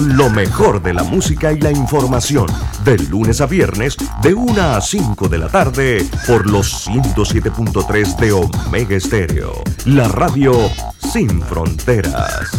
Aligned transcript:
lo 0.00 0.30
mejor 0.30 0.82
de 0.82 0.94
la 0.94 1.02
música 1.02 1.52
y 1.52 1.60
la 1.60 1.70
información, 1.70 2.46
de 2.84 2.98
lunes 2.98 3.40
a 3.40 3.46
viernes, 3.46 3.96
de 4.22 4.34
1 4.34 4.62
a 4.62 4.80
5 4.80 5.28
de 5.28 5.38
la 5.38 5.48
tarde, 5.48 6.04
por 6.26 6.48
los 6.50 6.86
107.3 6.86 8.16
de 8.16 8.32
Omega 8.32 8.96
Estéreo, 8.96 9.52
la 9.84 10.08
radio 10.08 10.54
sin 11.12 11.42
fronteras. 11.42 12.50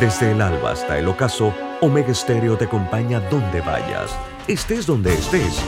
Desde 0.00 0.32
el 0.32 0.40
alba 0.40 0.72
hasta 0.72 0.98
el 0.98 1.08
ocaso, 1.08 1.54
Omega 1.80 2.12
Estéreo 2.12 2.56
te 2.56 2.64
acompaña 2.64 3.20
donde 3.30 3.60
vayas, 3.60 4.10
estés 4.48 4.86
donde 4.86 5.14
estés. 5.14 5.58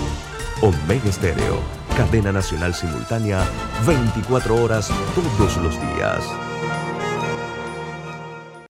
Omega 0.62 1.08
Estéreo, 1.08 1.60
cadena 1.96 2.32
nacional 2.32 2.74
simultánea, 2.74 3.44
24 3.86 4.56
horas 4.62 4.90
todos 5.14 5.56
los 5.58 5.74
días. 5.80 6.47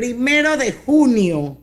primero 0.00 0.56
de 0.56 0.72
junio 0.72 1.58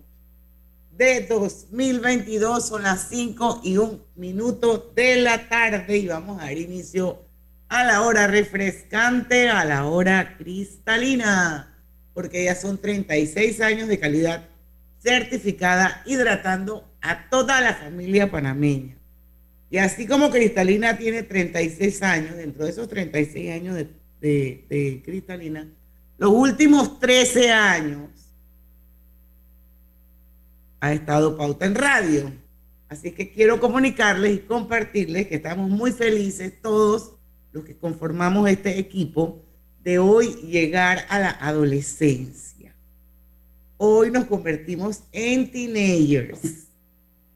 de 0.91 1.21
2022, 1.21 2.67
son 2.67 2.83
las 2.83 3.09
5 3.09 3.61
y 3.63 3.77
un 3.77 4.03
minuto 4.15 4.93
de 4.95 5.15
la 5.15 5.49
tarde 5.49 5.97
y 5.97 6.07
vamos 6.07 6.39
a 6.39 6.45
dar 6.45 6.55
inicio 6.55 7.25
a 7.67 7.83
la 7.83 8.03
hora 8.03 8.27
refrescante, 8.27 9.49
a 9.49 9.65
la 9.65 9.87
hora 9.87 10.37
cristalina, 10.37 11.81
porque 12.13 12.43
ya 12.43 12.53
son 12.53 12.77
36 12.77 13.59
años 13.59 13.87
de 13.87 13.97
calidad 13.97 14.47
certificada 14.99 16.03
hidratando 16.05 16.87
a 17.01 17.31
toda 17.31 17.59
la 17.59 17.73
familia 17.73 18.29
panameña. 18.29 18.99
Y 19.71 19.79
así 19.79 20.05
como 20.05 20.29
Cristalina 20.29 20.95
tiene 20.95 21.23
36 21.23 22.03
años, 22.03 22.35
dentro 22.35 22.65
de 22.65 22.69
esos 22.69 22.87
36 22.87 23.51
años 23.51 23.73
de, 23.73 23.89
de, 24.21 24.67
de 24.69 25.01
Cristalina, 25.03 25.67
los 26.19 26.29
últimos 26.29 26.99
13 26.99 27.51
años 27.51 28.16
ha 30.79 30.93
estado 30.93 31.37
Pauta 31.37 31.65
en 31.65 31.75
Radio. 31.75 32.31
Así 32.89 33.11
que 33.11 33.31
quiero 33.31 33.59
comunicarles 33.59 34.35
y 34.35 34.39
compartirles 34.39 35.27
que 35.27 35.35
estamos 35.35 35.69
muy 35.69 35.91
felices 35.91 36.53
todos 36.61 37.13
los 37.51 37.65
que 37.65 37.75
conformamos 37.75 38.49
este 38.49 38.79
equipo 38.79 39.43
de 39.83 39.99
hoy 39.99 40.35
llegar 40.43 41.05
a 41.09 41.19
la 41.19 41.29
adolescencia. 41.31 42.73
Hoy 43.77 44.09
nos 44.11 44.25
convertimos 44.25 45.03
en 45.11 45.51
teenagers. 45.51 46.67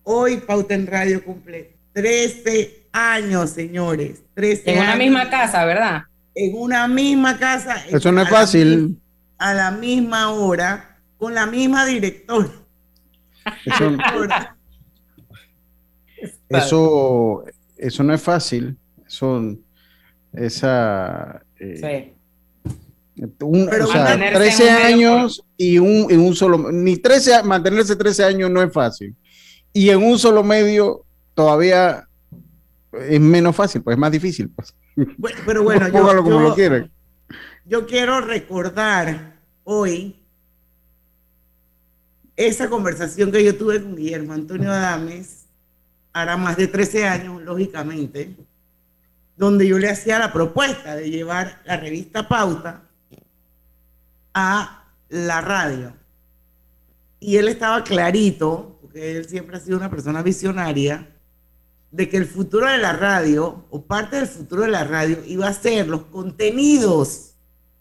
Hoy 0.04 0.38
Pauta 0.38 0.74
en 0.74 0.88
Radio 0.88 1.24
cumple 1.24 1.76
13 1.94 2.88
años, 2.92 3.50
señores. 3.52 4.22
13 4.34 4.72
en 4.72 4.80
una 4.80 4.96
misma 4.96 5.30
casa, 5.30 5.66
¿verdad? 5.66 6.04
En 6.34 6.56
una 6.56 6.88
misma 6.88 7.38
casa. 7.38 7.76
Eso 7.90 8.12
no 8.12 8.22
es 8.22 8.30
fácil. 8.30 8.98
A 9.38 9.54
la 9.54 9.72
misma 9.72 10.32
hora, 10.32 10.98
con 11.18 11.34
la 11.34 11.46
misma 11.46 11.86
directora. 11.86 12.61
Eso, 13.66 13.98
eso, 16.50 17.44
eso 17.78 18.04
no 18.04 18.14
es 18.14 18.22
fácil. 18.22 18.78
Eso, 19.08 19.58
esa, 20.34 21.42
eh, 21.60 22.14
un- 23.42 23.68
Pero 23.70 23.86
o 23.86 23.88
sea, 23.92 24.04
mantenerse 24.04 24.38
13 24.40 24.64
en 24.64 24.70
un 24.70 24.84
medio 24.84 25.12
años 25.14 25.44
y 25.58 25.78
un, 25.80 26.08
en 26.12 26.20
un 26.22 26.36
solo, 26.36 26.72
ni 26.72 26.98
13, 26.98 27.44
mantenerse 27.44 27.96
13 27.96 28.24
años 28.24 28.50
no 28.50 28.62
es 28.62 28.72
fácil. 28.72 29.16
Y 29.74 29.90
en 29.90 30.04
un 30.04 30.18
solo 30.18 30.44
medio 30.44 31.06
todavía 31.34 32.08
es 32.94 33.20
menos 33.20 33.56
fácil, 33.56 33.82
pues 33.82 33.96
es 33.96 34.00
más 34.00 34.12
difícil. 34.12 34.50
Pues. 34.50 34.74
Bueno, 35.18 35.38
pero 35.46 35.64
bueno, 35.64 35.88
yo, 35.88 35.92
como 36.24 36.56
yo- 36.56 36.70
lo 36.80 36.90
yo 37.66 37.86
quiero 37.86 38.22
recordar 38.22 39.40
hoy 39.64 40.21
esa 42.36 42.70
conversación 42.70 43.32
que 43.32 43.44
yo 43.44 43.58
tuve 43.58 43.82
con 43.82 43.96
Guillermo 43.96 44.34
Antonio 44.34 44.72
Adames, 44.72 45.46
hará 46.14 46.38
más 46.38 46.58
de 46.58 46.68
13 46.68 47.08
años, 47.08 47.42
lógicamente, 47.42 48.36
donde 49.38 49.68
yo 49.68 49.78
le 49.78 49.90
hacía 49.90 50.20
la 50.20 50.34
propuesta 50.34 50.96
de 50.96 51.10
llevar 51.10 51.62
la 51.66 51.78
revista 51.78 52.28
Pauta 52.28 52.84
a 54.34 54.86
la 55.10 55.42
radio. 55.42 55.94
Y 57.20 57.38
él 57.38 57.48
estaba 57.48 57.84
clarito, 57.84 58.80
porque 58.82 59.18
él 59.18 59.28
siempre 59.28 59.58
ha 59.58 59.60
sido 59.60 59.78
una 59.78 59.90
persona 59.90 60.22
visionaria, 60.22 61.08
de 61.92 62.08
que 62.08 62.18
el 62.18 62.26
futuro 62.26 62.68
de 62.68 62.78
la 62.78 62.94
radio, 62.94 63.66
o 63.70 63.82
parte 63.84 64.16
del 64.16 64.28
futuro 64.28 64.64
de 64.64 64.70
la 64.70 64.84
radio, 64.84 65.18
iba 65.26 65.48
a 65.48 65.54
ser 65.54 65.88
los 65.88 66.04
contenidos 66.04 67.36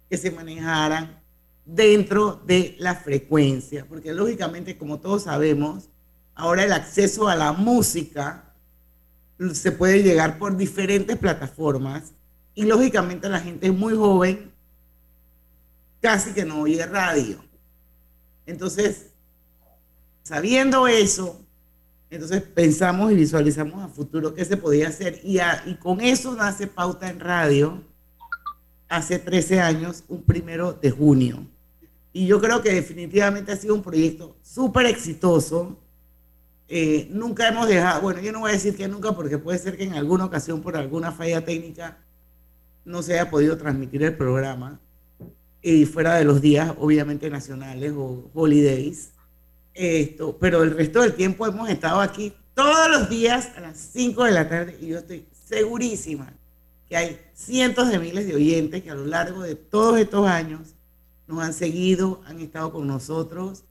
que 0.09 0.17
se 0.17 0.31
manejaran 0.33 1.20
dentro 1.65 2.41
de 2.47 2.77
la 2.79 2.95
frecuencia, 2.95 3.87
porque 3.89 4.13
lógicamente, 4.13 4.77
como 4.77 4.99
todos 5.01 5.25
sabemos, 5.25 5.89
ahora 6.35 6.65
el 6.65 6.73
acceso 6.73 7.29
a 7.29 7.37
la 7.37 7.53
música 7.53 8.53
se 9.53 9.73
puede 9.73 10.03
llegar 10.03 10.39
por 10.39 10.57
diferentes 10.57 11.17
plataformas 11.17 12.13
y 12.55 12.65
lógicamente 12.65 13.29
la 13.29 13.41
gente 13.41 13.71
muy 13.71 13.95
joven 13.97 14.51
casi 16.01 16.33
que 16.33 16.45
no 16.45 16.63
oye 16.63 16.85
radio. 16.87 17.43
Entonces, 18.47 19.07
sabiendo 20.23 20.87
eso, 20.89 21.41
entonces 22.11 22.43
pensamos 22.43 23.13
y 23.13 23.15
visualizamos 23.15 23.83
a 23.83 23.89
futuro 23.89 24.35
qué 24.35 24.45
se 24.45 24.57
podía 24.57 24.89
hacer 24.89 25.21
y, 25.23 25.39
a- 25.39 25.63
y 25.67 25.77
con 25.77 26.01
eso 26.01 26.35
nace 26.35 26.67
Pauta 26.67 27.09
en 27.09 27.21
Radio 27.21 27.83
hace 28.91 29.21
13 29.21 29.61
años, 29.61 30.05
un 30.09 30.23
primero 30.23 30.73
de 30.73 30.91
junio. 30.91 31.47
Y 32.13 32.27
yo 32.27 32.41
creo 32.41 32.61
que 32.61 32.75
definitivamente 32.75 33.53
ha 33.53 33.57
sido 33.57 33.75
un 33.77 33.83
proyecto 33.83 34.37
súper 34.43 34.87
exitoso. 34.87 35.79
Eh, 36.69 37.09
nunca 37.11 37.49
hemos 37.49 37.69
dejado, 37.69 38.03
bueno, 38.03 38.21
yo 38.21 38.33
no 38.33 38.41
voy 38.41 38.51
a 38.51 38.55
decir 38.55 38.77
que 38.77 38.89
nunca 38.89 39.13
porque 39.13 39.39
puede 39.39 39.59
ser 39.59 39.77
que 39.77 39.85
en 39.85 39.95
alguna 39.95 40.25
ocasión 40.25 40.61
por 40.61 40.77
alguna 40.77 41.13
falla 41.13 41.45
técnica 41.45 41.99
no 42.85 43.01
se 43.03 43.15
haya 43.15 43.31
podido 43.31 43.57
transmitir 43.57 44.03
el 44.03 44.17
programa 44.17 44.81
y 45.63 45.85
fuera 45.85 46.17
de 46.17 46.25
los 46.25 46.41
días 46.41 46.75
obviamente 46.79 47.31
nacionales 47.31 47.93
o 47.97 48.29
holidays. 48.35 49.13
Esto, 49.73 50.37
pero 50.37 50.65
el 50.65 50.73
resto 50.77 51.01
del 51.01 51.15
tiempo 51.15 51.47
hemos 51.47 51.71
estado 51.71 52.01
aquí 52.01 52.33
todos 52.55 52.91
los 52.91 53.09
días 53.09 53.51
a 53.57 53.61
las 53.61 53.79
5 53.79 54.25
de 54.25 54.31
la 54.33 54.49
tarde 54.49 54.77
y 54.81 54.89
yo 54.89 54.99
estoy 54.99 55.25
segurísima 55.33 56.33
que 56.91 56.97
hay 56.97 57.21
cientos 57.35 57.89
de 57.89 58.01
miles 58.01 58.27
de 58.27 58.35
oyentes 58.35 58.83
que 58.83 58.91
a 58.91 58.97
lo 58.97 59.07
largo 59.07 59.43
de 59.43 59.55
todos 59.55 59.97
estos 59.97 60.27
años 60.27 60.75
nos 61.29 61.41
han 61.41 61.55
seguido, 61.55 62.21
han 62.27 62.41
estado 62.41 62.73
con 62.73 62.89
nosotros. 62.89 63.63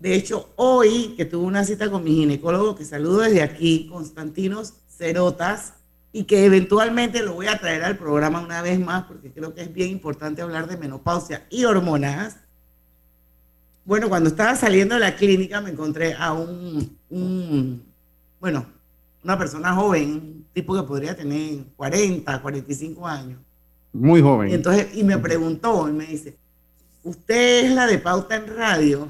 De 0.00 0.16
hecho, 0.16 0.50
hoy 0.56 1.14
que 1.16 1.24
tuve 1.24 1.44
una 1.44 1.62
cita 1.62 1.88
con 1.88 2.02
mi 2.02 2.16
ginecólogo, 2.16 2.74
que 2.74 2.84
saludo 2.84 3.20
desde 3.20 3.42
aquí, 3.42 3.86
Constantinos 3.88 4.74
Cerotas, 4.88 5.74
y 6.12 6.24
que 6.24 6.46
eventualmente 6.46 7.22
lo 7.22 7.34
voy 7.34 7.46
a 7.46 7.60
traer 7.60 7.84
al 7.84 7.96
programa 7.96 8.40
una 8.40 8.60
vez 8.60 8.80
más, 8.80 9.04
porque 9.04 9.30
creo 9.30 9.54
que 9.54 9.62
es 9.62 9.72
bien 9.72 9.90
importante 9.90 10.42
hablar 10.42 10.66
de 10.66 10.76
menopausia 10.76 11.46
y 11.50 11.64
hormonas. 11.66 12.38
Bueno, 13.84 14.08
cuando 14.08 14.30
estaba 14.30 14.56
saliendo 14.56 14.96
de 14.96 15.00
la 15.00 15.14
clínica 15.14 15.60
me 15.60 15.70
encontré 15.70 16.14
a 16.14 16.32
un, 16.32 16.98
un, 17.08 17.84
bueno, 18.40 18.66
una 19.24 19.38
persona 19.38 19.74
joven, 19.74 20.44
tipo 20.52 20.74
que 20.76 20.82
podría 20.82 21.16
tener 21.16 21.64
40, 21.76 22.42
45 22.42 23.06
años. 23.06 23.40
Muy 23.92 24.20
joven. 24.20 24.50
Y 24.50 24.54
entonces, 24.54 24.88
y 24.94 25.02
me 25.02 25.18
preguntó 25.18 25.88
y 25.88 25.92
me 25.92 26.06
dice, 26.06 26.36
¿usted 27.02 27.64
es 27.66 27.72
la 27.72 27.86
de 27.86 27.98
Pauta 27.98 28.36
en 28.36 28.54
Radio? 28.54 29.08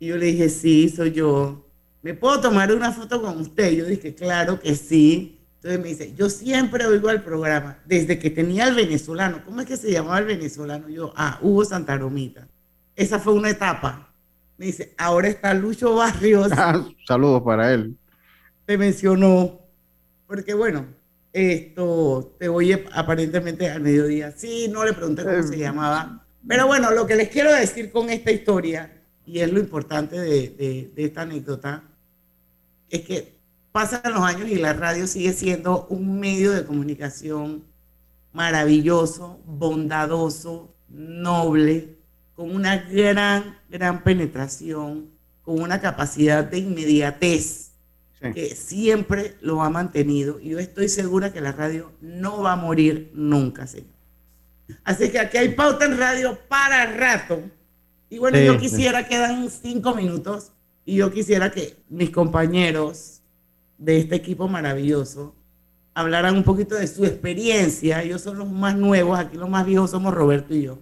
Y 0.00 0.08
yo 0.08 0.16
le 0.16 0.26
dije, 0.26 0.48
sí, 0.48 0.88
soy 0.88 1.12
yo. 1.12 1.64
¿Me 2.02 2.14
puedo 2.14 2.40
tomar 2.40 2.72
una 2.72 2.92
foto 2.92 3.20
con 3.20 3.38
usted? 3.38 3.72
Yo 3.72 3.84
dije, 3.84 4.14
claro 4.14 4.58
que 4.60 4.74
sí. 4.74 5.38
Entonces 5.56 5.80
me 5.80 5.88
dice, 5.88 6.14
yo 6.16 6.30
siempre 6.30 6.86
oigo 6.86 7.10
el 7.10 7.22
programa, 7.22 7.78
desde 7.84 8.18
que 8.18 8.30
tenía 8.30 8.68
el 8.68 8.76
venezolano. 8.76 9.42
¿Cómo 9.44 9.60
es 9.60 9.66
que 9.66 9.76
se 9.76 9.90
llamaba 9.90 10.20
el 10.20 10.24
venezolano? 10.24 10.88
Yo, 10.88 11.12
ah, 11.16 11.38
Hugo 11.42 11.64
Santa 11.64 11.96
Romita. 11.96 12.46
Esa 12.94 13.18
fue 13.18 13.32
una 13.34 13.50
etapa. 13.50 14.08
Me 14.56 14.66
dice, 14.66 14.94
ahora 14.96 15.28
está 15.28 15.52
Lucho 15.54 15.94
Barrios 15.94 16.50
Ah, 16.52 16.84
saludos 17.06 17.42
para 17.42 17.74
él. 17.74 17.97
Te 18.68 18.76
mencionó, 18.76 19.60
porque 20.26 20.52
bueno, 20.52 20.84
esto 21.32 22.36
te 22.38 22.50
oye 22.50 22.84
aparentemente 22.92 23.70
al 23.70 23.80
mediodía. 23.80 24.30
Sí, 24.36 24.68
no 24.70 24.84
le 24.84 24.92
pregunté 24.92 25.24
cómo 25.24 25.42
se 25.42 25.56
llamaba, 25.56 26.26
Pero 26.46 26.66
bueno, 26.66 26.90
lo 26.90 27.06
que 27.06 27.16
les 27.16 27.30
quiero 27.30 27.50
decir 27.50 27.90
con 27.90 28.10
esta 28.10 28.30
historia, 28.30 28.92
y 29.24 29.38
es 29.40 29.50
lo 29.50 29.58
importante 29.58 30.20
de, 30.20 30.50
de- 30.50 30.92
de 30.94 31.04
esta 31.06 31.22
anécdota, 31.22 31.82
es 32.90 33.00
que 33.06 33.38
pasan 33.72 34.02
los 34.12 34.20
años 34.20 34.50
y 34.50 34.56
la 34.56 34.74
radio 34.74 35.06
sigue 35.06 35.32
siendo 35.32 35.86
un 35.86 36.20
medio 36.20 36.52
de 36.52 36.66
comunicación 36.66 37.64
maravilloso, 38.34 39.40
bondadoso, 39.46 40.74
noble, 40.90 41.96
con 42.34 42.54
una 42.54 42.76
gran, 42.76 43.56
gran 43.70 44.04
penetración, 44.04 45.08
con 45.40 45.58
una 45.62 45.80
capacidad 45.80 46.44
de 46.44 46.58
inmediatez 46.58 47.67
Sí. 48.20 48.32
que 48.32 48.54
siempre 48.56 49.36
lo 49.40 49.62
ha 49.62 49.70
mantenido. 49.70 50.40
Y 50.40 50.50
yo 50.50 50.58
estoy 50.58 50.88
segura 50.88 51.32
que 51.32 51.40
la 51.40 51.52
radio 51.52 51.92
no 52.00 52.42
va 52.42 52.52
a 52.54 52.56
morir 52.56 53.10
nunca, 53.14 53.66
señor. 53.66 53.94
Así 54.84 55.10
que 55.10 55.18
aquí 55.18 55.36
hay 55.38 55.50
pauta 55.50 55.84
en 55.84 55.96
radio 55.96 56.38
para 56.48 56.84
rato. 56.86 57.40
Y 58.10 58.18
bueno, 58.18 58.38
Sí, 58.38 58.44
yo 58.46 58.54
sí. 58.54 58.58
quisiera, 58.60 59.06
quedan 59.06 59.48
cinco 59.50 59.94
minutos, 59.94 60.52
y 60.84 60.96
yo 60.96 61.12
quisiera 61.12 61.50
que 61.52 61.76
mis 61.88 62.10
compañeros 62.10 63.20
de 63.76 63.98
este 63.98 64.16
equipo 64.16 64.48
maravilloso 64.48 65.34
hablaran 65.94 66.34
un 66.36 66.42
poquito 66.44 66.74
de 66.74 66.86
su 66.86 67.04
experiencia. 67.04 68.02
Ellos 68.02 68.22
son 68.22 68.38
los 68.38 68.50
más 68.50 68.74
nuevos, 68.76 69.18
aquí 69.18 69.36
los 69.36 69.48
más 69.50 69.64
viejos 69.66 69.90
somos 69.90 70.14
Roberto 70.14 70.54
y 70.54 70.62
yo. 70.62 70.78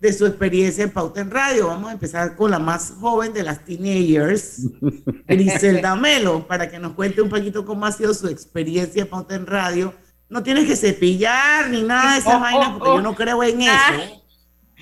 De 0.00 0.12
su 0.14 0.24
experiencia 0.24 0.82
en 0.82 0.90
Pauta 0.90 1.20
en 1.20 1.30
Radio. 1.30 1.66
Vamos 1.68 1.90
a 1.90 1.92
empezar 1.92 2.34
con 2.34 2.50
la 2.50 2.58
más 2.58 2.94
joven 2.98 3.34
de 3.34 3.42
las 3.42 3.64
teenagers, 3.66 4.62
Griselda 5.28 5.94
Melo, 5.94 6.46
para 6.46 6.70
que 6.70 6.78
nos 6.78 6.92
cuente 6.94 7.20
un 7.20 7.28
poquito 7.28 7.66
cómo 7.66 7.84
ha 7.84 7.92
sido 7.92 8.14
su 8.14 8.26
experiencia 8.28 9.02
en 9.02 9.08
Pauta 9.08 9.34
en 9.34 9.46
Radio. 9.46 9.92
No 10.30 10.42
tienes 10.42 10.66
que 10.66 10.74
cepillar 10.76 11.68
ni 11.68 11.82
nada 11.82 12.14
de 12.14 12.18
esas 12.20 12.34
Oh, 12.34 12.36
oh, 12.38 12.40
vainas, 12.40 12.68
porque 12.70 12.88
oh. 12.88 12.96
yo 12.96 13.02
no 13.02 13.14
creo 13.14 13.42
en 13.44 13.62
Ah. 13.62 13.96
eso. 14.02 14.22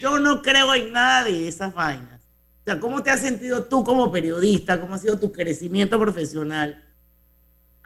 Yo 0.01 0.21
no 0.21 0.41
creo 0.43 0.73
en 0.75 0.93
nada 0.93 1.25
de 1.25 1.49
esas 1.49 1.75
vainas. 1.75 2.23
O 2.23 2.65
sea, 2.65 2.79
¿cómo 2.79 3.03
te 3.03 3.11
has 3.11 3.21
sentido 3.21 3.65
tú 3.65 3.83
como 3.83 4.13
periodista? 4.13 4.81
¿Cómo 4.81 4.95
ha 4.95 4.99
sido 4.99 5.19
tu 5.19 5.33
crecimiento 5.33 5.99
profesional 5.99 6.85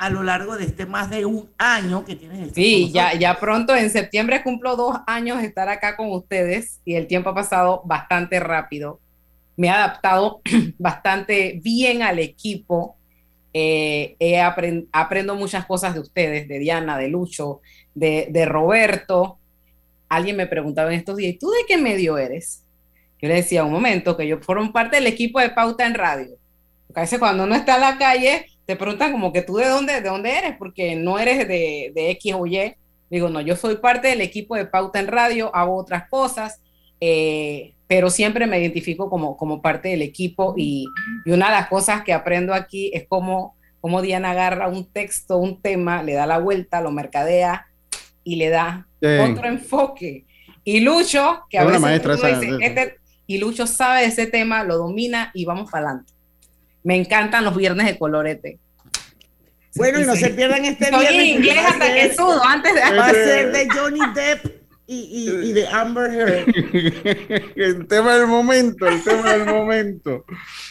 a 0.04 0.10
lo 0.10 0.22
largo 0.22 0.56
de 0.56 0.64
este 0.64 0.86
más 0.86 1.10
de 1.10 1.24
un 1.26 1.48
año 1.58 2.04
que 2.04 2.16
tienes? 2.16 2.40
este 2.48 2.54
Sí, 2.60 2.90
ya, 2.92 3.14
ya 3.14 3.38
pronto 3.38 3.74
en 3.76 3.90
septiembre 3.90 4.42
cumplo 4.42 4.76
dos 4.76 4.96
años 5.06 5.40
de 5.40 5.46
estar 5.46 5.68
acá 5.68 5.96
con 5.96 6.10
ustedes 6.10 6.80
y 6.84 6.94
el 6.94 7.06
tiempo 7.06 7.30
ha 7.30 7.34
pasado 7.34 7.82
bastante 7.84 8.40
rápido. 8.40 9.00
Me 9.56 9.68
he 9.68 9.70
adaptado 9.70 10.40
bastante 10.78 11.60
bien 11.62 12.02
al 12.02 12.18
equipo. 12.18 12.96
Eh, 13.54 14.16
he 14.18 14.40
apren- 14.40 14.88
aprendo 14.92 15.34
muchas 15.34 15.66
cosas 15.66 15.94
de 15.94 16.00
ustedes, 16.00 16.48
de 16.48 16.58
Diana, 16.58 16.96
de 16.98 17.08
Lucho, 17.08 17.60
de, 17.94 18.28
de 18.30 18.44
Roberto. 18.46 19.38
Alguien 20.08 20.36
me 20.36 20.46
preguntaba 20.46 20.92
en 20.92 20.98
estos 20.98 21.16
días, 21.16 21.34
¿y 21.34 21.38
tú 21.38 21.50
de 21.50 21.64
qué 21.68 21.76
medio 21.78 22.18
eres? 22.18 22.64
Yo 23.20 23.28
le 23.28 23.34
decía 23.34 23.62
un 23.64 23.72
momento 23.72 24.16
que 24.16 24.26
yo 24.26 24.38
formo 24.40 24.72
parte 24.72 24.96
del 24.96 25.06
equipo 25.06 25.38
de 25.38 25.50
Pauta 25.50 25.86
en 25.86 25.94
Radio. 25.94 26.36
Porque 26.86 27.00
a 27.00 27.02
veces 27.04 27.18
cuando 27.18 27.44
uno 27.44 27.54
está 27.54 27.76
en 27.76 27.80
la 27.82 27.96
calle, 27.98 28.46
te 28.72 28.76
preguntan 28.76 29.12
como 29.12 29.32
que 29.32 29.42
tú 29.42 29.56
de 29.56 29.66
dónde, 29.68 30.00
de 30.00 30.08
dónde 30.08 30.30
eres, 30.38 30.56
porque 30.56 30.96
no 30.96 31.18
eres 31.18 31.46
de, 31.46 31.92
de 31.94 32.10
X 32.12 32.34
o 32.34 32.46
Y. 32.46 32.74
Digo, 33.10 33.28
no, 33.28 33.40
yo 33.42 33.54
soy 33.56 33.76
parte 33.76 34.08
del 34.08 34.22
equipo 34.22 34.56
de 34.56 34.64
Pauta 34.64 34.98
en 34.98 35.08
Radio, 35.08 35.54
hago 35.54 35.76
otras 35.76 36.08
cosas, 36.08 36.62
eh, 37.00 37.74
pero 37.86 38.08
siempre 38.08 38.46
me 38.46 38.58
identifico 38.58 39.10
como, 39.10 39.36
como 39.36 39.60
parte 39.60 39.90
del 39.90 40.00
equipo 40.00 40.54
y, 40.56 40.86
y 41.26 41.30
una 41.32 41.46
de 41.50 41.52
las 41.56 41.68
cosas 41.68 42.02
que 42.04 42.14
aprendo 42.14 42.54
aquí 42.54 42.90
es 42.94 43.04
cómo, 43.06 43.54
cómo 43.82 44.00
Diana 44.00 44.30
agarra 44.30 44.68
un 44.68 44.90
texto, 44.90 45.36
un 45.36 45.60
tema, 45.60 46.02
le 46.02 46.14
da 46.14 46.24
la 46.26 46.38
vuelta, 46.38 46.80
lo 46.80 46.90
mercadea 46.90 47.66
y 48.24 48.36
le 48.36 48.48
da 48.48 48.86
otro 49.32 49.46
enfoque. 49.46 50.24
Y 50.64 50.80
Lucho, 50.80 51.42
que 51.50 51.58
a 51.58 51.64
veces 51.66 51.82
maestra 51.82 52.14
uno 52.14 52.26
esa- 52.26 52.38
dice, 52.40 52.52
de 52.52 52.56
eso. 52.64 52.80
este- 52.80 52.96
y 53.26 53.38
Lucho 53.38 53.66
sabe 53.66 54.00
de 54.02 54.06
ese 54.06 54.26
tema, 54.26 54.64
lo 54.64 54.78
domina 54.78 55.30
y 55.34 55.44
vamos 55.44 55.70
para 55.70 55.88
adelante. 55.88 56.12
Me 56.84 56.96
encantan 56.96 57.44
los 57.44 57.56
viernes 57.56 57.86
de 57.86 57.98
colorete. 57.98 58.58
Bueno, 59.74 60.00
y 60.00 60.04
no 60.04 60.14
Sí. 60.14 60.20
se 60.24 60.30
pierdan 60.30 60.64
este 60.64 60.90
Soy 60.90 61.00
viernes. 61.00 61.20
que 61.22 61.26
inglés 61.28 61.56
va 61.56 61.60
a 61.62 61.68
hasta 61.68 61.86
ser- 61.86 62.10
que 62.10 62.14
sudo 62.16 62.44
antes 62.44 62.74
de... 62.74 62.80
Va 62.96 63.06
a 63.06 63.10
ser 63.10 63.52
de 63.52 63.68
Johnny 63.74 64.00
Depp 64.14 64.46
y, 64.86 64.96
y- 64.96 65.48
y 65.50 65.52
de 65.54 65.66
Amber 65.68 66.12
Heard. 66.12 66.46
el 67.56 67.86
tema 67.86 68.16
del 68.16 68.26
momento, 68.26 68.86
el 68.86 69.02
tema 69.02 69.32
del 69.32 69.46
momento. 69.46 70.24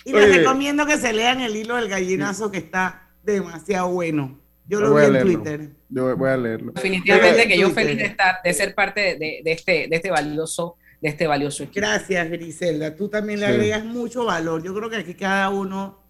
Y 0.05 0.13
les 0.13 0.25
Oye. 0.25 0.37
recomiendo 0.39 0.85
que 0.85 0.97
se 0.97 1.13
lean 1.13 1.41
el 1.41 1.55
hilo 1.55 1.77
del 1.77 1.89
gallinazo 1.89 2.51
que 2.51 2.59
está 2.59 3.07
demasiado 3.23 3.89
bueno. 3.89 4.39
Yo 4.67 4.79
lo 4.79 4.91
Voy 4.91 5.09
vi 5.09 5.15
a 5.17 5.19
en. 5.21 5.25
Twitter. 5.25 5.69
Yo 5.89 6.15
voy 6.15 6.29
a 6.29 6.37
leerlo. 6.37 6.71
Definitivamente 6.73 7.47
que 7.47 7.57
yo 7.57 7.67
Twitter. 7.67 7.83
feliz 7.85 7.97
de 7.99 8.05
estar, 8.05 8.35
de 8.43 8.53
ser 8.53 8.75
parte 8.75 9.01
de, 9.17 9.41
de 9.43 9.51
este, 9.51 9.87
de 9.89 9.95
este 9.95 10.11
valioso, 10.11 10.77
de 11.01 11.09
este 11.09 11.25
valioso 11.27 11.63
equipo. 11.63 11.79
Gracias, 11.81 12.29
Griselda. 12.29 12.95
Tú 12.95 13.09
también 13.09 13.39
le 13.39 13.47
Sí. 13.47 13.51
agregas 13.53 13.83
mucho 13.83 14.25
valor. 14.25 14.61
Yo 14.63 14.73
creo 14.75 14.89
que 14.89 14.97
aquí 14.97 15.15
cada 15.15 15.49
uno 15.49 16.00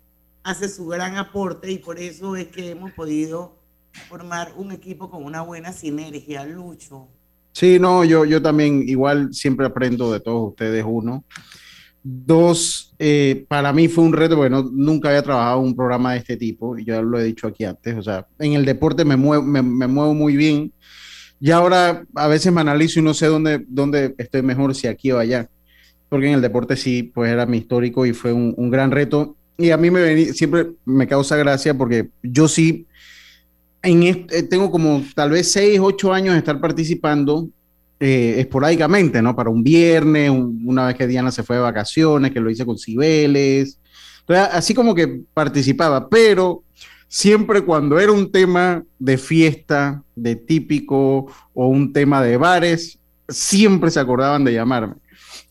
hace 0.44 0.70
su 0.70 0.88
gran 0.88 1.18
aporte 1.18 1.72
y 1.72 1.78
por 1.78 2.00
eso 2.00 2.36
es 2.36 2.48
que 2.48 2.72
hemos 2.72 2.92
podido 2.92 3.58
formar 4.10 4.54
un 4.58 4.72
equipo 4.72 5.10
con 5.10 5.24
una 5.24 5.42
buena 5.42 5.72
sinergia. 5.74 6.46
Lucho. 6.46 7.08
Sí, 7.54 7.78
no, 7.80 8.04
yo, 8.06 8.24
yo 8.26 8.42
también 8.42 8.84
igual 8.88 9.34
siempre 9.34 9.66
aprendo 9.66 10.12
de 10.12 10.20
todos 10.22 10.50
ustedes, 10.52 10.86
uno. 10.88 11.26
Dos, 12.04 12.96
eh, 12.98 13.46
para 13.48 13.72
mí 13.74 13.88
fue 13.88 14.04
un 14.04 14.14
reto, 14.14 14.36
porque 14.36 14.50
no- 14.50 14.70
nunca 14.72 15.10
había 15.10 15.22
trabajado 15.22 15.60
un 15.60 15.76
programa 15.76 16.14
de 16.14 16.20
este 16.20 16.38
tipo, 16.38 16.78
y 16.78 16.86
ya 16.86 17.02
lo 17.02 17.20
he 17.20 17.24
dicho 17.26 17.48
aquí 17.48 17.64
antes, 17.64 17.96
o 17.96 18.02
sea, 18.02 18.26
en 18.40 18.54
el 18.54 18.66
deporte 18.66 19.06
me 19.06 19.16
muevo, 19.18 19.44
me, 19.44 19.62
muevo 19.62 20.14
muy 20.16 20.36
bien, 20.36 20.74
y 21.40 21.52
ahora 21.52 22.04
a 22.16 22.28
veces 22.28 22.52
me 22.52 22.62
analizo 22.62 23.00
y 23.00 23.04
no 23.04 23.14
sé 23.14 23.28
dónde, 23.28 23.64
dónde 23.68 24.16
estoy 24.18 24.42
mejor, 24.42 24.74
si 24.74 24.88
aquí 24.88 25.12
o 25.12 25.20
allá, 25.20 25.48
porque 26.10 26.28
en 26.28 26.34
el 26.34 26.42
deporte 26.42 26.76
sí, 26.76 27.04
pues 27.04 27.32
era 27.32 27.46
mi 27.46 27.58
histórico 27.58 28.06
y 28.06 28.14
fue 28.14 28.34
un 28.34 28.72
gran 28.72 28.90
reto, 28.90 29.36
y 29.58 29.70
a 29.72 29.78
mí 29.78 29.92
me 29.92 30.00
vení- 30.02 30.34
siempre 30.34 30.72
me 30.86 31.08
causa 31.08 31.36
gracia 31.38 31.74
porque 31.78 32.10
yo 32.24 32.48
sí 32.48 32.88
en 33.84 34.04
eh, 34.04 34.44
tengo 34.50 34.70
como 34.72 35.04
tal 35.16 35.32
vez 35.32 35.52
seis, 35.52 35.80
ocho 35.82 36.14
años 36.14 36.34
de 36.34 36.40
estar 36.40 36.60
participando 36.62 37.50
eh, 38.00 38.36
esporádicamente, 38.40 39.22
¿no? 39.22 39.36
Para 39.36 39.50
un 39.50 39.64
viernes, 39.64 40.30
un- 40.32 40.62
una 40.66 40.88
vez 40.88 40.96
que 40.96 41.08
Diana 41.08 41.32
se 41.32 41.44
fue 41.44 41.58
de 41.58 41.62
vacaciones, 41.64 42.32
que 42.32 42.40
lo 42.40 42.50
hice 42.50 42.66
con 42.66 42.78
Cibeles. 42.78 43.80
Así 44.28 44.74
como 44.74 44.96
que 44.96 45.22
participaba, 45.34 46.08
pero 46.10 46.64
siempre 47.08 47.62
cuando 47.62 48.00
era 48.00 48.12
un 48.12 48.32
tema 48.32 48.84
de 48.98 49.18
fiesta, 49.18 50.04
de 50.16 50.36
típico 50.36 51.26
o 51.54 51.68
un 51.68 51.92
tema 51.92 52.22
de 52.24 52.38
bares, 52.38 52.98
siempre 53.28 53.92
se 53.92 54.00
acordaban 54.00 54.44
de 54.46 54.54
llamarme. 54.54 54.96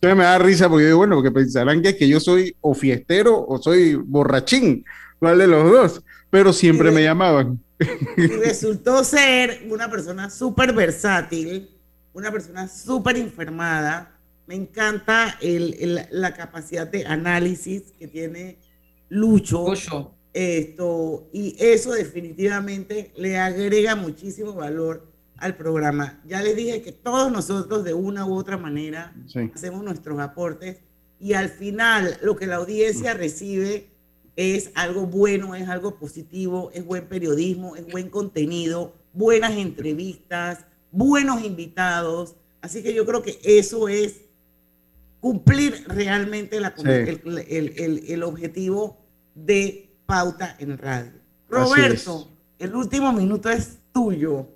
Entonces 0.03 0.17
me 0.17 0.25
da 0.25 0.39
risa 0.39 0.67
porque 0.69 0.85
yo 0.85 0.87
digo, 0.89 0.99
bueno, 0.99 1.17
porque 1.17 1.31
pensarán 1.31 1.83
que 1.83 1.91
es 1.91 1.97
que 1.97 2.09
yo 2.09 2.19
soy 2.21 2.57
o 2.63 2.75
fiestero 2.75 3.45
o 3.47 3.61
soy 3.61 3.95
borrachín, 3.97 4.83
¿cuál 5.19 5.37
de 5.39 5.47
los 5.47 5.71
dos? 5.71 6.03
Pero 6.31 6.55
siempre 6.55 6.91
me 6.91 7.03
llamaban. 7.03 7.63
Y 8.17 8.27
resultó 8.29 9.05
ser 9.05 9.67
una 9.69 9.91
persona 9.91 10.31
súper 10.31 10.73
versátil, 10.73 11.69
una 12.15 12.33
persona 12.33 12.67
súper 12.67 13.19
informada. 13.19 14.19
Me 14.47 14.55
encanta 14.55 15.37
el- 15.43 15.75
el- 15.79 16.07
la 16.13 16.33
capacidad 16.33 16.87
de 16.87 17.05
análisis 17.05 17.93
que 17.99 18.09
tiene 18.09 18.59
Lucho. 19.11 19.67
Lucho, 19.69 20.15
Esto, 20.33 21.29
y 21.33 21.57
eso 21.59 21.91
definitivamente 21.93 23.13
le 23.17 23.37
agrega 23.37 23.97
muchísimo 23.97 24.55
valor 24.55 25.10
al 25.41 25.57
programa. 25.57 26.21
Ya 26.27 26.43
les 26.43 26.55
dije 26.57 26.83
que 26.83 26.93
todos 26.93 27.33
nosotros 27.33 27.83
de 27.85 27.95
una 27.95 28.25
u 28.27 28.35
otra 28.35 28.57
manera 28.57 29.15
Sí. 29.27 29.51
hacemos 29.55 29.83
nuestros 29.83 30.19
aportes 30.21 30.79
y 31.19 31.33
al 31.35 31.49
final 31.49 32.19
lo 32.23 32.37
que 32.37 32.47
la 32.47 32.57
audiencia 32.57 33.15
recibe 33.15 33.89
es 34.37 34.71
algo 34.75 35.07
bueno, 35.07 35.55
es 35.55 35.69
algo 35.69 35.99
positivo, 35.99 36.71
es 36.73 36.85
buen 36.85 37.09
periodismo, 37.09 37.77
es 37.77 37.87
buen 37.91 38.09
contenido, 38.09 38.95
buenas 39.13 39.53
entrevistas, 39.53 40.65
buenos 40.93 41.45
invitados. 41.45 42.37
Así 42.63 42.83
que 42.83 42.95
yo 42.95 43.05
creo 43.07 43.23
que 43.23 43.39
eso 43.45 43.89
es 43.89 44.23
cumplir 45.21 45.85
realmente 45.89 46.61
la- 46.61 46.75
Sí. 46.77 46.83
el, 46.87 47.21
el- 47.49 47.75
el- 47.79 48.05
el 48.09 48.23
objetivo 48.23 48.99
de 49.35 49.91
pauta 50.07 50.57
en 50.59 50.79
radio. 50.79 51.13
Roberto, 51.49 52.29
el 52.59 52.75
último 52.75 53.13
minuto 53.13 53.51
es 53.51 53.79
tuyo. 53.93 54.49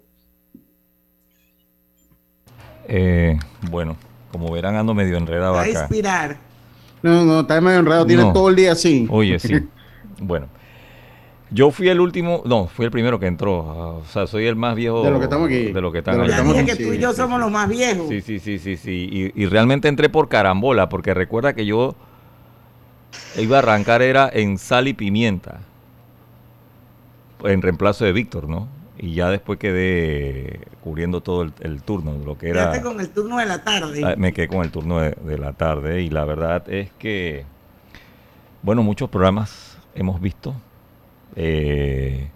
Eh, 2.88 3.38
bueno, 3.70 3.96
como 4.32 4.50
verán, 4.52 4.76
ando 4.76 4.94
medio 4.94 5.16
enredado 5.16 5.56
A 5.56 5.62
acá. 5.62 5.70
inspirar. 5.70 6.36
No, 7.02 7.24
no, 7.24 7.40
está 7.40 7.60
medio 7.60 7.78
enredado, 7.80 8.06
tiene 8.06 8.22
No. 8.22 8.32
todo 8.32 8.48
el 8.50 8.56
día 8.56 8.72
así. 8.72 9.06
Oye, 9.10 9.38
sí. 9.38 9.54
Bueno, 10.20 10.46
yo 11.50 11.70
fui 11.72 11.88
el 11.88 11.98
último, 12.00 12.42
no, 12.46 12.66
fui 12.68 12.84
el 12.84 12.90
primero 12.92 13.18
que 13.18 13.26
entró. 13.26 13.60
ah, 13.68 13.86
O 14.00 14.04
sea, 14.06 14.26
soy 14.26 14.46
el 14.46 14.54
más 14.56 14.74
viejo 14.76 15.02
De 15.02 15.10
los 15.10 15.18
que 15.18 15.24
estamos 15.24 15.46
aquí. 15.48 15.72
De 15.72 15.80
los 15.80 15.92
que 15.92 15.98
están 15.98 16.20
allá. 16.20 16.30
estamos- 16.30 16.54
dije 16.54 16.64
que 16.66 16.76
tú 16.84 16.92
y 16.92 16.96
sí, 16.96 17.02
yo 17.02 17.10
sí, 17.10 17.16
somos 17.16 17.36
sí. 17.38 17.42
los 17.42 17.50
más 17.50 17.68
viejos. 17.68 18.08
Sí, 18.08 18.20
sí, 18.20 18.38
sí, 18.38 18.58
sí, 18.58 18.76
sí. 18.76 19.32
Y, 19.34 19.42
y 19.42 19.46
realmente 19.46 19.88
entré 19.88 20.08
por 20.08 20.28
carambola, 20.28 20.88
porque 20.88 21.14
recuerda 21.14 21.52
que 21.54 21.66
yo 21.66 21.94
iba 23.36 23.56
a 23.56 23.58
arrancar 23.58 24.02
era 24.02 24.30
en 24.32 24.56
sal 24.58 24.86
y 24.88 24.94
pimienta. 24.94 25.60
En 27.42 27.60
reemplazo 27.60 28.04
de 28.04 28.12
Víctor, 28.12 28.48
¿no? 28.48 28.68
Y 28.98 29.14
ya 29.14 29.28
después 29.28 29.58
quedé 29.58 30.60
cubriendo 30.82 31.20
todo 31.20 31.42
el, 31.42 31.82
turno, 31.82 32.16
lo 32.24 32.38
que 32.38 32.50
era... 32.50 32.80
con 32.80 33.00
el 33.00 33.08
turno 33.10 33.38
de 33.38 33.46
la 33.46 33.62
tarde. 33.64 34.02
Ah, 34.04 34.14
me 34.16 34.32
quedé 34.32 34.48
con 34.48 34.62
el 34.62 34.70
turno 34.70 35.00
de, 35.00 35.38
la 35.38 35.52
tarde 35.52 36.02
y 36.02 36.10
la 36.10 36.24
verdad 36.24 36.68
es 36.68 36.90
que, 36.92 37.44
bueno, 38.62 38.82
muchos 38.82 39.10
programas 39.10 39.78
hemos 39.94 40.20
visto. 40.20 40.54
Eh, 41.34 42.28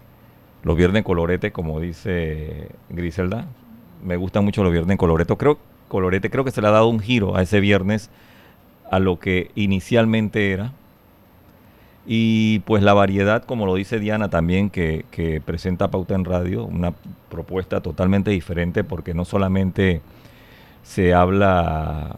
los 0.64 0.76
viernes 0.76 1.04
colorete, 1.04 1.52
como 1.52 1.78
dice 1.78 2.68
Griselda, 2.88 3.46
me 4.02 4.16
gustan 4.16 4.44
mucho 4.44 4.64
los 4.64 4.72
viernes 4.72 4.98
colorete. 4.98 5.36
Creo, 5.36 5.58
colorete, 5.86 6.28
creo 6.28 6.44
que 6.44 6.50
se 6.50 6.60
le 6.60 6.66
ha 6.66 6.72
dado 6.72 6.88
un 6.88 6.98
giro 6.98 7.36
a 7.36 7.42
ese 7.42 7.60
viernes 7.60 8.10
a 8.90 8.98
lo 8.98 9.20
que 9.20 9.52
inicialmente 9.54 10.50
era 10.50 10.72
y 12.10 12.60
pues 12.60 12.82
la 12.82 12.94
variedad, 12.94 13.44
como 13.44 13.66
lo 13.66 13.74
dice 13.74 14.00
Diana 14.00 14.30
también, 14.30 14.70
que, 14.70 15.42
presenta 15.44 15.90
Pauta 15.90 16.14
en 16.14 16.24
Radio, 16.24 16.64
una 16.64 16.94
propuesta 17.28 17.82
totalmente 17.82 18.30
diferente 18.30 18.82
porque 18.82 19.12
no 19.12 19.26
solamente 19.26 20.00
se 20.82 21.12
habla 21.12 22.16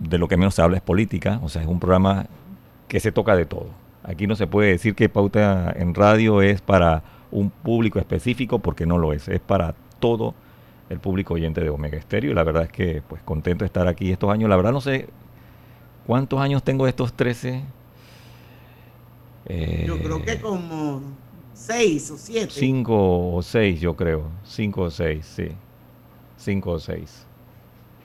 de 0.00 0.18
lo 0.18 0.28
que 0.28 0.36
menos 0.36 0.54
se 0.54 0.60
habla 0.60 0.76
es 0.76 0.82
política, 0.82 1.40
o 1.42 1.48
sea, 1.48 1.62
es 1.62 1.68
un 1.68 1.80
programa 1.80 2.26
que 2.88 3.00
se 3.00 3.10
toca 3.10 3.36
de 3.36 3.46
todo. 3.46 3.68
Aquí 4.04 4.26
no 4.26 4.36
se 4.36 4.46
puede 4.46 4.68
decir 4.68 4.94
que 4.94 5.08
Pauta 5.08 5.72
en 5.74 5.94
Radio 5.94 6.42
es 6.42 6.60
para 6.60 7.02
un 7.30 7.48
público 7.48 7.98
específico 8.00 8.58
porque 8.58 8.84
no 8.84 8.98
lo 8.98 9.14
es, 9.14 9.28
es 9.28 9.40
para 9.40 9.74
todo 9.98 10.34
el 10.90 10.98
público 10.98 11.32
oyente 11.34 11.62
de 11.62 11.70
Omega 11.70 11.96
Estéreo 11.96 12.32
y 12.32 12.34
la 12.34 12.44
verdad 12.44 12.64
es 12.64 12.70
que 12.70 13.02
pues 13.08 13.22
contento 13.22 13.64
de 13.64 13.66
estar 13.66 13.88
aquí 13.88 14.12
estos 14.12 14.30
años. 14.30 14.50
La 14.50 14.56
verdad 14.56 14.72
no 14.72 14.82
sé 14.82 15.08
cuántos 16.06 16.38
años 16.38 16.62
tengo 16.62 16.86
estos 16.86 17.14
13 17.14 17.62
yo 19.86 19.98
creo 19.98 20.22
que 20.22 20.40
como 20.40 21.02
seis 21.54 22.10
o 22.10 22.18
siete. 22.18 22.52
Cinco 22.52 23.34
o 23.34 23.42
seis, 23.42 23.80
yo 23.80 23.94
creo. 23.94 24.30
Cinco 24.44 24.82
o 24.82 24.90
seis, 24.90 25.26
sí. 25.36 25.48
Cinco 26.36 26.72
o 26.72 26.80
seis. 26.80 27.26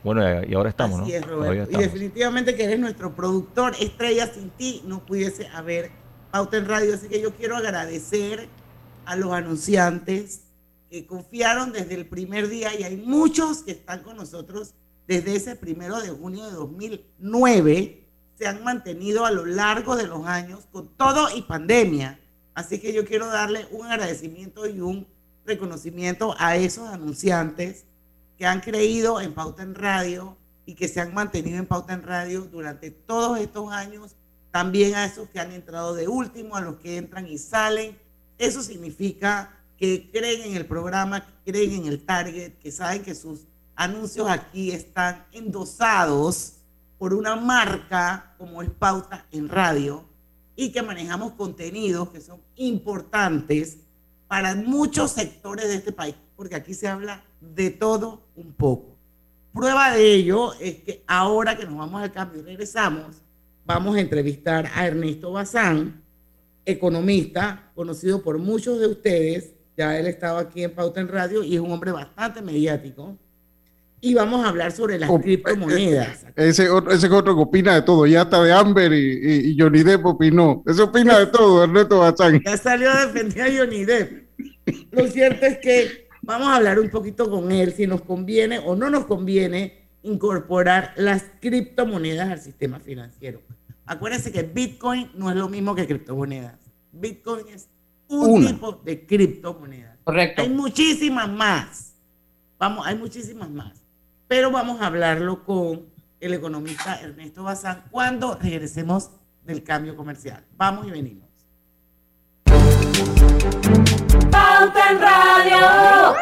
Bueno, 0.04 0.22
y 0.44 0.54
ahora 0.54 0.70
estamos, 0.70 1.00
Así 1.00 1.14
Es, 1.14 1.26
Roberto. 1.26 1.72
Y 1.72 1.82
definitivamente 1.82 2.54
que 2.54 2.64
eres 2.64 2.78
nuestro 2.78 3.14
productor 3.14 3.74
estrella. 3.80 4.26
Sin 4.32 4.50
ti 4.50 4.82
no 4.86 5.04
pudiese 5.04 5.48
haber 5.48 5.90
pauta 6.30 6.58
en 6.58 6.66
radio. 6.66 6.94
Así 6.94 7.08
que 7.08 7.20
yo 7.20 7.34
quiero 7.34 7.56
agradecer 7.56 8.48
a 9.04 9.16
los 9.16 9.32
anunciantes 9.32 10.42
que 10.90 11.06
confiaron 11.06 11.72
desde 11.72 11.94
el 11.94 12.06
primer 12.06 12.48
día 12.48 12.78
y 12.78 12.84
hay 12.84 12.96
muchos 12.96 13.62
que 13.62 13.72
están 13.72 14.02
con 14.02 14.16
nosotros 14.16 14.74
desde 15.08 15.36
ese 15.36 15.56
primero 15.56 16.00
de 16.00 16.10
junio 16.10 16.46
de 16.46 16.52
2009 16.52 18.05
se 18.36 18.46
han 18.46 18.62
mantenido 18.62 19.24
a 19.24 19.30
lo 19.30 19.46
largo 19.46 19.96
de 19.96 20.06
los 20.06 20.26
años 20.26 20.66
con 20.70 20.88
todo 20.96 21.34
y 21.34 21.42
pandemia. 21.42 22.20
Así 22.54 22.78
que 22.78 22.92
yo 22.92 23.04
quiero 23.04 23.26
darle 23.26 23.66
un 23.70 23.86
agradecimiento 23.86 24.66
y 24.66 24.80
un 24.80 25.06
reconocimiento 25.44 26.34
a 26.38 26.56
esos 26.56 26.88
anunciantes 26.88 27.84
que 28.36 28.46
han 28.46 28.60
creído 28.60 29.20
en 29.20 29.32
Pauta 29.32 29.62
en 29.62 29.74
Radio 29.74 30.36
y 30.66 30.74
que 30.74 30.88
se 30.88 31.00
han 31.00 31.14
mantenido 31.14 31.58
en 31.58 31.66
Pauta 31.66 31.94
en 31.94 32.02
Radio 32.02 32.42
durante 32.42 32.90
todos 32.90 33.38
estos 33.38 33.72
años. 33.72 34.16
También 34.50 34.94
a 34.94 35.04
esos 35.04 35.28
que 35.28 35.40
han 35.40 35.52
entrado 35.52 35.94
de 35.94 36.08
último, 36.08 36.56
a 36.56 36.60
los 36.60 36.76
que 36.76 36.96
entran 36.96 37.26
y 37.26 37.38
salen. 37.38 37.96
Eso 38.38 38.62
significa 38.62 39.54
que 39.78 40.10
creen 40.10 40.50
en 40.50 40.56
el 40.56 40.66
programa, 40.66 41.26
creen 41.44 41.72
en 41.72 41.86
el 41.86 42.04
target, 42.04 42.54
que 42.58 42.72
saben 42.72 43.02
que 43.02 43.14
sus 43.14 43.46
anuncios 43.74 44.28
aquí 44.28 44.70
están 44.70 45.26
endosados 45.32 46.55
por 46.98 47.14
una 47.14 47.36
marca 47.36 48.34
como 48.38 48.62
es 48.62 48.70
Pauta 48.70 49.26
en 49.30 49.48
Radio 49.48 50.04
y 50.54 50.72
que 50.72 50.82
manejamos 50.82 51.32
contenidos 51.32 52.10
que 52.10 52.20
son 52.20 52.40
importantes 52.56 53.78
para 54.26 54.54
muchos 54.54 55.12
sectores 55.12 55.68
de 55.68 55.76
este 55.76 55.92
país, 55.92 56.14
porque 56.34 56.56
aquí 56.56 56.74
se 56.74 56.88
habla 56.88 57.22
de 57.40 57.70
todo 57.70 58.22
un 58.34 58.52
poco. 58.52 58.96
Prueba 59.52 59.92
de 59.92 60.14
ello 60.14 60.52
es 60.54 60.76
que 60.76 61.02
ahora 61.06 61.56
que 61.56 61.64
nos 61.64 61.76
vamos 61.76 62.02
al 62.02 62.12
cambio 62.12 62.40
y 62.40 62.44
regresamos, 62.44 63.22
vamos 63.64 63.96
a 63.96 64.00
entrevistar 64.00 64.70
a 64.74 64.86
Ernesto 64.86 65.32
Bazán, 65.32 66.02
economista, 66.64 67.70
conocido 67.74 68.22
por 68.22 68.38
muchos 68.38 68.80
de 68.80 68.86
ustedes. 68.88 69.52
Ya 69.76 69.98
él 69.98 70.06
estaba 70.06 70.40
aquí 70.40 70.64
en 70.64 70.74
Pauta 70.74 71.00
en 71.00 71.08
Radio 71.08 71.42
y 71.44 71.54
es 71.54 71.60
un 71.60 71.70
hombre 71.70 71.92
bastante 71.92 72.42
mediático 72.42 73.16
y 74.00 74.14
vamos 74.14 74.44
a 74.44 74.48
hablar 74.48 74.72
sobre 74.72 74.98
las 74.98 75.10
criptomonedas. 75.10 76.26
Ese, 76.36 76.68
ese 76.90 77.08
otro 77.08 77.34
que 77.34 77.42
opina 77.42 77.74
de 77.74 77.82
todo, 77.82 78.06
ya 78.06 78.22
está 78.22 78.42
de 78.42 78.52
Amber 78.52 78.92
y, 78.92 79.50
y, 79.50 79.56
Johnny 79.58 79.82
Depp 79.82 80.04
opinó. 80.04 80.62
Ese 80.66 80.82
opina 80.82 81.18
de 81.18 81.26
todo, 81.26 81.64
Ernesto 81.64 82.00
Bazán. 82.00 82.40
Ya 82.44 82.56
salió 82.56 82.90
a 82.90 83.06
defender 83.06 83.42
a 83.42 83.58
Johnny 83.58 83.84
Depp. 83.84 84.26
Lo 84.90 85.06
cierto 85.08 85.46
es 85.46 85.58
que 85.58 86.08
vamos 86.22 86.48
a 86.48 86.56
hablar 86.56 86.78
un 86.78 86.90
poquito 86.90 87.30
con 87.30 87.50
él 87.52 87.72
si 87.72 87.86
nos 87.86 88.02
conviene 88.02 88.58
o 88.58 88.76
no 88.76 88.90
nos 88.90 89.06
conviene 89.06 89.86
incorporar 90.02 90.92
las 90.96 91.24
criptomonedas 91.40 92.30
al 92.30 92.40
sistema 92.40 92.80
financiero. 92.80 93.40
Acuérdense 93.86 94.30
que 94.30 94.42
Bitcoin 94.42 95.10
no 95.14 95.30
es 95.30 95.36
lo 95.36 95.48
mismo 95.48 95.74
que 95.74 95.86
criptomonedas. 95.86 96.54
Bitcoin 96.92 97.48
es 97.48 97.68
un 98.08 98.46
tipo 98.46 98.72
de 98.72 99.06
criptomoneda. 99.06 99.96
Correcto. 100.04 100.42
Hay 100.42 100.48
muchísimas 100.48 101.28
más. 101.28 101.94
Vamos, 102.58 102.86
hay 102.86 102.96
muchísimas 102.96 103.50
más 103.50 103.85
pero 104.28 104.50
vamos 104.50 104.80
a 104.80 104.86
hablarlo 104.86 105.44
con 105.44 105.86
el 106.20 106.34
economista 106.34 107.00
Ernesto 107.00 107.44
Bazán 107.44 107.84
cuando 107.90 108.36
regresemos 108.36 109.10
del 109.44 109.62
cambio 109.62 109.96
comercial. 109.96 110.44
Vamos 110.56 110.86
y 110.88 110.90
venimos. 110.90 111.26
Pauta 114.30 114.90
en 114.90 115.00
Radio. 115.00 116.14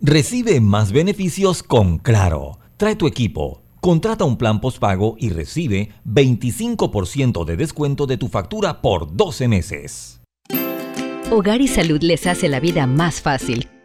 Recibe 0.00 0.60
más 0.60 0.92
beneficios 0.92 1.62
con 1.62 1.98
Claro. 1.98 2.58
Trae 2.76 2.96
tu 2.96 3.06
equipo. 3.06 3.62
Contrata 3.80 4.24
un 4.24 4.36
plan 4.36 4.60
postpago 4.60 5.16
y 5.18 5.30
recibe 5.30 5.92
25% 6.06 7.44
de 7.44 7.56
descuento 7.56 8.06
de 8.06 8.16
tu 8.16 8.28
factura 8.28 8.82
por 8.82 9.14
12 9.16 9.48
meses. 9.48 10.20
Hogar 11.30 11.60
y 11.60 11.68
Salud 11.68 12.02
les 12.02 12.26
hace 12.26 12.48
la 12.48 12.60
vida 12.60 12.86
más 12.86 13.20
fácil 13.22 13.68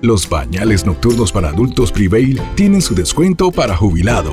Los 0.00 0.28
bañales 0.28 0.86
nocturnos 0.86 1.32
para 1.32 1.48
adultos 1.48 1.90
Prevail 1.90 2.40
tienen 2.54 2.82
su 2.82 2.94
descuento 2.94 3.50
para 3.50 3.76
jubilado. 3.76 4.32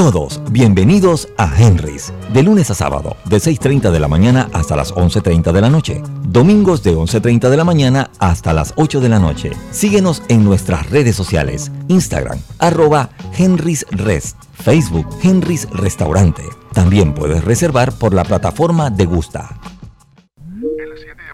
Todos 0.00 0.40
bienvenidos 0.50 1.28
a 1.36 1.54
Henry's, 1.62 2.10
de 2.32 2.42
lunes 2.42 2.70
a 2.70 2.74
sábado, 2.74 3.18
de 3.26 3.36
6.30 3.36 3.90
de 3.90 4.00
la 4.00 4.08
mañana 4.08 4.48
hasta 4.54 4.74
las 4.74 4.94
11.30 4.94 5.52
de 5.52 5.60
la 5.60 5.68
noche. 5.68 6.02
Domingos 6.22 6.82
de 6.82 6.96
11.30 6.96 7.50
de 7.50 7.56
la 7.58 7.64
mañana 7.64 8.10
hasta 8.18 8.54
las 8.54 8.72
8 8.76 8.98
de 9.02 9.10
la 9.10 9.18
noche. 9.18 9.50
Síguenos 9.72 10.22
en 10.28 10.42
nuestras 10.42 10.88
redes 10.88 11.16
sociales, 11.16 11.70
Instagram, 11.88 12.38
arroba 12.58 13.10
Henry's 13.36 13.84
Rest, 13.90 14.38
Facebook 14.54 15.06
Henry's 15.22 15.68
Restaurante. 15.70 16.44
También 16.72 17.12
puedes 17.12 17.44
reservar 17.44 17.92
por 17.92 18.14
la 18.14 18.24
plataforma 18.24 18.88
de 18.88 19.04
Gusta. 19.04 19.60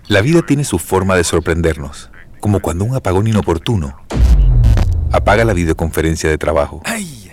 La 0.08 0.22
vida 0.22 0.42
tiene 0.42 0.64
su 0.64 0.80
forma 0.80 1.14
de 1.14 1.22
sorprendernos, 1.22 2.10
como 2.40 2.58
cuando 2.58 2.84
un 2.84 2.96
apagón 2.96 3.28
inoportuno 3.28 3.96
apaga 5.12 5.44
la 5.44 5.52
videoconferencia 5.52 6.28
de 6.28 6.36
trabajo. 6.36 6.82
¡Ay! 6.84 7.25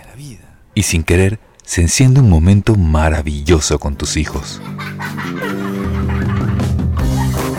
Y 0.74 0.82
sin 0.82 1.02
querer 1.02 1.38
se 1.62 1.80
enciende 1.80 2.20
un 2.20 2.28
momento 2.28 2.76
maravilloso 2.76 3.78
con 3.78 3.96
tus 3.96 4.16
hijos. 4.16 4.60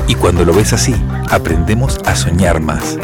Y 0.07 0.15
cuando 0.15 0.45
lo 0.45 0.53
ves 0.53 0.73
así, 0.73 0.93
aprendemos 1.29 1.99
a 2.05 2.15
soñar 2.15 2.61
más. 2.61 2.97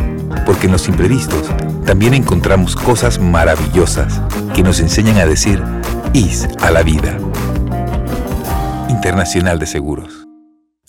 Porque 0.45 0.67
en 0.67 0.73
los 0.73 0.87
imprevistos 0.87 1.49
también 1.85 2.13
encontramos 2.13 2.75
cosas 2.75 3.19
maravillosas 3.19 4.21
que 4.53 4.63
nos 4.63 4.79
enseñan 4.79 5.17
a 5.17 5.25
decir 5.25 5.61
IS 6.13 6.47
a 6.61 6.71
la 6.71 6.83
vida. 6.83 7.17
Internacional 8.89 9.59
de 9.59 9.65
Seguros. 9.65 10.27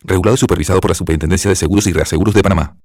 Regulado 0.04 0.34
y 0.34 0.38
supervisado 0.38 0.80
por 0.80 0.90
la 0.90 0.94
Superintendencia 0.94 1.48
de 1.48 1.56
Seguros 1.56 1.86
y 1.86 1.92
Reaseguros 1.92 2.34
de 2.34 2.42
Panamá. 2.42 2.76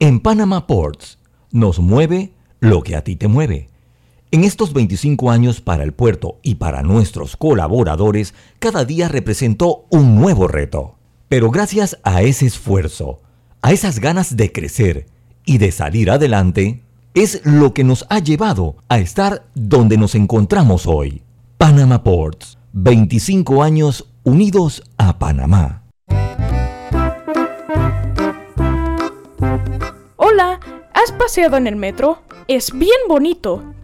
En 0.00 0.20
Panama 0.20 0.66
Ports 0.66 1.18
nos 1.52 1.78
mueve 1.78 2.32
lo 2.60 2.82
que 2.82 2.96
a 2.96 3.04
ti 3.04 3.14
te 3.14 3.28
mueve. 3.28 3.68
En 4.34 4.42
estos 4.42 4.72
25 4.72 5.30
años 5.30 5.60
para 5.60 5.84
el 5.84 5.92
puerto 5.92 6.40
y 6.42 6.56
para 6.56 6.82
nuestros 6.82 7.36
colaboradores, 7.36 8.34
cada 8.58 8.84
día 8.84 9.06
representó 9.06 9.84
un 9.90 10.16
nuevo 10.16 10.48
reto. 10.48 10.96
Pero 11.28 11.52
gracias 11.52 12.00
a 12.02 12.20
ese 12.22 12.46
esfuerzo, 12.46 13.20
a 13.62 13.70
esas 13.70 14.00
ganas 14.00 14.36
de 14.36 14.50
crecer 14.50 15.06
y 15.46 15.58
de 15.58 15.70
salir 15.70 16.10
adelante, 16.10 16.82
es 17.14 17.42
lo 17.44 17.72
que 17.74 17.84
nos 17.84 18.06
ha 18.10 18.18
llevado 18.18 18.74
a 18.88 18.98
estar 18.98 19.46
donde 19.54 19.96
nos 19.98 20.16
encontramos 20.16 20.88
hoy. 20.88 21.22
Panama 21.56 22.02
Ports, 22.02 22.58
25 22.72 23.62
años 23.62 24.08
unidos 24.24 24.82
a 24.96 25.16
Panamá. 25.16 25.84
Hola, 30.16 30.58
¿has 30.92 31.12
paseado 31.12 31.56
en 31.56 31.68
el 31.68 31.76
metro? 31.76 32.18
Es 32.48 32.72
bien 32.76 32.98
bonito, 33.08 33.73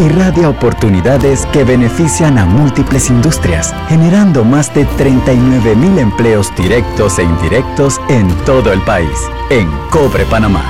irradia 0.00 0.48
oportunidades 0.48 1.46
que 1.46 1.64
benefician 1.64 2.38
a 2.38 2.44
múltiples 2.44 3.10
industrias, 3.10 3.74
generando 3.88 4.44
más 4.44 4.72
de 4.74 4.84
39 4.84 5.76
mil 5.76 5.98
empleos 5.98 6.54
directos 6.56 7.18
e 7.18 7.22
indirectos 7.22 8.00
en 8.08 8.28
todo 8.44 8.72
el 8.72 8.80
país. 8.82 9.18
En 9.50 9.70
Cobre 9.90 10.24
Panamá, 10.26 10.64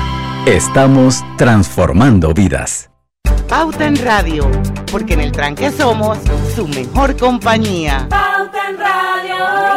estamos 0.46 1.24
transformando 1.36 2.32
vidas. 2.34 2.90
Pauta 3.48 3.86
en 3.86 3.96
Radio, 3.96 4.50
porque 4.90 5.14
en 5.14 5.20
el 5.20 5.32
tranque 5.32 5.70
somos 5.70 6.18
su 6.54 6.66
mejor 6.66 7.16
compañía. 7.16 8.06
Pauta 8.08 8.68
en 8.68 8.78
Radio. 8.78 9.73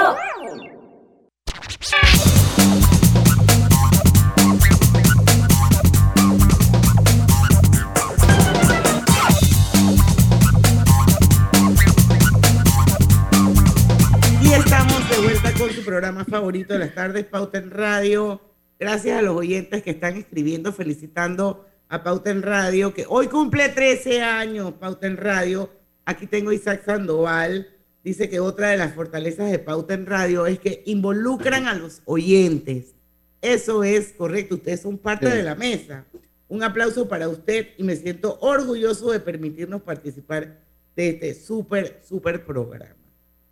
Y 14.48 14.54
estamos 14.54 15.10
de 15.10 15.18
vuelta 15.22 15.54
con 15.54 15.70
su 15.72 15.84
programa 15.84 16.24
favorito 16.26 16.74
de 16.74 16.80
las 16.80 16.94
tardes, 16.96 17.26
Pauta 17.26 17.58
en 17.58 17.72
Radio. 17.72 18.42
Gracias 18.80 19.18
a 19.20 19.22
los 19.22 19.36
oyentes 19.36 19.84
que 19.84 19.92
están 19.92 20.16
escribiendo, 20.18 20.72
felicitando 20.72 21.66
a 21.90 22.04
Pauta 22.04 22.30
en 22.32 22.42
Radio, 22.42 22.94
que 22.94 23.06
hoy 23.10 23.28
cumple 23.28 23.70
13 23.70 24.22
años, 24.22 24.74
Pauta 24.74 25.08
en 25.08 25.18
Radio. 25.18 25.70
Aquí 26.06 26.28
tengo 26.28 26.52
a 26.52 26.54
Isaac 26.56 26.84
Sandoval. 26.86 27.68
Dice 28.04 28.30
que 28.30 28.40
otra 28.40 28.70
de 28.70 28.78
las 28.78 28.94
fortalezas 28.94 29.52
de 29.52 29.60
Pauta 29.60 29.94
en 29.94 30.06
Radio 30.06 30.46
es 30.48 30.60
que 30.60 30.84
involucran 30.86 31.68
a 31.68 31.74
los 31.74 32.02
oyentes. 32.06 32.96
Eso 33.42 33.84
es 33.84 34.14
correcto, 34.14 34.56
ustedes 34.56 34.82
son 34.82 34.98
parte 34.98 35.30
Sí. 35.30 35.38
de 35.38 35.44
la 35.44 35.56
mesa. 35.56 36.06
Un 36.48 36.64
aplauso 36.64 37.10
para 37.10 37.28
usted 37.28 37.68
y 37.78 37.84
me 37.84 37.96
siento 37.96 38.38
orgulloso 38.40 39.12
de 39.12 39.20
permitirnos 39.20 39.82
participar 39.82 40.60
de 40.96 41.10
este 41.10 41.34
súper, 41.34 42.02
súper 42.08 42.46
programa. 42.46 42.96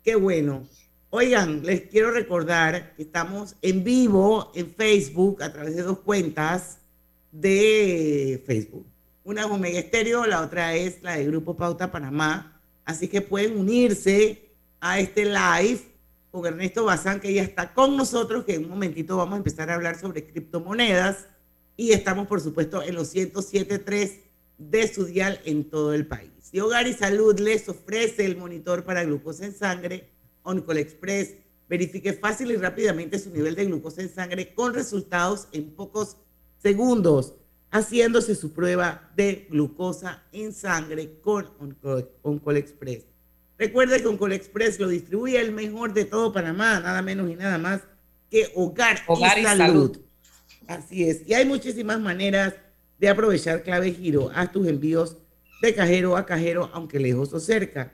Qué 0.02 0.14
bueno. 0.16 0.66
Oigan, 1.18 1.62
les 1.64 1.80
quiero 1.80 2.10
recordar 2.10 2.94
que 2.94 3.04
estamos 3.04 3.56
en 3.62 3.82
vivo 3.82 4.52
en 4.54 4.70
Facebook 4.74 5.42
a 5.42 5.50
través 5.50 5.74
de 5.74 5.82
dos 5.82 6.00
cuentas 6.00 6.76
de 7.32 8.44
Facebook. 8.44 8.84
Una 9.24 9.40
es 9.40 9.46
Omega 9.46 9.78
Estéreo, 9.78 10.26
la 10.26 10.42
otra 10.42 10.74
es 10.74 11.02
la 11.02 11.16
de 11.16 11.24
Grupo 11.24 11.56
Pauta 11.56 11.90
Panamá. 11.90 12.60
Así 12.84 13.08
que 13.08 13.22
pueden 13.22 13.56
unirse 13.56 14.50
a 14.78 15.00
este 15.00 15.24
live 15.24 15.80
con 16.30 16.44
Ernesto 16.44 16.84
Bazán, 16.84 17.18
que 17.18 17.32
ya 17.32 17.44
está 17.44 17.72
con 17.72 17.96
nosotros, 17.96 18.44
que 18.44 18.56
en 18.56 18.64
un 18.64 18.70
momentito 18.72 19.16
vamos 19.16 19.36
a 19.36 19.38
empezar 19.38 19.70
a 19.70 19.76
hablar 19.76 19.98
sobre 19.98 20.26
criptomonedas. 20.26 21.28
Y 21.78 21.92
estamos, 21.92 22.26
por 22.26 22.42
supuesto, 22.42 22.82
en 22.82 22.94
los 22.94 23.14
107.3 23.14 24.20
de 24.58 24.86
su 24.86 25.06
dial 25.06 25.40
en 25.46 25.64
todo 25.64 25.94
el 25.94 26.06
país. 26.06 26.30
Y 26.52 26.60
Hogar 26.60 26.86
y 26.86 26.92
Salud 26.92 27.40
les 27.40 27.70
ofrece 27.70 28.26
el 28.26 28.36
monitor 28.36 28.84
para 28.84 29.02
glucosa 29.02 29.46
en 29.46 29.54
sangre 29.54 30.14
Oncol 30.46 30.78
Express. 30.78 31.34
Verifique 31.68 32.12
fácil 32.12 32.50
y 32.52 32.56
rápidamente 32.56 33.18
su 33.18 33.30
nivel 33.30 33.54
de 33.54 33.66
glucosa 33.66 34.00
en 34.00 34.08
sangre 34.08 34.54
con 34.54 34.72
resultados 34.72 35.48
en 35.52 35.70
pocos 35.70 36.16
segundos, 36.62 37.34
haciéndose 37.70 38.34
su 38.34 38.52
prueba 38.52 39.10
de 39.16 39.48
glucosa 39.50 40.22
en 40.32 40.52
sangre 40.52 41.18
con 41.20 41.50
Oncol, 41.58 42.10
Oncol 42.22 42.56
Express. 42.56 43.04
Recuerde 43.58 44.00
que 44.00 44.06
Oncol 44.06 44.32
Express 44.32 44.78
lo 44.78 44.88
distribuye 44.88 45.40
el 45.40 45.52
mejor 45.52 45.92
de 45.92 46.04
todo 46.04 46.32
Panamá, 46.32 46.78
nada 46.80 47.02
menos 47.02 47.30
y 47.30 47.34
nada 47.34 47.58
más 47.58 47.80
que 48.30 48.50
Hogar, 48.54 48.98
Hogar 49.06 49.38
y, 49.38 49.40
y 49.40 49.44
salud. 49.44 49.66
Salud. 49.66 50.00
Así 50.66 51.08
es. 51.08 51.26
Y 51.26 51.34
hay 51.34 51.44
muchísimas 51.44 52.00
maneras 52.00 52.54
de 52.98 53.08
aprovechar 53.08 53.62
clave 53.62 53.92
giro. 53.92 54.30
Haz 54.34 54.52
tus 54.52 54.66
envíos 54.66 55.16
de 55.62 55.74
cajero 55.74 56.16
a 56.16 56.26
cajero, 56.26 56.70
aunque 56.72 56.98
lejos 56.98 57.32
o 57.32 57.40
cerca. 57.40 57.92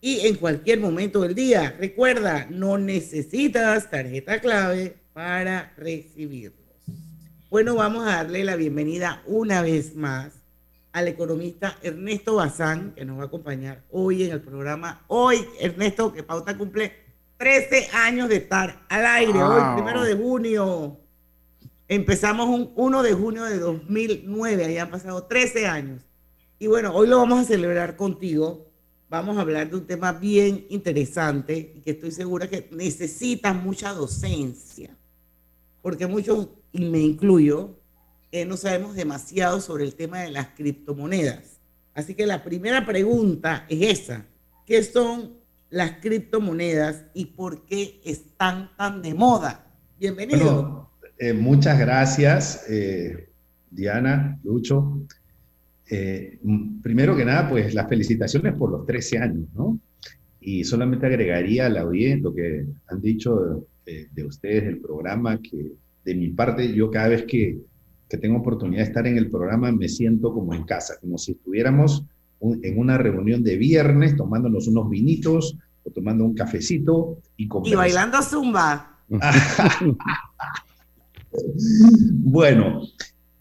Y 0.00 0.26
en 0.26 0.36
cualquier 0.36 0.80
momento 0.80 1.20
del 1.22 1.34
día. 1.34 1.74
Recuerda, 1.78 2.46
no 2.50 2.78
necesitas 2.78 3.90
tarjeta 3.90 4.40
clave 4.40 4.96
para 5.12 5.72
recibirlos. 5.76 6.60
Bueno, 7.50 7.74
vamos 7.76 8.06
a 8.06 8.16
darle 8.16 8.44
la 8.44 8.56
bienvenida 8.56 9.22
una 9.26 9.62
vez 9.62 9.94
más 9.96 10.32
al 10.92 11.08
economista 11.08 11.76
Ernesto 11.82 12.36
Bazán, 12.36 12.92
que 12.94 13.04
nos 13.04 13.18
va 13.18 13.24
a 13.24 13.26
acompañar 13.26 13.82
hoy 13.90 14.24
en 14.24 14.32
el 14.32 14.40
programa. 14.40 15.04
Hoy, 15.08 15.44
Ernesto, 15.60 16.12
que 16.12 16.22
Pauta 16.22 16.56
cumple 16.56 16.92
13 17.38 17.88
años 17.92 18.28
de 18.28 18.36
estar 18.36 18.84
al 18.88 19.06
aire, 19.06 19.42
hoy, 19.42 19.60
Wow. 19.62 19.74
primero 19.76 20.02
de 20.04 20.14
junio. 20.14 20.98
Empezamos 21.88 22.48
un 22.48 22.72
1 22.74 23.02
de 23.02 23.12
junio 23.12 23.44
de 23.44 23.58
2009, 23.58 24.64
ahí 24.64 24.78
han 24.78 24.90
pasado 24.90 25.24
13 25.24 25.66
años. 25.66 26.02
Y 26.58 26.66
bueno, 26.66 26.94
hoy 26.94 27.06
lo 27.08 27.18
vamos 27.18 27.40
a 27.40 27.44
celebrar 27.44 27.96
contigo. 27.96 28.65
Vamos 29.16 29.38
a 29.38 29.40
hablar 29.40 29.70
de 29.70 29.76
un 29.76 29.86
tema 29.86 30.12
bien 30.12 30.66
interesante 30.68 31.72
y 31.74 31.80
que 31.80 31.92
estoy 31.92 32.10
segura 32.10 32.50
que 32.50 32.68
necesita 32.70 33.54
mucha 33.54 33.94
docencia, 33.94 34.94
porque 35.80 36.06
muchos, 36.06 36.50
y 36.70 36.84
me 36.84 36.98
incluyo, 36.98 37.78
eh, 38.30 38.44
no 38.44 38.58
sabemos 38.58 38.94
demasiado 38.94 39.62
sobre 39.62 39.84
el 39.84 39.94
tema 39.94 40.20
de 40.20 40.32
las 40.32 40.48
criptomonedas. 40.48 41.60
Así 41.94 42.12
que 42.12 42.26
la 42.26 42.44
primera 42.44 42.84
pregunta 42.84 43.64
es 43.70 44.00
esa. 44.00 44.26
¿Qué 44.66 44.82
son 44.82 45.32
las 45.70 45.92
criptomonedas 45.92 47.06
y 47.14 47.24
por 47.24 47.64
qué 47.64 48.02
están 48.04 48.76
tan 48.76 49.00
de 49.00 49.14
moda? 49.14 49.64
Bienvenido. 49.98 50.90
Eh, 51.16 51.32
muchas 51.32 51.78
gracias, 51.78 52.66
eh, 52.68 53.30
Diana, 53.70 54.38
Lucho. 54.44 55.06
Eh, 55.88 56.38
primero 56.82 57.16
que 57.16 57.24
nada, 57.24 57.48
pues 57.48 57.74
las 57.74 57.88
felicitaciones 57.88 58.54
por 58.54 58.70
los 58.70 58.84
13 58.86 59.18
años, 59.18 59.46
¿no? 59.54 59.78
Y 60.40 60.64
solamente 60.64 61.06
agregaría 61.06 61.66
a 61.66 61.68
la 61.68 61.82
audiencia 61.82 62.22
lo 62.24 62.34
que 62.34 62.66
han 62.88 63.00
dicho 63.00 63.66
de, 63.84 64.08
de 64.12 64.24
ustedes 64.24 64.64
del 64.64 64.78
programa, 64.78 65.40
que 65.40 65.72
de 66.04 66.14
mi 66.14 66.28
parte, 66.28 66.72
yo 66.72 66.90
cada 66.90 67.08
vez 67.08 67.24
que, 67.24 67.58
que 68.08 68.16
tengo 68.18 68.38
oportunidad 68.38 68.82
de 68.82 68.88
estar 68.88 69.06
en 69.06 69.16
el 69.16 69.28
programa 69.30 69.72
me 69.72 69.88
siento 69.88 70.32
como 70.32 70.54
en 70.54 70.64
casa, 70.64 70.94
como 71.00 71.18
si 71.18 71.32
estuviéramos 71.32 72.04
un- 72.38 72.60
en 72.64 72.78
una 72.78 72.96
reunión 72.98 73.42
de 73.42 73.56
viernes 73.56 74.16
tomándonos 74.16 74.68
unos 74.68 74.88
vinitos 74.88 75.56
o 75.84 75.90
tomando 75.90 76.24
un 76.24 76.34
cafecito 76.34 77.18
y 77.36 77.48
Y 77.64 77.74
bailando 77.74 78.22
zumba. 78.22 78.98
Bueno, 82.12 82.82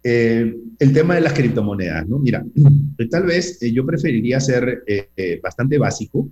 eh, 0.07 0.55
el 0.77 0.93
tema 0.93 1.15
de 1.15 1.21
las 1.21 1.33
criptomonedas, 1.33 2.07
¿no? 2.07 2.19
Mira, 2.19 2.45
tal 3.09 3.23
vez 3.23 3.59
eh, 3.63 3.71
yo 3.71 3.83
preferiría 3.83 4.39
ser 4.39 4.83
eh, 4.85 5.39
bastante 5.41 5.79
básico 5.79 6.29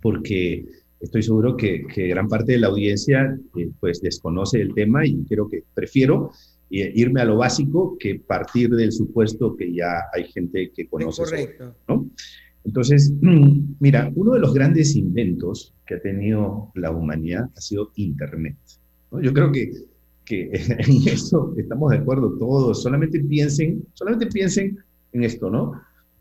porque 0.00 0.64
estoy 1.00 1.22
seguro 1.22 1.54
que, 1.54 1.84
que 1.86 2.08
gran 2.08 2.28
parte 2.28 2.52
de 2.52 2.60
la 2.60 2.68
audiencia 2.68 3.38
pues 3.78 4.00
desconoce 4.00 4.62
el 4.62 4.72
tema 4.72 5.06
y 5.06 5.22
creo 5.24 5.50
que 5.50 5.64
prefiero 5.74 6.30
irme 6.70 7.20
a 7.20 7.26
lo 7.26 7.36
básico 7.36 7.96
que 8.00 8.14
partir 8.20 8.70
del 8.70 8.90
supuesto 8.90 9.54
que 9.54 9.72
ya 9.72 10.04
hay 10.12 10.24
gente 10.24 10.72
que 10.74 10.86
conoce. 10.88 11.22
Es 11.22 11.30
correcto. 11.30 11.76
¿no? 11.86 12.08
Entonces, 12.64 13.12
mira, 13.80 14.10
uno 14.14 14.32
de 14.32 14.40
los 14.40 14.54
grandes 14.54 14.96
inventos 14.96 15.74
que 15.86 15.96
ha 15.96 16.00
tenido 16.00 16.72
la 16.74 16.90
humanidad 16.90 17.50
ha 17.54 17.60
sido 17.60 17.92
Internet. 17.96 18.56
¿no? 19.12 19.20
Yo 19.20 19.34
creo 19.34 19.52
que, 19.52 19.72
que 20.24 20.50
en 20.52 21.08
eso 21.08 21.54
estamos 21.56 21.90
de 21.90 21.98
acuerdo 21.98 22.32
todos. 22.38 22.82
Solamente 22.82 23.20
piensen, 23.20 23.84
solamente 23.94 24.26
piensen 24.26 24.78
en 25.12 25.24
esto, 25.24 25.50
¿no? 25.50 25.80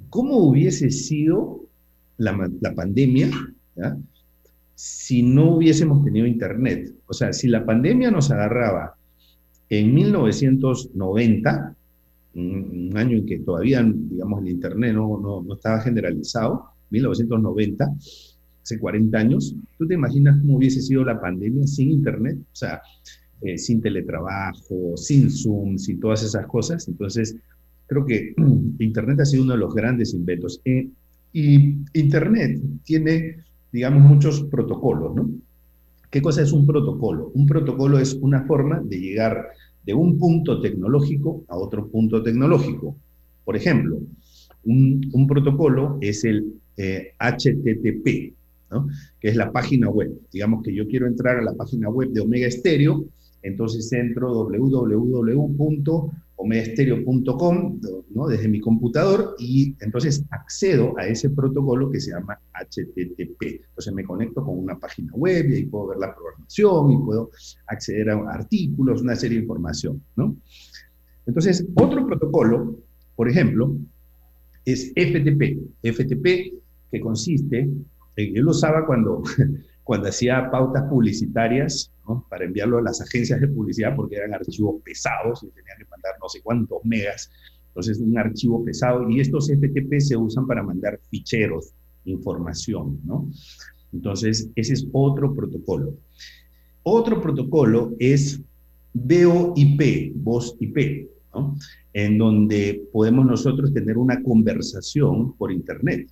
¿Cómo 0.10 0.38
hubiese 0.38 0.92
sido 0.92 1.62
la, 2.18 2.50
la 2.62 2.76
pandemia 2.76 3.32
si 4.76 5.24
no 5.24 5.56
hubiésemos 5.56 6.04
tenido 6.04 6.28
Internet? 6.28 6.94
O 7.08 7.14
sea, 7.14 7.34
si 7.34 7.48
la 7.48 7.66
pandemia 7.66 8.12
nos 8.12 8.30
agarraba 8.32 8.96
en 9.70 9.94
1990, 9.94 11.76
un, 12.36 12.92
año 12.96 13.18
en 13.18 13.26
que 13.26 13.40
todavía, 13.40 13.84
digamos, 13.84 14.42
el 14.42 14.50
Internet 14.50 14.94
no, 14.94 15.20
no, 15.20 15.42
no 15.42 15.54
estaba 15.54 15.80
generalizado, 15.82 16.66
1990, 16.92 17.92
hace 18.64 18.80
40 18.80 19.18
años, 19.18 19.56
¿tú 19.78 19.88
te 19.88 19.96
imaginas 19.96 20.40
cómo 20.40 20.58
hubiese 20.58 20.82
sido 20.82 21.04
la 21.04 21.20
pandemia 21.20 21.66
sin 21.68 21.92
Internet? 21.92 22.38
O 22.40 22.56
sea, 22.56 22.82
eh, 23.44 23.58
sin 23.58 23.82
teletrabajo, 23.82 24.96
sin 24.96 25.30
Zoom, 25.30 25.78
sin 25.78 26.00
todas 26.00 26.24
esas 26.24 26.48
cosas. 26.48 26.88
Entonces, 26.88 27.36
creo 27.88 28.06
que 28.06 28.34
Internet 28.80 29.20
ha 29.20 29.26
sido 29.26 29.44
uno 29.44 29.54
de 29.54 29.60
los 29.60 29.74
grandes 29.74 30.14
inventos. 30.14 30.62
Eh, 30.64 30.88
y 31.34 31.76
Internet 31.94 32.62
tiene, 32.84 33.38
digamos, 33.72 34.02
muchos 34.02 34.44
protocolos. 34.44 35.28
¿Qué 36.10 36.22
cosa 36.22 36.42
es 36.42 36.52
un 36.54 36.66
protocolo? 36.66 37.32
Un 37.34 37.46
protocolo 37.46 38.00
es 38.00 38.14
una 38.14 38.44
forma 38.44 38.80
de 38.82 39.00
llegar 39.00 39.48
de 39.84 39.94
un 39.94 40.18
punto 40.18 40.62
tecnológico 40.62 41.44
a 41.50 41.58
otro 41.58 41.88
punto 41.88 42.24
tecnológico. 42.24 42.96
Por 43.44 43.58
ejemplo, 43.58 44.00
un, 44.64 45.28
protocolo 45.28 45.98
es 46.02 46.24
el 46.24 46.54
HTTP, 46.78 48.34
¿no? 48.72 48.88
que 49.20 49.28
es 49.28 49.36
la 49.36 49.52
página 49.52 49.90
web. 49.90 50.12
Digamos 50.32 50.64
que 50.64 50.74
yo 50.74 50.88
quiero 50.88 51.08
entrar 51.08 51.38
a 51.38 51.42
la 51.42 51.54
página 51.54 51.90
web 51.90 52.10
de 52.12 52.22
Omega 52.22 52.50
Stereo, 52.50 53.06
entonces 53.44 53.92
entro 53.94 54.46
www 54.46 56.12
omegastereo.com 56.44 57.80
¿no? 58.14 58.28
desde 58.28 58.48
mi 58.48 58.60
computador 58.60 59.36
y 59.40 59.76
entonces 59.80 60.26
accedo 60.32 60.94
a 60.98 61.08
ese 61.08 61.30
protocolo 61.30 61.90
que 61.90 62.00
se 62.00 62.12
llama 62.12 62.38
HTTP. 62.54 63.62
Entonces 63.70 63.94
me 63.94 64.04
conecto 64.04 64.44
con 64.44 64.58
una 64.58 64.78
página 64.78 65.12
web 65.14 65.50
y 65.50 65.56
ahí 65.56 65.66
puedo 65.66 65.88
ver 65.88 66.00
la 66.00 66.14
programación 66.14 66.92
y 66.92 66.98
puedo 66.98 67.32
acceder 67.68 68.10
a 68.10 68.16
artículos, 68.32 69.02
una 69.02 69.16
serie 69.16 69.38
de 69.38 69.44
información. 69.44 70.02
¿no? 70.16 70.36
Entonces, 71.26 71.66
otro 71.76 72.06
protocolo, 72.06 72.78
por 73.16 73.30
ejemplo, 73.30 73.76
es 74.66 74.92
FTP. 74.96 75.60
FTP 75.84 76.54
que 76.92 77.00
consiste, 77.00 77.70
yo 78.18 78.44
lo 78.44 78.52
usaba 78.52 78.86
cuando, 78.86 79.24
cuando 79.84 80.10
hacía 80.10 80.50
pautas 80.50 80.84
publicitarias 80.90 81.92
para 82.30 82.46
enviarlo 82.46 82.78
a 82.78 82.82
las 82.82 83.02
agencias 83.02 83.40
de 83.42 83.48
publicidad 83.48 83.96
porque 83.96 84.16
eran 84.16 84.34
archivos 84.34 84.82
pesados 84.84 85.44
y 85.44 85.48
tenían 85.48 85.78
que 85.78 85.86
mandar 85.86 86.14
no 86.22 86.30
sé 86.30 86.42
cuántos 86.42 86.80
megas. 86.84 87.30
Entonces, 87.70 88.00
un 88.00 88.18
archivo 88.18 88.64
pesado 88.64 89.10
y 89.10 89.20
estos 89.20 89.50
FTP 89.50 90.00
se 90.00 90.16
usan 90.16 90.46
para 90.46 90.62
mandar 90.62 91.00
ficheros, 91.10 91.74
información, 92.06 93.00
¿no? 93.04 93.30
Entonces, 93.92 94.50
ese 94.56 94.74
es 94.74 94.88
otro 94.92 95.34
protocolo. 95.34 95.96
Otro 96.84 97.22
protocolo 97.22 97.94
es 98.00 98.42
VoIP, 98.94 100.14
voz 100.16 100.56
IP, 100.60 101.10
¿no? 101.34 101.58
En 101.94 102.18
donde 102.18 102.84
podemos 102.92 103.26
nosotros 103.26 103.74
tener 103.74 103.98
una 103.98 104.22
conversación 104.22 105.34
por 105.34 105.52
Internet. 105.52 106.10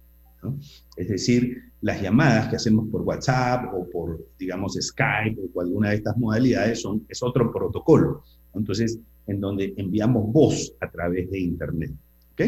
Es 0.98 1.10
decir, 1.10 1.71
las 1.82 2.02
llamadas 2.02 2.48
que 2.48 2.56
hacemos 2.58 2.88
por 2.90 3.02
WhatsApp 3.02 3.74
o 3.74 3.90
por, 3.90 4.28
digamos, 4.38 4.78
Skype 4.80 5.40
o 5.54 5.62
alguna 5.62 5.90
de 5.90 5.96
estas 5.96 6.18
modalidades 6.18 6.82
son, 6.82 7.04
es 7.10 7.22
otro 7.24 7.52
protocolo. 7.52 8.24
Entonces, 8.54 9.00
en 9.28 9.40
donde 9.40 9.74
enviamos 9.78 10.32
voz 10.32 10.74
a 10.80 10.90
través 10.90 11.30
de 11.32 11.40
Internet. 11.40 11.92
¿Ok? 12.34 12.42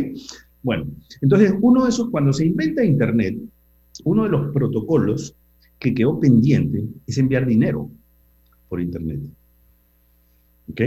Bueno, 0.62 0.86
entonces 1.22 1.54
uno 1.62 1.84
de 1.84 1.90
esos, 1.90 2.10
cuando 2.10 2.32
se 2.32 2.46
inventa 2.46 2.84
Internet, 2.84 3.38
uno 4.06 4.24
de 4.24 4.30
los 4.30 4.54
protocolos 4.54 5.36
que 5.80 5.94
quedó 5.94 6.20
pendiente 6.20 6.84
es 7.06 7.18
enviar 7.18 7.46
dinero 7.46 7.90
por 8.70 8.82
Internet. 8.82 9.20
¿Ok? 10.70 10.82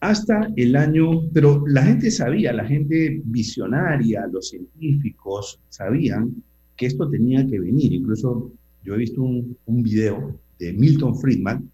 Hasta 0.00 0.48
el 0.56 0.76
año, 0.76 1.28
pero 1.32 1.64
la 1.66 1.82
gente 1.82 2.10
sabía, 2.10 2.52
la 2.52 2.64
gente 2.64 3.20
visionaria, 3.24 4.26
los 4.30 4.48
científicos 4.48 5.60
sabían 5.68 6.42
que 6.78 6.86
esto 6.86 7.10
tenía 7.10 7.46
que 7.46 7.60
venir. 7.60 7.92
Incluso 7.92 8.52
yo 8.84 8.94
he 8.94 8.98
visto 8.98 9.20
un, 9.20 9.82
video 9.82 10.40
de 10.58 10.72
Milton 10.72 11.18
Friedman 11.18 11.70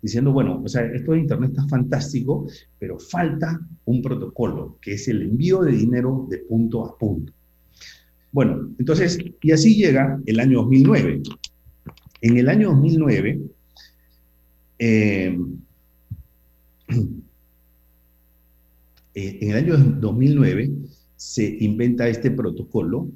diciendo, 0.00 0.30
bueno, 0.30 0.62
o 0.64 0.68
sea, 0.68 0.82
esto 0.82 1.12
de 1.12 1.20
Internet 1.20 1.50
está 1.50 1.66
fantástico, 1.66 2.46
pero 2.78 3.00
falta 3.00 3.58
un 3.86 4.02
protocolo, 4.02 4.78
que 4.80 4.92
es 4.92 5.08
el 5.08 5.22
envío 5.22 5.62
de 5.62 5.72
dinero 5.72 6.28
de 6.30 6.38
punto 6.38 6.84
a 6.84 6.96
punto. 6.96 7.32
Bueno, 8.30 8.70
entonces, 8.78 9.18
y 9.40 9.50
así 9.50 9.74
llega 9.74 10.20
el 10.26 10.38
año 10.38 10.58
2009. 10.60 11.22
En 12.20 12.36
el 12.36 12.48
año 12.48 12.68
2009, 12.68 13.40
eh, 14.78 15.38
eh, 19.14 19.38
en 19.40 19.50
el 19.50 19.56
año 19.56 19.78
2009 19.78 20.70
se 21.16 21.56
inventa 21.60 22.06
este 22.08 22.30
protocolo 22.30 23.08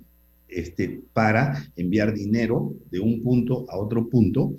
este, 0.50 1.00
para 1.12 1.64
enviar 1.76 2.14
dinero 2.14 2.74
de 2.90 3.00
un 3.00 3.22
punto 3.22 3.66
a 3.70 3.78
otro 3.78 4.08
punto 4.08 4.54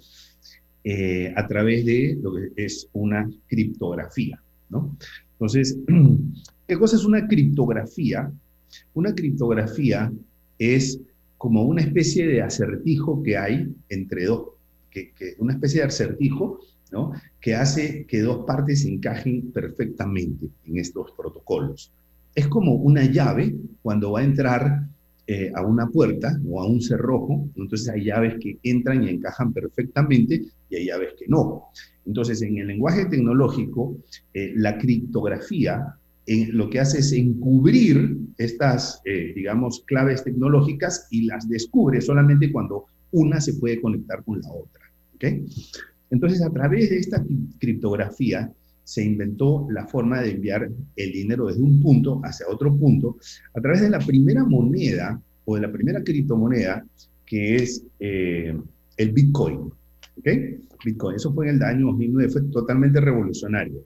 eh, 0.83 1.31
a 1.35 1.47
través 1.47 1.85
de 1.85 2.17
lo 2.21 2.33
que 2.33 2.49
es 2.55 2.87
una 2.93 3.29
criptografía. 3.47 4.41
¿no? 4.69 4.97
Entonces, 5.33 5.77
¿qué 6.67 6.77
cosa 6.77 6.95
es 6.95 7.05
una 7.05 7.27
criptografía? 7.27 8.31
Una 8.93 9.13
criptografía 9.13 10.11
es 10.57 10.99
como 11.37 11.63
una 11.63 11.81
especie 11.81 12.27
de 12.27 12.41
acertijo 12.41 13.21
que 13.23 13.37
hay 13.37 13.73
entre 13.89 14.25
dos, 14.25 14.49
que, 14.89 15.11
una 15.39 15.53
especie 15.53 15.81
de 15.81 15.87
acertijo 15.87 16.59
¿no? 16.91 17.13
que 17.39 17.55
hace 17.55 18.05
que 18.05 18.21
dos 18.21 18.45
partes 18.45 18.85
encajen 18.85 19.51
perfectamente 19.51 20.47
en 20.65 20.77
estos 20.77 21.11
protocolos. 21.17 21.91
Es 22.35 22.47
como 22.47 22.75
una 22.75 23.05
llave 23.05 23.55
cuando 23.81 24.11
va 24.11 24.21
a 24.21 24.23
entrar 24.23 24.87
eh, 25.33 25.49
a 25.55 25.65
una 25.65 25.87
puerta 25.87 26.37
o 26.45 26.61
a 26.61 26.67
un 26.67 26.81
cerrojo, 26.81 27.47
entonces 27.55 27.87
hay 27.87 28.03
llaves 28.03 28.33
que 28.41 28.59
entran 28.63 29.01
y 29.01 29.11
encajan 29.11 29.53
perfectamente 29.53 30.41
y 30.69 30.75
hay 30.75 30.87
llaves 30.87 31.13
que 31.17 31.25
no. 31.29 31.69
Entonces, 32.05 32.41
en 32.41 32.57
el 32.57 32.67
lenguaje 32.67 33.05
tecnológico, 33.05 33.95
eh, 34.33 34.51
la 34.57 34.77
criptografía 34.77 35.95
eh, 36.25 36.47
lo 36.51 36.69
que 36.69 36.81
hace 36.81 36.99
es 36.99 37.13
encubrir 37.13 38.17
estas, 38.37 39.01
digamos, 39.05 39.85
claves 39.87 40.21
tecnológicas 40.25 41.07
y 41.11 41.27
las 41.27 41.47
descubre 41.47 42.01
solamente 42.01 42.51
cuando 42.51 42.87
una 43.11 43.39
se 43.39 43.53
puede 43.53 43.79
conectar 43.79 44.25
con 44.25 44.41
la 44.41 44.51
otra. 44.51 44.81
Entonces, 46.09 46.41
a 46.41 46.49
través 46.49 46.89
de 46.89 46.97
esta 46.97 47.23
criptografía, 47.57 48.51
se 48.83 49.03
inventó 49.03 49.67
la 49.69 49.87
forma 49.87 50.21
de 50.21 50.31
enviar 50.31 50.69
el 50.95 51.11
dinero 51.11 51.47
desde 51.47 51.61
un 51.61 51.81
punto 51.81 52.21
hacia 52.23 52.47
otro 52.49 52.75
punto 52.75 53.17
a 53.53 53.61
través 53.61 53.81
de 53.81 53.89
la 53.89 53.99
primera 53.99 54.43
moneda 54.43 55.21
o 55.45 55.55
de 55.55 55.61
la 55.61 55.71
primera 55.71 56.03
criptomoneda 56.03 56.85
que 57.25 57.55
es 57.55 57.83
eh, 57.99 58.53
el 58.97 59.11
Bitcoin. 59.11 59.71
¿Ok? 60.17 60.27
Bitcoin, 60.83 61.15
eso 61.15 61.33
fue 61.33 61.49
en 61.49 61.55
el 61.55 61.63
año 61.63 61.87
2009, 61.87 62.31
fue 62.31 62.41
totalmente 62.43 62.99
revolucionario. 62.99 63.85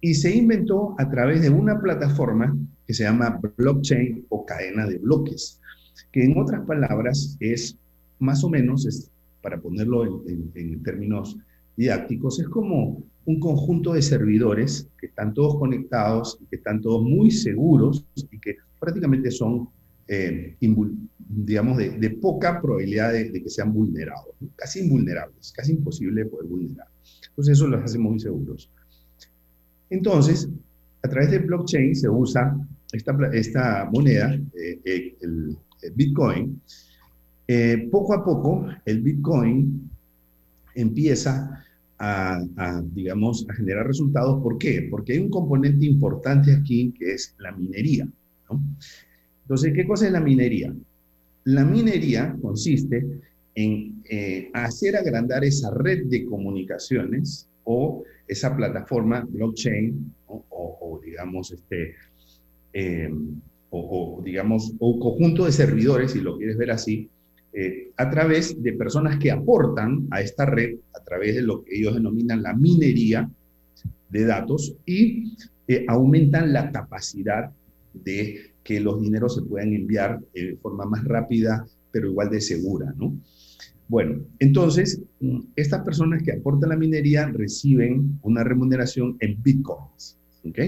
Y 0.00 0.14
se 0.14 0.34
inventó 0.34 0.94
a 0.98 1.10
través 1.10 1.42
de 1.42 1.50
una 1.50 1.80
plataforma 1.80 2.56
que 2.86 2.94
se 2.94 3.04
llama 3.04 3.40
blockchain 3.56 4.26
o 4.28 4.44
cadena 4.46 4.86
de 4.86 4.98
bloques, 4.98 5.60
que 6.12 6.24
en 6.24 6.38
otras 6.38 6.64
palabras 6.66 7.36
es 7.40 7.76
más 8.18 8.44
o 8.44 8.48
menos, 8.48 8.86
es, 8.86 9.10
para 9.42 9.60
ponerlo 9.60 10.24
en 10.26 10.82
términos 10.82 11.36
didácticos, 11.76 12.40
es 12.40 12.48
como 12.48 13.02
un 13.26 13.40
conjunto 13.40 13.94
de 13.94 14.02
servidores 14.02 14.88
que 14.98 15.06
están 15.06 15.32
todos 15.32 15.56
conectados 15.56 16.38
que 16.50 16.56
están 16.56 16.80
todos 16.80 17.02
muy 17.02 17.30
seguros 17.30 18.04
y 18.30 18.38
que 18.38 18.56
prácticamente 18.78 19.30
son, 19.30 19.68
eh, 20.08 20.56
digamos, 21.18 21.78
de, 21.78 22.10
poca 22.20 22.60
probabilidad 22.60 23.12
de, 23.12 23.32
que 23.32 23.48
sean 23.48 23.72
vulnerados, 23.72 24.34
casi 24.56 24.80
invulnerables, 24.80 25.52
casi 25.52 25.72
imposible 25.72 26.24
de 26.24 26.30
poder 26.30 26.46
vulnerar. 26.46 26.88
Entonces 27.30 27.56
eso 27.56 27.66
los 27.66 27.82
hace 27.82 27.98
muy 27.98 28.20
seguros. 28.20 28.70
Entonces, 29.88 30.48
a 31.02 31.08
través 31.08 31.30
de 31.30 31.38
blockchain 31.38 31.94
se 31.94 32.08
usa 32.08 32.56
esta, 32.92 33.16
esta 33.32 33.88
moneda, 33.90 34.34
eh, 34.34 34.80
eh, 34.84 35.16
el, 35.22 35.56
el, 35.82 35.92
Bitcoin. 35.92 36.60
poco 37.90 38.14
a 38.14 38.24
poco, 38.24 38.66
el 38.84 39.00
Bitcoin 39.00 39.90
empieza 40.74 41.63
a, 41.98 42.82
digamos, 42.92 43.46
a 43.48 43.54
generar 43.54 43.86
resultados. 43.86 44.42
¿Por 44.42 44.58
qué? 44.58 44.88
Porque 44.90 45.14
hay 45.14 45.18
un 45.20 45.30
componente 45.30 45.86
importante 45.86 46.52
aquí 46.52 46.92
que 46.98 47.14
es 47.14 47.34
la 47.38 47.52
minería. 47.52 48.08
¿no? 48.50 48.60
Entonces, 49.42 49.72
¿qué 49.74 49.86
cosa 49.86 50.06
es 50.06 50.12
la 50.12 50.20
minería? 50.20 50.74
La 51.44 51.64
minería 51.64 52.36
consiste 52.40 53.06
en 53.54 54.02
eh, 54.10 54.50
hacer 54.52 54.96
agrandar 54.96 55.44
esa 55.44 55.70
red 55.70 56.06
de 56.06 56.24
comunicaciones 56.24 57.48
o 57.64 58.02
esa 58.26 58.56
plataforma 58.56 59.26
blockchain 59.28 60.12
o 60.26 61.00
digamos, 61.04 61.52
este, 61.52 61.94
eh, 62.72 63.10
o, 63.70 64.18
o, 64.18 64.22
digamos, 64.22 64.72
o 64.78 64.98
conjunto 64.98 65.44
de 65.46 65.52
servidores, 65.52 66.12
si 66.12 66.20
lo 66.20 66.36
quieres 66.36 66.56
ver 66.56 66.70
así, 66.70 67.08
eh, 67.56 67.92
a 67.96 68.10
través 68.10 68.60
de 68.60 68.72
personas 68.72 69.16
que 69.18 69.30
aportan 69.30 70.08
a 70.10 70.20
esta 70.20 70.44
red, 70.44 70.76
a 70.92 71.04
través 71.04 71.36
de 71.36 71.42
lo 71.42 71.62
que 71.62 71.78
ellos 71.78 71.94
denominan 71.94 72.42
la 72.42 72.52
minería 72.52 73.30
de 74.10 74.24
datos 74.24 74.74
y 74.84 75.36
eh, 75.68 75.84
aumentan 75.86 76.52
la 76.52 76.72
capacidad 76.72 77.52
de 77.92 78.54
que 78.64 78.80
los 78.80 79.00
dineros 79.00 79.36
se 79.36 79.42
puedan 79.42 79.72
enviar 79.72 80.20
eh, 80.34 80.46
de 80.46 80.56
forma 80.56 80.84
más 80.84 81.04
rápida, 81.04 81.64
pero 81.92 82.08
igual 82.08 82.28
de 82.30 82.40
segura, 82.40 82.92
¿no? 82.96 83.16
Bueno, 83.86 84.24
entonces, 84.40 85.00
mm, 85.20 85.40
estas 85.54 85.84
personas 85.84 86.24
que 86.24 86.32
aportan 86.32 86.70
la 86.70 86.76
minería 86.76 87.26
reciben 87.26 88.18
una 88.22 88.42
remuneración 88.42 89.16
en 89.20 89.40
bitcoins, 89.42 90.18
¿ok? 90.44 90.58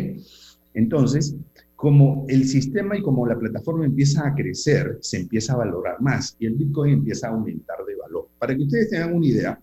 Entonces, 0.75 1.35
como 1.77 2.25
el 2.29 2.47
sistema 2.47 2.97
y 2.97 3.03
como 3.03 3.27
la 3.27 3.39
plataforma 3.39 3.85
empieza 3.85 4.27
a 4.27 4.35
crecer, 4.35 4.99
se 5.03 5.19
empieza 5.19 5.53
a 5.53 5.57
valorar 5.57 6.01
más 6.01 6.35
y 6.39 6.47
el 6.47 6.55
Bitcoin 6.55 6.95
empieza 6.95 7.29
a 7.29 7.31
aumentar 7.31 7.77
de 7.87 7.95
valor. 7.95 8.29
Para 8.39 8.57
que 8.57 8.63
ustedes 8.63 8.89
tengan 8.89 9.15
una 9.15 9.27
idea, 9.27 9.61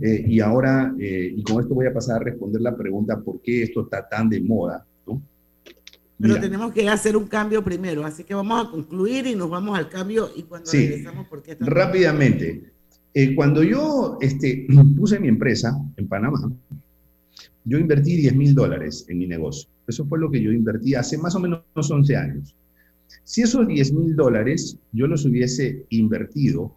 eh, 0.00 0.24
y 0.26 0.40
ahora, 0.40 0.94
eh, 0.98 1.34
y 1.36 1.42
con 1.42 1.60
esto 1.60 1.74
voy 1.74 1.86
a 1.86 1.92
pasar 1.92 2.16
a 2.16 2.24
responder 2.24 2.62
la 2.62 2.74
pregunta, 2.74 3.20
¿por 3.20 3.42
qué 3.42 3.64
esto 3.64 3.82
está 3.82 4.08
tan 4.08 4.30
de 4.30 4.40
moda? 4.40 4.86
¿no? 5.06 5.20
Pero 6.18 6.34
Mira, 6.34 6.40
tenemos 6.40 6.72
que 6.72 6.88
hacer 6.88 7.18
un 7.18 7.26
cambio 7.26 7.62
primero, 7.62 8.06
así 8.06 8.24
que 8.24 8.34
vamos 8.34 8.66
a 8.66 8.70
concluir 8.70 9.26
y 9.26 9.34
nos 9.34 9.50
vamos 9.50 9.76
al 9.76 9.90
cambio 9.90 10.30
y 10.34 10.44
cuando 10.44 10.70
sí, 10.70 10.88
regresamos, 10.88 11.26
¿por 11.28 11.42
qué? 11.42 11.56
Rápidamente, 11.60 12.72
eh, 13.12 13.34
cuando 13.34 13.62
yo 13.62 14.16
este, 14.22 14.66
puse 14.96 15.20
mi 15.20 15.28
empresa 15.28 15.76
en 15.98 16.08
Panamá, 16.08 16.50
yo 17.64 17.78
invertí 17.78 18.16
10 18.16 18.36
mil 18.36 18.54
dólares 18.54 19.04
en 19.08 19.18
mi 19.18 19.26
negocio. 19.26 19.73
Eso 19.86 20.06
fue 20.06 20.18
lo 20.18 20.30
que 20.30 20.42
yo 20.42 20.52
invertí 20.52 20.94
hace 20.94 21.18
más 21.18 21.34
o 21.34 21.40
menos 21.40 21.62
11 21.74 22.16
años. 22.16 22.54
Si 23.22 23.42
esos 23.42 23.66
10 23.66 23.92
mil 23.92 24.16
dólares 24.16 24.78
yo 24.92 25.06
los 25.06 25.24
hubiese 25.24 25.84
invertido 25.90 26.74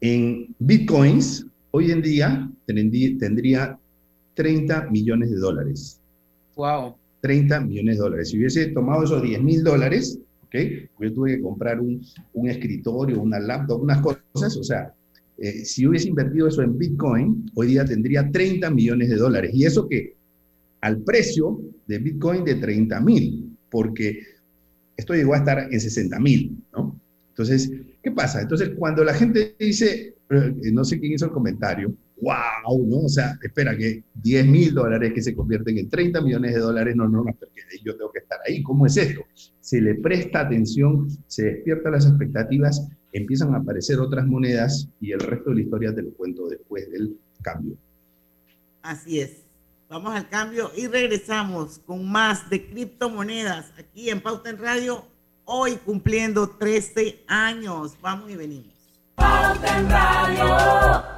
en 0.00 0.54
bitcoins, 0.58 1.46
hoy 1.70 1.90
en 1.90 2.02
día 2.02 2.50
tendría 2.66 3.78
30 4.34 4.90
millones 4.90 5.30
de 5.30 5.36
dólares. 5.36 6.00
Wow. 6.56 6.96
30 7.20 7.60
millones 7.60 7.96
de 7.96 8.02
dólares. 8.02 8.28
Si 8.30 8.38
hubiese 8.38 8.66
tomado 8.68 9.04
esos 9.04 9.22
10 9.22 9.42
mil 9.42 9.64
dólares, 9.64 10.18
¿ok? 10.44 10.54
Yo 11.00 11.12
tuve 11.12 11.36
que 11.36 11.42
comprar 11.42 11.80
un, 11.80 12.00
un 12.34 12.48
escritorio, 12.48 13.20
una 13.20 13.40
laptop, 13.40 13.82
unas 13.82 14.00
cosas, 14.00 14.56
o 14.56 14.62
sea, 14.62 14.92
eh, 15.38 15.64
si 15.64 15.86
hubiese 15.86 16.08
invertido 16.08 16.48
eso 16.48 16.62
en 16.62 16.76
Bitcoin, 16.76 17.50
hoy 17.54 17.68
día 17.68 17.84
tendría 17.84 18.28
30 18.28 18.70
millones 18.70 19.08
de 19.08 19.16
dólares. 19.16 19.52
Y 19.54 19.64
eso 19.64 19.88
que 19.88 20.17
al 20.80 21.02
precio 21.02 21.60
de 21.86 21.98
Bitcoin 21.98 22.44
de 22.44 22.56
30 22.56 23.00
mil, 23.00 23.56
porque 23.70 24.20
esto 24.96 25.14
llegó 25.14 25.34
a 25.34 25.38
estar 25.38 25.68
en 25.72 25.80
60 25.80 26.18
mil, 26.20 26.56
¿no? 26.72 27.00
Entonces, 27.30 27.70
¿qué 28.02 28.10
pasa? 28.10 28.42
Entonces, 28.42 28.72
cuando 28.76 29.04
la 29.04 29.14
gente 29.14 29.54
dice, 29.58 30.14
eh, 30.30 30.54
no 30.72 30.84
sé 30.84 30.98
quién 30.98 31.12
hizo 31.12 31.26
el 31.26 31.30
comentario, 31.30 31.94
wow, 32.20 32.86
¿no? 32.86 32.96
O 33.04 33.08
sea, 33.08 33.38
espera 33.40 33.76
que 33.76 34.02
10 34.14 34.46
mil 34.46 34.74
dólares 34.74 35.12
que 35.14 35.22
se 35.22 35.34
convierten 35.34 35.78
en 35.78 35.88
30 35.88 36.20
millones 36.20 36.54
de 36.54 36.60
dólares, 36.60 36.96
no, 36.96 37.08
no, 37.08 37.22
no, 37.22 37.32
porque 37.38 37.62
yo 37.84 37.96
tengo 37.96 38.10
que 38.10 38.18
estar 38.20 38.38
ahí. 38.46 38.62
¿Cómo 38.62 38.86
es 38.86 38.96
esto? 38.96 39.22
Se 39.60 39.80
le 39.80 39.94
presta 39.96 40.40
atención, 40.40 41.08
se 41.26 41.44
despiertan 41.44 41.92
las 41.92 42.06
expectativas, 42.06 42.88
empiezan 43.12 43.54
a 43.54 43.58
aparecer 43.58 44.00
otras 44.00 44.26
monedas 44.26 44.88
y 45.00 45.12
el 45.12 45.20
resto 45.20 45.50
de 45.50 45.56
la 45.56 45.62
historia 45.62 45.94
te 45.94 46.02
lo 46.02 46.10
cuento 46.14 46.48
después 46.48 46.90
del 46.90 47.16
cambio. 47.42 47.76
Así 48.82 49.20
es. 49.20 49.47
Vamos 49.88 50.14
al 50.14 50.28
cambio 50.28 50.70
y 50.76 50.86
regresamos 50.86 51.78
con 51.86 52.06
más 52.06 52.50
de 52.50 52.68
criptomonedas 52.68 53.72
aquí 53.78 54.10
en 54.10 54.20
Pauta 54.20 54.50
en 54.50 54.58
Radio, 54.58 55.06
hoy 55.46 55.76
cumpliendo 55.76 56.46
13 56.46 57.24
años. 57.26 57.96
Vamos 58.02 58.30
y 58.30 58.36
venimos. 58.36 58.74
Pauta 59.16 59.78
en 59.78 59.90
Radio. 59.90 61.17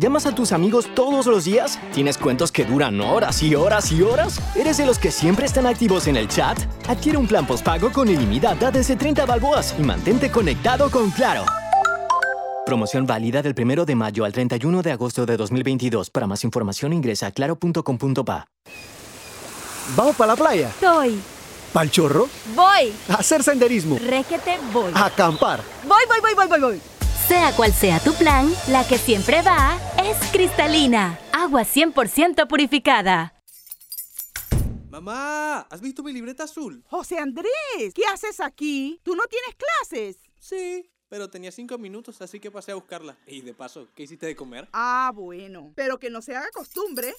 ¿Llamas 0.00 0.24
a 0.24 0.34
tus 0.34 0.52
amigos 0.52 0.88
todos 0.94 1.26
los 1.26 1.44
días? 1.44 1.78
¿Tienes 1.92 2.16
cuentos 2.16 2.50
que 2.50 2.64
duran 2.64 2.98
horas 3.02 3.42
y 3.42 3.54
horas 3.54 3.92
y 3.92 4.00
horas? 4.00 4.40
¿Eres 4.56 4.78
de 4.78 4.86
los 4.86 4.98
que 4.98 5.10
siempre 5.10 5.44
están 5.44 5.66
activos 5.66 6.06
en 6.06 6.16
el 6.16 6.26
chat? 6.26 6.58
Adquiere 6.88 7.18
un 7.18 7.26
plan 7.26 7.46
postpago 7.46 7.92
con 7.92 8.08
ilimitada 8.08 8.70
desde 8.70 8.96
30 8.96 9.26
balboas 9.26 9.74
y 9.78 9.82
mantente 9.82 10.30
conectado 10.30 10.90
con 10.90 11.10
Claro. 11.10 11.44
Promoción 12.64 13.04
válida 13.04 13.42
del 13.42 13.54
1 13.54 13.84
de 13.84 13.94
mayo 13.94 14.24
al 14.24 14.32
31 14.32 14.80
de 14.80 14.92
agosto 14.92 15.26
de 15.26 15.36
2022. 15.36 16.08
Para 16.08 16.26
más 16.26 16.44
información 16.44 16.94
ingresa 16.94 17.26
a 17.26 17.32
claro.com.pa. 17.32 18.46
¿Vamos 19.96 20.16
para 20.16 20.32
la 20.32 20.36
playa? 20.36 20.70
Soy. 20.80 21.20
¿Pal 21.74 21.90
chorro? 21.90 22.26
Voy. 22.56 22.94
A 23.10 23.16
hacer 23.16 23.42
senderismo. 23.42 23.98
Réquete, 23.98 24.60
voy. 24.72 24.92
A 24.94 25.04
acampar. 25.04 25.60
Voy, 25.86 26.04
voy, 26.08 26.20
voy, 26.22 26.34
voy, 26.34 26.46
voy, 26.48 26.60
voy. 26.60 26.99
Sea 27.30 27.54
cual 27.54 27.72
sea 27.72 28.00
tu 28.00 28.12
plan, 28.14 28.52
la 28.66 28.84
que 28.84 28.98
siempre 28.98 29.40
va 29.40 29.78
es 30.02 30.16
cristalina. 30.32 31.16
Agua 31.32 31.62
100% 31.62 32.48
purificada. 32.48 33.40
Mamá, 34.90 35.60
¿has 35.60 35.80
visto 35.80 36.02
mi 36.02 36.12
libreta 36.12 36.42
azul? 36.42 36.82
José 36.88 37.20
Andrés, 37.20 37.94
¿qué 37.94 38.02
haces 38.12 38.40
aquí? 38.40 38.98
¿Tú 39.04 39.14
no 39.14 39.22
tienes 39.28 39.54
clases? 39.54 40.16
Sí, 40.40 40.90
pero 41.08 41.30
tenía 41.30 41.52
cinco 41.52 41.78
minutos, 41.78 42.20
así 42.20 42.40
que 42.40 42.50
pasé 42.50 42.72
a 42.72 42.74
buscarla. 42.74 43.16
Y 43.28 43.42
de 43.42 43.54
paso, 43.54 43.86
¿qué 43.94 44.02
hiciste 44.02 44.26
de 44.26 44.34
comer? 44.34 44.68
Ah, 44.72 45.12
bueno, 45.14 45.72
pero 45.76 46.00
que 46.00 46.10
no 46.10 46.22
se 46.22 46.34
haga 46.34 46.48
costumbre. 46.52 47.14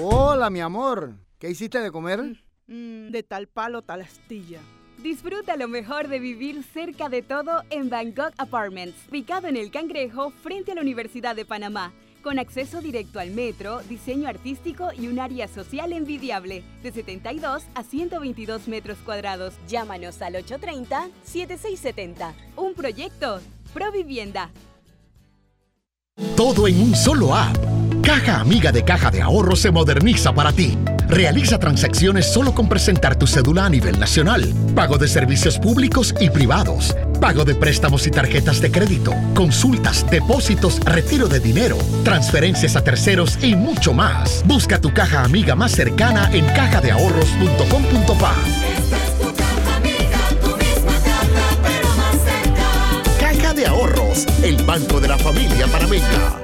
Hola, 0.00 0.48
mi 0.48 0.62
amor. 0.62 1.18
¿Qué 1.38 1.50
hiciste 1.50 1.80
de 1.80 1.92
comer? 1.92 2.42
Mm, 2.66 3.10
de 3.10 3.22
tal 3.22 3.46
palo, 3.48 3.82
tal 3.82 4.00
astilla. 4.00 4.62
Disfruta 5.04 5.56
lo 5.56 5.68
mejor 5.68 6.08
de 6.08 6.18
vivir 6.18 6.64
cerca 6.72 7.10
de 7.10 7.20
todo 7.20 7.62
en 7.68 7.90
Bangkok 7.90 8.32
Apartments, 8.38 8.96
ubicado 9.10 9.48
en 9.48 9.58
el 9.58 9.70
Cangrejo 9.70 10.32
frente 10.42 10.72
a 10.72 10.76
la 10.76 10.80
Universidad 10.80 11.36
de 11.36 11.44
Panamá, 11.44 11.92
con 12.22 12.38
acceso 12.38 12.80
directo 12.80 13.20
al 13.20 13.30
metro, 13.30 13.82
diseño 13.82 14.26
artístico 14.26 14.88
y 14.98 15.08
un 15.08 15.18
área 15.18 15.46
social 15.46 15.92
envidiable, 15.92 16.64
de 16.82 16.90
72 16.90 17.64
a 17.74 17.82
122 17.82 18.66
metros 18.66 18.96
cuadrados. 19.04 19.52
Llámanos 19.68 20.22
al 20.22 20.36
830-7670. 20.36 22.32
Un 22.56 22.72
proyecto, 22.72 23.42
Provivienda. 23.74 24.48
Todo 26.34 26.66
en 26.66 26.80
un 26.80 26.94
solo 26.94 27.34
app. 27.34 27.58
Caja 28.02 28.40
Amiga 28.40 28.72
de 28.72 28.82
Caja 28.82 29.10
de 29.10 29.20
Ahorro 29.20 29.54
se 29.54 29.70
moderniza 29.70 30.32
para 30.32 30.50
ti. 30.50 30.78
Realiza 31.08 31.58
transacciones 31.58 32.26
solo 32.26 32.54
con 32.54 32.68
presentar 32.68 33.16
tu 33.16 33.26
cédula 33.26 33.66
a 33.66 33.68
nivel 33.68 33.98
nacional. 33.98 34.52
Pago 34.74 34.98
de 34.98 35.08
servicios 35.08 35.58
públicos 35.58 36.14
y 36.20 36.30
privados. 36.30 36.96
Pago 37.20 37.44
de 37.44 37.54
préstamos 37.54 38.06
y 38.06 38.10
tarjetas 38.10 38.60
de 38.60 38.70
crédito. 38.70 39.14
Consultas, 39.34 40.04
depósitos, 40.10 40.80
retiro 40.80 41.28
de 41.28 41.40
dinero, 41.40 41.78
transferencias 42.04 42.76
a 42.76 42.82
terceros 42.82 43.38
y 43.42 43.56
mucho 43.56 43.92
más. 43.92 44.42
Busca 44.46 44.80
tu 44.80 44.92
caja 44.92 45.24
amiga 45.24 45.54
más 45.54 45.72
cercana 45.72 46.30
en 46.32 46.46
cajadeahorros.com.pa. 46.46 48.34
Caja 53.20 53.54
de 53.54 53.66
Ahorros, 53.66 54.26
el 54.42 54.62
banco 54.64 55.00
de 55.00 55.08
la 55.08 55.18
familia 55.18 55.66
panameña. 55.66 56.43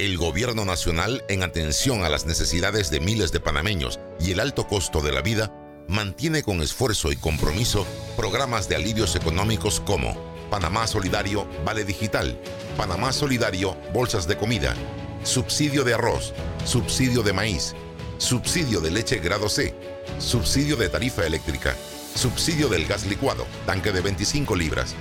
El 0.00 0.16
gobierno 0.16 0.64
nacional, 0.64 1.22
en 1.28 1.42
atención 1.42 2.04
a 2.06 2.08
las 2.08 2.24
necesidades 2.24 2.90
de 2.90 3.00
miles 3.00 3.32
de 3.32 3.40
panameños 3.40 4.00
y 4.18 4.30
el 4.30 4.40
alto 4.40 4.66
costo 4.66 5.02
de 5.02 5.12
la 5.12 5.20
vida, 5.20 5.54
mantiene 5.88 6.42
con 6.42 6.62
esfuerzo 6.62 7.12
y 7.12 7.16
compromiso 7.16 7.86
programas 8.16 8.66
de 8.66 8.76
alivios 8.76 9.14
económicos 9.14 9.78
como 9.80 10.16
Panamá 10.48 10.86
Solidario 10.86 11.46
Vale 11.66 11.84
Digital, 11.84 12.40
Panamá 12.78 13.12
Solidario 13.12 13.76
Bolsas 13.92 14.26
de 14.26 14.38
Comida, 14.38 14.74
subsidio 15.22 15.84
de 15.84 15.92
arroz, 15.92 16.32
subsidio 16.64 17.22
de 17.22 17.34
maíz, 17.34 17.74
subsidio 18.16 18.80
de 18.80 18.92
leche 18.92 19.18
grado 19.18 19.50
C, 19.50 19.74
subsidio 20.18 20.76
de 20.76 20.88
tarifa 20.88 21.26
eléctrica, 21.26 21.76
subsidio 22.14 22.70
del 22.70 22.86
gas 22.86 23.04
licuado, 23.04 23.46
tanque 23.66 23.92
de 23.92 24.00
25 24.00 24.56
libras, 24.56 24.94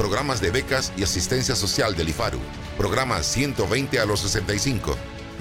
programas 0.00 0.40
de 0.40 0.50
becas 0.50 0.94
y 0.96 1.02
asistencia 1.02 1.54
social 1.54 1.94
del 1.94 2.08
IFARU, 2.08 2.40
programa 2.78 3.22
120 3.22 4.00
a 4.00 4.06
los 4.06 4.20
65, 4.20 4.96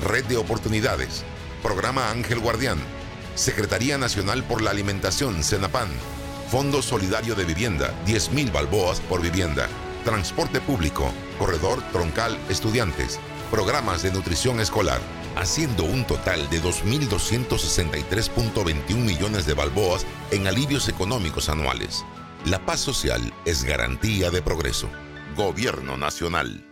Red 0.06 0.26
de 0.26 0.36
Oportunidades, 0.36 1.24
programa 1.64 2.12
Ángel 2.12 2.40
Guardián, 2.40 2.78
Secretaría 3.36 3.98
Nacional 3.98 4.44
por 4.44 4.62
la 4.62 4.72
Alimentación, 4.72 5.46
CENAPAN, 5.46 5.88
Fondo 6.52 6.82
Solidario 6.82 7.36
de 7.36 7.46
Vivienda, 7.46 7.94
10.000 8.06 8.52
balboas 8.52 9.00
por 9.00 9.22
vivienda, 9.22 9.70
Transporte 10.04 10.60
Público, 10.60 11.10
Corredor 11.38 11.82
Troncal 11.94 12.38
Estudiantes, 12.50 13.18
programas 13.50 14.04
de 14.04 14.12
nutrición 14.12 14.60
escolar, 14.60 15.00
haciendo 15.38 15.86
un 15.86 16.06
total 16.06 16.50
de 16.50 16.62
2.263.21 16.62 18.98
millones 18.98 19.46
de 19.46 19.54
balboas 19.54 20.06
en 20.32 20.48
alivios 20.48 20.90
económicos 20.90 21.48
anuales. 21.48 22.04
La 22.46 22.58
paz 22.66 22.80
social 22.80 23.22
es 23.46 23.66
garantía 23.66 24.32
de 24.32 24.42
progreso. 24.42 24.88
Gobierno 25.36 25.98
Nacional. 25.98 26.66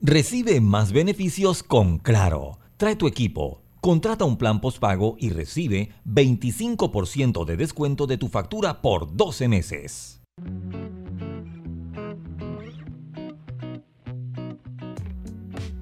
Recibe 0.00 0.60
más 0.60 0.92
beneficios 0.92 1.62
con 1.62 1.98
Claro. 1.98 2.58
Trae 2.76 2.96
tu 2.96 3.06
equipo, 3.06 3.62
contrata 3.80 4.24
un 4.24 4.36
plan 4.36 4.60
postpago 4.60 5.14
y 5.20 5.30
recibe 5.30 5.92
25% 6.04 7.44
de 7.44 7.56
descuento 7.56 8.08
de 8.08 8.18
tu 8.18 8.26
factura 8.26 8.82
por 8.82 9.16
12 9.16 9.46
meses. 9.46 10.20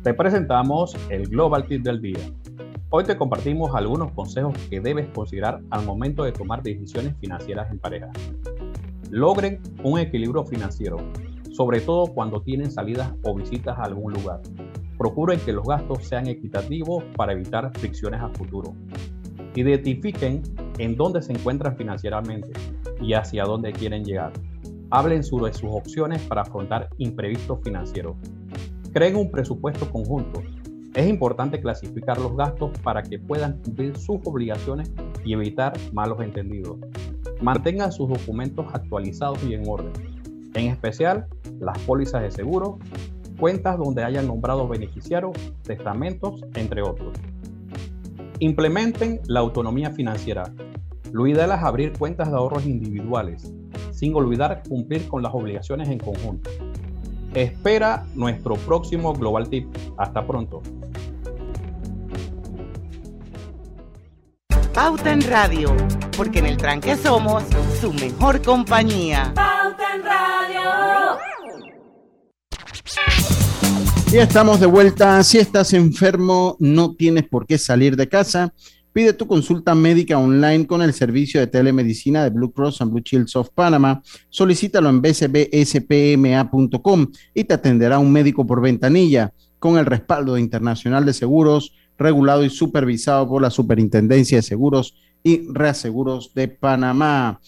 Te 0.03 0.12
presentamos 0.12 0.95
el 1.09 1.27
Global 1.29 1.66
Tip 1.66 1.83
del 1.83 2.03
día. 2.03 2.21
Hoy 2.90 3.05
te 3.05 3.16
compartimos 3.16 3.75
algunos 3.75 4.12
consejos 4.12 4.55
que 4.68 4.79
debes 4.79 5.09
considerar 5.14 5.62
al 5.71 5.87
momento 5.87 6.25
de 6.25 6.33
tomar 6.33 6.62
decisiones 6.62 7.16
financieras 7.18 7.71
en 7.71 7.79
pareja. 7.79 8.11
Logren 9.12 9.61
un 9.83 9.98
equilibrio 9.98 10.42
financiero, 10.42 10.96
sobre 11.51 11.83
todo 11.83 12.07
cuando 12.07 12.40
tienen 12.40 12.70
salidas 12.70 13.12
o 13.25 13.35
visitas 13.35 13.79
a 13.79 13.83
algún 13.83 14.14
lugar. 14.14 14.40
Procuren 14.96 15.38
que 15.38 15.53
los 15.53 15.66
gastos 15.66 16.07
sean 16.09 16.29
equitativos 16.29 17.05
para 17.14 17.35
evitar 17.35 17.70
fricciones 17.79 18.22
a 18.22 18.31
futuro. 18.31 18.72
Identifiquen 19.55 20.40
en 20.79 20.96
dónde 20.96 21.20
se 21.20 21.35
encuentran 21.35 21.77
financieramente 21.77 22.59
y 23.03 23.12
hacia 23.12 23.44
dónde 23.44 23.72
quieren 23.72 24.03
llegar. 24.03 24.33
Hablen 24.88 25.22
sobre 25.22 25.53
sus 25.53 25.68
opciones 25.70 26.22
para 26.22 26.40
afrontar 26.40 26.88
imprevistos 26.96 27.59
financieros. 27.62 28.16
Creen 28.94 29.16
un 29.16 29.31
presupuesto 29.31 29.90
conjunto. 29.90 30.42
Es 30.94 31.07
importante 31.07 31.61
clasificar 31.61 32.18
los 32.18 32.35
gastos 32.35 32.70
para 32.83 33.03
que 33.03 33.18
puedan 33.18 33.59
cumplir 33.59 33.94
sus 33.98 34.20
obligaciones 34.25 34.90
y 35.22 35.35
evitar 35.35 35.75
malos 35.92 36.18
entendidos. 36.22 36.79
Mantengan 37.42 37.90
sus 37.90 38.09
documentos 38.09 38.66
actualizados 38.72 39.42
y 39.42 39.55
en 39.55 39.68
orden, 39.68 39.92
en 40.55 40.68
especial 40.68 41.26
las 41.59 41.76
pólizas 41.81 42.22
de 42.22 42.31
seguro, 42.31 42.78
cuentas 43.38 43.76
donde 43.78 44.05
hayan 44.05 44.28
nombrado 44.28 44.68
beneficiarios, 44.68 45.33
testamentos, 45.64 46.44
entre 46.55 46.83
otros. 46.83 47.18
Implementen 48.38 49.20
la 49.26 49.40
autonomía 49.40 49.90
financiera. 49.90 50.44
Lo 51.11 51.26
ideal 51.26 51.50
es 51.50 51.59
abrir 51.59 51.92
cuentas 51.98 52.31
de 52.31 52.37
ahorros 52.37 52.64
individuales, 52.64 53.52
sin 53.90 54.14
olvidar 54.14 54.62
cumplir 54.68 55.09
con 55.09 55.22
las 55.22 55.35
obligaciones 55.35 55.88
en 55.88 55.98
conjunto. 55.98 56.48
Espera 57.35 58.07
nuestro 58.14 58.55
próximo 58.55 59.14
Global 59.14 59.48
Tip. 59.48 59.66
Hasta 59.96 60.24
pronto. 60.24 60.62
Pauta 64.74 65.12
en 65.12 65.20
Radio, 65.20 65.76
porque 66.16 66.38
en 66.38 66.46
el 66.46 66.56
tranque 66.56 66.96
somos 66.96 67.42
su 67.78 67.92
mejor 67.92 68.40
compañía. 68.40 69.30
Pauta 69.35 69.94
en 69.94 70.02
Radio. 70.02 70.62
Ya 74.11 74.22
estamos 74.22 74.61
de 74.61 74.66
vuelta. 74.66 75.22
Si 75.24 75.37
estás 75.37 75.74
enfermo, 75.74 76.56
no 76.58 76.94
tienes 76.94 77.28
por 77.28 77.46
qué 77.46 77.58
salir 77.58 77.96
de 77.96 78.08
casa. 78.08 78.54
Pide 78.94 79.12
tu 79.12 79.26
consulta 79.26 79.74
médica 79.74 80.16
online 80.16 80.66
con 80.66 80.80
el 80.80 80.94
servicio 80.94 81.40
de 81.40 81.48
telemedicina 81.48 82.24
de 82.24 82.30
Blue 82.30 82.52
Cross 82.52 82.80
and 82.80 82.92
Blue 82.92 83.02
Shields 83.04 83.37
of 83.37 83.50
Panama. 83.54 84.00
Solicítalo 84.30 84.88
en 84.88 85.02
bcbspma.com 85.02 87.08
y 87.35 87.44
te 87.44 87.52
atenderá 87.52 87.98
un 87.98 88.11
médico 88.11 88.46
por 88.46 88.62
ventanilla 88.62 89.35
con 89.58 89.76
el 89.76 89.85
respaldo 89.85 90.38
internacional 90.38 91.04
de 91.04 91.12
seguros, 91.12 91.74
regulado 91.98 92.44
y 92.44 92.50
supervisado 92.50 93.28
por 93.28 93.42
la 93.42 93.50
Superintendencia 93.50 94.38
de 94.38 94.42
Seguros 94.42 94.94
y 95.22 95.46
Reaseguros 95.52 96.35
de 96.35 96.48
Panamá. 96.48 97.40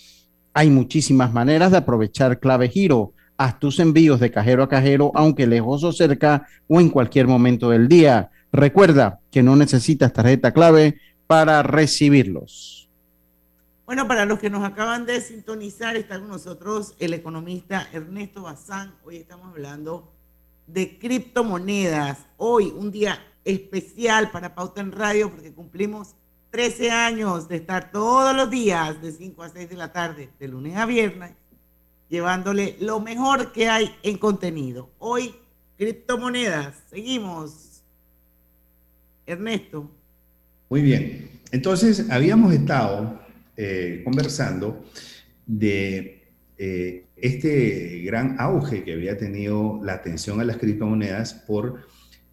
Hay 0.52 0.70
muchísimas 0.70 1.33
maneras 1.33 1.72
de 1.72 1.78
aprovechar 1.78 2.38
clave 2.38 2.68
giro. 2.68 3.12
Haz 3.37 3.59
tus 3.59 3.80
envíos 3.80 4.20
de 4.20 4.30
cajero 4.30 4.62
a 4.62 4.68
cajero, 4.68 5.11
aunque 5.14 5.46
lejos 5.46 5.83
o 5.83 5.92
cerca 5.92 6.46
o 6.68 6.80
en 6.80 6.90
cualquier 6.90 7.26
momento 7.26 7.70
del 7.70 7.88
día. 7.88 8.30
Recuerda 8.52 9.18
que 9.33 9.42
no 9.42 9.57
necesitas 9.57 10.12
tarjeta 10.12 10.52
clave 10.52 11.00
para 11.26 11.62
recibirlos. 11.64 12.88
Bueno, 13.87 14.07
para 14.09 14.24
los 14.24 14.38
que 14.38 14.48
nos 14.48 14.64
acaban 14.64 15.04
de 15.04 15.20
sintonizar, 15.20 15.96
está 15.96 16.18
con 16.18 16.28
nosotros 16.28 16.94
el 17.00 17.12
economista 17.12 17.88
Ernesto 17.92 18.42
Bazán. 18.42 18.94
Hoy 19.04 19.16
estamos 19.16 19.48
hablando 19.48 20.12
de 20.66 20.98
criptomonedas. 20.98 22.26
Hoy, 22.37 22.72
un 22.74 22.90
día 22.90 23.18
especial 23.44 24.30
para 24.30 24.54
Pauta 24.54 24.80
en 24.80 24.92
Radio, 24.92 25.30
porque 25.30 25.52
cumplimos 25.52 26.14
13 26.50 26.90
años 26.90 27.48
de 27.48 27.57
estar 27.57 27.90
todos 27.90 28.35
los 28.35 28.50
días 28.50 29.02
de 29.02 29.12
5 29.12 29.42
a 29.42 29.48
6 29.48 29.68
de 29.68 29.76
la 29.76 29.92
tarde, 29.92 30.30
de 30.38 30.48
lunes 30.48 30.76
a 30.76 30.87
viernes, 30.87 31.33
llevándole 32.09 32.76
lo 32.80 33.00
mejor 33.00 33.52
que 33.52 33.68
hay 33.68 33.94
en 34.02 34.18
contenido. 34.18 34.90
Hoy, 34.98 35.35
criptomonedas. 35.76 36.76
Seguimos. 36.90 37.83
Ernesto. 39.26 39.90
Muy 40.68 40.83
bien. 40.83 41.40
Entonces, 41.50 42.09
habíamos 42.11 42.52
estado 42.52 43.20
eh, 43.57 44.02
conversando 44.04 44.85
de 45.46 46.22
eh, 46.57 47.07
este 47.16 48.02
gran 48.04 48.37
auge 48.38 48.85
que 48.85 48.92
había 48.92 49.18
tenido 49.18 49.80
la 49.83 49.94
atención 49.94 50.40
a 50.40 50.44
las 50.44 50.59
criptomonedas 50.59 51.35
por 51.35 51.87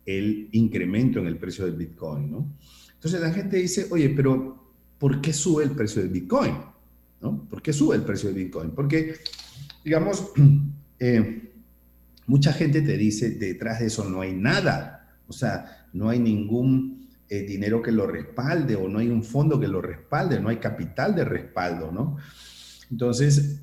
el 0.05 0.49
incremento 0.51 1.19
en 1.19 1.27
el 1.27 1.37
precio 1.37 1.65
del 1.65 1.75
Bitcoin, 1.75 2.31
¿no? 2.31 2.57
Entonces 2.93 3.19
la 3.21 3.31
gente 3.31 3.57
dice, 3.57 3.87
oye, 3.89 4.09
pero 4.09 4.75
¿por 4.99 5.21
qué 5.21 5.33
sube 5.33 5.63
el 5.63 5.71
precio 5.71 6.01
del 6.01 6.11
Bitcoin? 6.11 6.53
¿No? 7.21 7.47
¿Por 7.49 7.61
qué 7.61 7.73
sube 7.73 7.95
el 7.95 8.03
precio 8.03 8.29
del 8.29 8.43
Bitcoin? 8.43 8.71
Porque, 8.71 9.15
digamos, 9.83 10.31
eh, 10.99 11.51
mucha 12.27 12.53
gente 12.53 12.81
te 12.81 12.97
dice, 12.97 13.31
detrás 13.31 13.79
de 13.79 13.87
eso 13.87 14.07
no 14.07 14.21
hay 14.21 14.33
nada, 14.33 15.17
o 15.27 15.33
sea, 15.33 15.87
no 15.93 16.09
hay 16.09 16.19
ningún 16.19 17.09
eh, 17.27 17.41
dinero 17.41 17.81
que 17.81 17.91
lo 17.91 18.05
respalde 18.05 18.75
o 18.75 18.87
no 18.87 18.99
hay 18.99 19.07
un 19.07 19.23
fondo 19.23 19.59
que 19.59 19.67
lo 19.67 19.81
respalde, 19.81 20.39
no 20.39 20.49
hay 20.49 20.57
capital 20.57 21.15
de 21.15 21.25
respaldo, 21.25 21.91
¿no? 21.91 22.17
Entonces, 22.91 23.61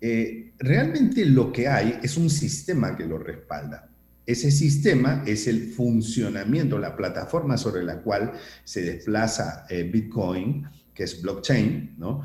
eh, 0.00 0.54
realmente 0.58 1.26
lo 1.26 1.52
que 1.52 1.68
hay 1.68 1.98
es 2.02 2.16
un 2.16 2.30
sistema 2.30 2.96
que 2.96 3.04
lo 3.04 3.18
respalda. 3.18 3.89
Ese 4.26 4.50
sistema 4.50 5.24
es 5.26 5.46
el 5.46 5.70
funcionamiento, 5.72 6.78
la 6.78 6.96
plataforma 6.96 7.56
sobre 7.56 7.82
la 7.82 8.00
cual 8.02 8.32
se 8.64 8.82
desplaza 8.82 9.66
eh, 9.68 9.82
Bitcoin, 9.82 10.66
que 10.94 11.04
es 11.04 11.20
blockchain, 11.22 11.94
¿no? 11.98 12.22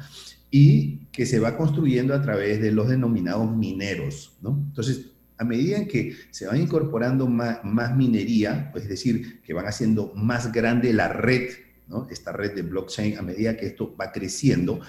Y 0.52 1.08
que 1.12 1.26
se 1.26 1.40
va 1.40 1.58
construyendo 1.58 2.14
a 2.14 2.22
través 2.22 2.62
de 2.62 2.72
los 2.72 2.90
denominados 2.90 3.56
mineros, 3.56 4.38
¿no? 4.42 4.50
Entonces, 4.68 5.12
A 5.38 5.44
medida 5.44 5.86
que 5.86 6.16
se 6.32 6.48
van 6.48 6.62
incorporando 6.62 7.28
más, 7.28 7.60
más 7.66 7.94
minería, 7.96 8.70
pues 8.72 8.86
es 8.86 8.90
decir, 8.90 9.42
que 9.42 9.54
van 9.54 9.66
haciendo 9.66 10.14
más 10.16 10.52
grande 10.54 10.94
la 10.94 11.10
red, 11.10 11.50
¿no? 11.88 12.08
esta 12.10 12.32
red 12.32 12.54
de 12.56 12.62
blockchain, 12.62 13.18
a 13.18 13.22
medida 13.22 13.58
que 13.58 13.66
esto 13.66 13.96
va 14.00 14.14
creciendo, 14.14 14.80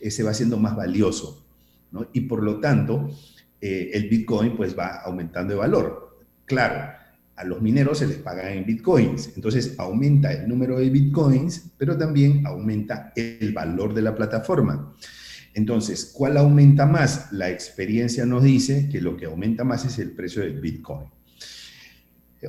eh, 0.00 0.12
se 0.12 0.22
va 0.22 0.30
haciendo 0.30 0.58
más 0.58 0.76
valioso. 0.76 1.44
¿no? 1.90 2.08
Y 2.12 2.20
por 2.22 2.42
lo 2.42 2.60
tanto, 2.60 3.10
eh, 3.60 3.90
el 3.94 4.08
Bitcoin 4.08 4.56
pues 4.56 4.78
va 4.78 5.00
aumentando 5.02 5.54
de 5.54 5.58
valor. 5.58 6.15
Claro, 6.46 6.92
a 7.36 7.44
los 7.44 7.60
mineros 7.60 7.98
se 7.98 8.06
les 8.06 8.16
paga 8.16 8.50
en 8.50 8.64
Bitcoins, 8.64 9.32
entonces 9.36 9.74
aumenta 9.78 10.32
el 10.32 10.48
número 10.48 10.78
de 10.78 10.88
Bitcoins, 10.88 11.72
pero 11.76 11.98
también 11.98 12.46
aumenta 12.46 13.12
el 13.14 13.52
valor 13.52 13.92
de 13.92 14.02
la 14.02 14.14
plataforma. 14.14 14.94
Entonces, 15.52 16.12
¿cuál 16.14 16.36
aumenta 16.36 16.86
más? 16.86 17.32
La 17.32 17.50
experiencia 17.50 18.24
nos 18.26 18.42
dice 18.42 18.88
que 18.90 19.00
lo 19.00 19.16
que 19.16 19.26
aumenta 19.26 19.64
más 19.64 19.84
es 19.84 19.98
el 19.98 20.12
precio 20.12 20.42
del 20.42 20.60
Bitcoin. 20.60 21.08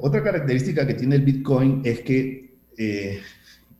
Otra 0.02 0.24
característica 0.24 0.86
que 0.86 0.93
tiene 0.93 1.16
el 1.16 1.24
Bitcoin 1.24 1.82
es 1.84 2.02
que 2.02 2.58
eh, 2.78 3.22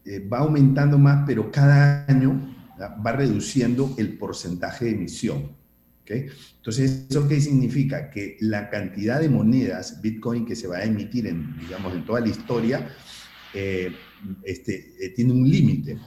eh, 0.06 0.20
va 0.28 0.40
aumentando 0.40 0.98
más, 0.98 1.24
pero 1.28 1.52
cada 1.52 2.06
año 2.08 2.56
va 2.80 3.12
reduciendo 3.12 3.94
el 3.98 4.18
porcentaje 4.18 4.86
de 4.86 4.92
emisión. 4.92 5.57
Entonces, 6.16 7.06
¿eso 7.10 7.28
qué 7.28 7.40
significa? 7.40 8.10
Que 8.10 8.38
la 8.40 8.70
cantidad 8.70 9.20
de 9.20 9.30
monedas 9.30 10.02
Bitcoin 10.02 10.46
que 10.46 10.56
se 10.56 10.68
va 10.68 10.78
a 10.78 10.84
emitir 10.84 11.28
en, 11.28 11.58
digamos, 11.60 11.94
en 11.96 12.06
toda 12.06 12.22
la 12.22 12.30
historia 12.30 12.88
eh, 13.54 13.92
este, 14.44 14.94
tiene 15.16 15.34
un 15.34 15.50
límite 15.50 15.98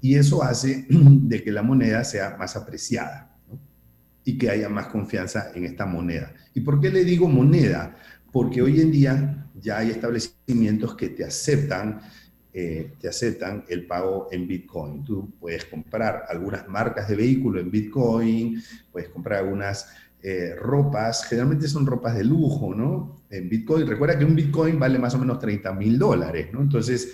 y 0.00 0.14
eso 0.14 0.42
hace 0.42 0.86
de 0.88 1.42
que 1.42 1.50
la 1.50 1.62
moneda 1.62 2.04
sea 2.04 2.36
más 2.38 2.56
apreciada 2.56 3.36
y 4.24 4.38
que 4.38 4.50
haya 4.50 4.68
más 4.68 4.88
confianza 4.88 5.52
en 5.54 5.64
esta 5.64 5.86
moneda. 5.86 6.32
¿Y 6.54 6.60
por 6.60 6.80
qué 6.80 6.90
le 6.90 7.04
digo 7.04 7.28
moneda? 7.28 7.96
Porque 8.32 8.60
hoy 8.60 8.80
en 8.80 8.90
día 8.90 9.48
ya 9.54 9.78
hay 9.78 9.90
establecimientos 9.90 10.96
que 10.96 11.10
te 11.10 11.24
aceptan, 11.24 12.00
eh, 12.58 12.94
te 12.98 13.06
aceptan 13.06 13.66
el 13.68 13.86
pago 13.86 14.28
en 14.32 14.48
Bitcoin. 14.48 15.04
Tú 15.04 15.30
puedes 15.38 15.66
comprar 15.66 16.24
algunas 16.26 16.66
marcas 16.66 17.06
de 17.06 17.14
vehículo 17.14 17.60
en 17.60 17.70
Bitcoin, 17.70 18.62
puedes 18.90 19.10
comprar 19.10 19.40
algunas 19.40 19.90
eh, 20.22 20.54
ropas, 20.58 21.26
generalmente 21.26 21.68
son 21.68 21.84
ropas 21.84 22.16
de 22.16 22.24
lujo, 22.24 22.74
¿no? 22.74 23.20
En 23.28 23.50
Bitcoin. 23.50 23.86
Recuerda 23.86 24.18
que 24.18 24.24
un 24.24 24.34
Bitcoin 24.34 24.78
vale 24.78 24.98
más 24.98 25.14
o 25.14 25.18
menos 25.18 25.38
30 25.38 25.70
mil 25.74 25.98
dólares, 25.98 26.48
¿no? 26.50 26.62
Entonces, 26.62 27.12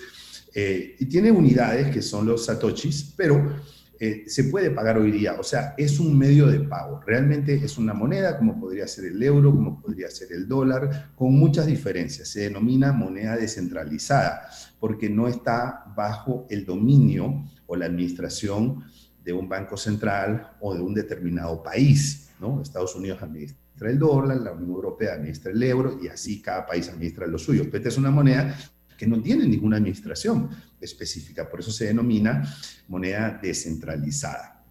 eh, 0.54 0.94
y 1.00 1.06
tiene 1.06 1.32
unidades 1.32 1.92
que 1.92 2.02
son 2.02 2.24
los 2.24 2.44
satoshis, 2.44 3.12
pero 3.16 3.56
eh, 4.04 4.24
se 4.26 4.42
puede 4.42 4.72
pagar 4.72 4.98
hoy 4.98 5.12
día. 5.12 5.36
O 5.38 5.44
sea, 5.44 5.74
es 5.78 6.00
un 6.00 6.18
medio 6.18 6.48
de 6.48 6.58
pago. 6.58 7.00
Realmente 7.06 7.54
es 7.54 7.78
una 7.78 7.94
moneda 7.94 8.36
como 8.36 8.58
podría 8.58 8.88
ser 8.88 9.04
el 9.04 9.22
euro, 9.22 9.52
como 9.52 9.80
podría 9.80 10.10
ser 10.10 10.32
el 10.32 10.48
dólar, 10.48 11.12
con 11.14 11.32
muchas 11.34 11.66
diferencias. 11.66 12.26
Se 12.26 12.40
denomina 12.40 12.90
moneda 12.90 13.36
descentralizada 13.36 14.48
porque 14.80 15.08
no 15.08 15.28
está 15.28 15.84
bajo 15.96 16.48
el 16.50 16.66
dominio 16.66 17.44
o 17.66 17.76
la 17.76 17.86
administración 17.86 18.82
de 19.22 19.32
un 19.32 19.48
banco 19.48 19.76
central 19.76 20.50
o 20.60 20.74
de 20.74 20.80
un 20.80 20.94
determinado 20.94 21.62
país. 21.62 22.30
¿no? 22.40 22.60
Estados 22.60 22.96
Unidos 22.96 23.22
administra 23.22 23.62
el 23.82 24.00
dólar, 24.00 24.38
la 24.38 24.50
Unión 24.50 24.70
Europea 24.70 25.14
administra 25.14 25.52
el 25.52 25.62
euro 25.62 25.98
y 26.02 26.08
así 26.08 26.42
cada 26.42 26.66
país 26.66 26.88
administra 26.88 27.28
lo 27.28 27.38
suyo. 27.38 27.62
Esta 27.72 27.88
es 27.88 27.96
una 27.96 28.10
moneda 28.10 28.56
que 28.96 29.06
no 29.06 29.20
tiene 29.20 29.46
ninguna 29.46 29.76
administración 29.76 30.50
específica, 30.80 31.48
por 31.48 31.60
eso 31.60 31.70
se 31.70 31.86
denomina 31.86 32.42
moneda 32.88 33.38
descentralizada. 33.42 34.64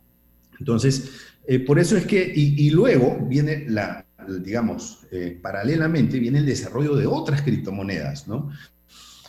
Entonces, 0.59 1.09
eh, 1.47 1.59
por 1.59 1.79
eso 1.79 1.97
es 1.97 2.05
que, 2.05 2.31
y, 2.35 2.69
luego 2.69 3.25
viene 3.27 3.65
la, 3.67 4.05
digamos, 4.43 5.07
eh, 5.11 5.39
paralelamente 5.41 6.19
viene 6.19 6.39
el 6.39 6.45
desarrollo 6.45 6.95
de 6.95 7.07
otras 7.07 7.41
criptomonedas, 7.41 8.27
¿no? 8.27 8.51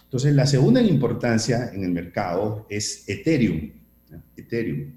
Entonces, 0.05 0.35
la 0.35 0.47
segunda 0.47 0.81
en 0.81 0.89
importancia 0.89 1.71
en 1.73 1.85
el 1.85 1.91
mercado 1.91 2.67
es 2.69 3.09
Ethereum. 3.09 3.71
Ethereum. 4.37 4.93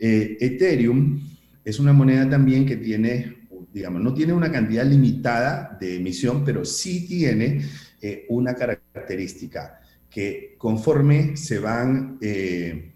Eh, 0.00 0.36
Ethereum 0.40 1.22
es 1.64 1.78
una 1.78 1.92
moneda 1.92 2.28
también 2.28 2.66
que 2.66 2.76
tiene, 2.76 3.46
digamos, 3.72 4.02
no 4.02 4.12
tiene 4.12 4.32
una 4.32 4.50
cantidad 4.50 4.84
limitada 4.84 5.78
de 5.80 5.96
emisión, 5.96 6.44
pero 6.44 6.64
sí 6.64 7.06
tiene 7.06 7.62
eh, 8.04 8.26
una 8.30 8.56
característica, 8.56 9.80
que 10.10 10.56
conforme 10.58 11.36
se 11.36 11.60
van, 11.60 12.18
eh, 12.20 12.94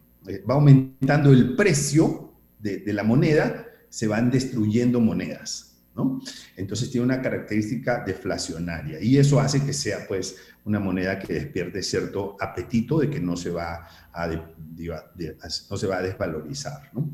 va 0.50 0.54
aumentando 0.54 1.30
el 1.30 1.54
precio 1.54 2.34
de, 2.58 2.92
la 2.92 3.04
moneda, 3.04 3.68
se 3.88 4.08
van 4.08 4.32
destruyendo 4.32 4.98
monedas, 4.98 5.76
¿no? 5.94 6.20
Entonces 6.56 6.90
tiene 6.90 7.04
una 7.04 7.22
característica 7.22 8.02
deflacionaria 8.04 9.00
y 9.00 9.16
eso 9.16 9.38
hace 9.38 9.64
que 9.64 9.72
sea 9.72 10.08
pues 10.08 10.38
una 10.64 10.80
moneda 10.80 11.20
que 11.20 11.34
despierte 11.34 11.84
cierto 11.84 12.36
apetito 12.40 12.98
de 12.98 13.08
que 13.08 13.20
no 13.20 13.36
se 13.36 13.50
va 13.50 13.86
a, 14.12 14.26
no 14.26 15.76
se 15.76 15.86
va 15.86 15.98
a 15.98 16.02
desvalorizar, 16.02 16.90
¿no? 16.92 17.12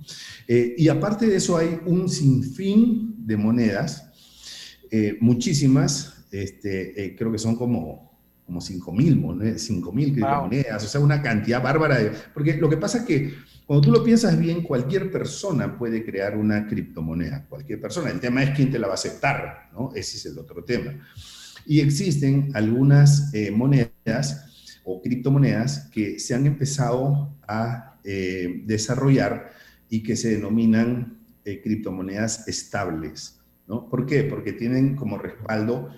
Eh, 0.48 0.76
y 0.78 0.88
aparte 0.88 1.26
de 1.26 1.36
eso 1.36 1.58
hay 1.58 1.78
un 1.84 2.08
sinfín 2.08 3.16
de 3.18 3.36
monedas, 3.36 4.08
muchísimas, 5.20 6.21
este, 6.32 7.04
eh, 7.04 7.14
creo 7.14 7.30
que 7.30 7.38
son 7.38 7.56
como, 7.56 8.10
como 8.46 8.60
5 8.60 8.92
mil 8.92 9.16
monedas, 9.16 9.66
criptomonedas, 9.66 10.82
o 10.82 10.88
sea, 10.88 11.00
una 11.00 11.20
cantidad 11.22 11.62
bárbara. 11.62 11.98
De, 11.98 12.12
porque 12.32 12.56
lo 12.56 12.70
que 12.70 12.78
pasa 12.78 12.98
es 12.98 13.04
que 13.04 13.34
cuando 13.66 13.86
tú 13.86 13.92
lo 13.92 14.02
piensas 14.02 14.38
bien, 14.38 14.62
cualquier 14.62 15.10
persona 15.10 15.76
puede 15.78 16.04
crear 16.04 16.36
una 16.36 16.66
criptomoneda, 16.66 17.46
cualquier 17.48 17.80
persona. 17.80 18.10
El 18.10 18.18
tema 18.18 18.42
es 18.42 18.56
quién 18.56 18.70
te 18.70 18.78
la 18.78 18.86
va 18.86 18.94
a 18.94 18.96
aceptar, 18.96 19.70
¿no? 19.72 19.92
Ese 19.94 20.16
es 20.16 20.26
el 20.26 20.38
otro 20.38 20.64
tema. 20.64 21.06
Y 21.66 21.80
existen 21.80 22.50
algunas 22.54 23.32
eh, 23.34 23.50
monedas 23.50 24.80
o 24.84 25.00
criptomonedas 25.00 25.90
que 25.92 26.18
se 26.18 26.34
han 26.34 26.46
empezado 26.46 27.36
a 27.46 28.00
eh, 28.02 28.62
desarrollar 28.64 29.52
y 29.88 30.02
que 30.02 30.16
se 30.16 30.30
denominan 30.30 31.18
criptomonedas 31.44 32.48
estables. 32.48 33.40
¿no? 33.66 33.88
¿Por 33.88 34.06
qué? 34.06 34.24
Porque 34.24 34.52
tienen 34.52 34.96
como 34.96 35.18
respaldo 35.18 35.90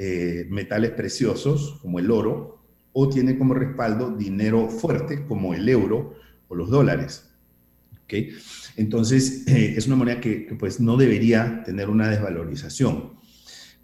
eh, 0.00 0.46
metales 0.48 0.92
preciosos 0.92 1.80
como 1.82 1.98
el 1.98 2.12
oro 2.12 2.62
o 2.92 3.08
tiene 3.08 3.36
como 3.36 3.52
respaldo 3.52 4.16
dinero 4.16 4.68
fuerte 4.68 5.26
como 5.26 5.54
el 5.54 5.68
euro 5.68 6.14
o 6.46 6.54
los 6.54 6.70
dólares. 6.70 7.28
Entonces, 8.76 9.44
eh, 9.48 9.74
es 9.76 9.88
una 9.88 9.96
moneda 9.96 10.20
que, 10.20 10.56
pues 10.56 10.78
no 10.78 10.96
debería 10.96 11.64
tener 11.64 11.88
una 11.90 12.08
desvalorización. 12.08 13.18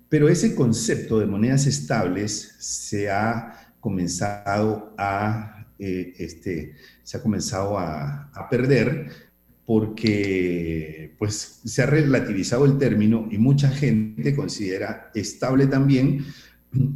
Pero 0.08 0.28
ese 0.28 0.54
concepto 0.54 1.18
de 1.18 1.26
monedas 1.26 1.66
estables 1.66 2.54
se 2.60 3.10
ha 3.10 3.74
comenzado 3.80 4.94
a, 4.96 5.66
eh, 5.80 6.14
este, 6.18 6.76
se 7.02 7.16
ha 7.16 7.22
comenzado 7.22 7.76
a 7.76 8.48
perder 8.48 9.10
porque 9.66 11.14
pues 11.18 11.60
se 11.64 11.82
ha 11.82 11.86
relativizado 11.86 12.64
el 12.66 12.78
término 12.78 13.28
y 13.30 13.38
mucha 13.38 13.68
gente 13.68 14.34
considera 14.34 15.10
estable 15.14 15.66
también 15.66 16.24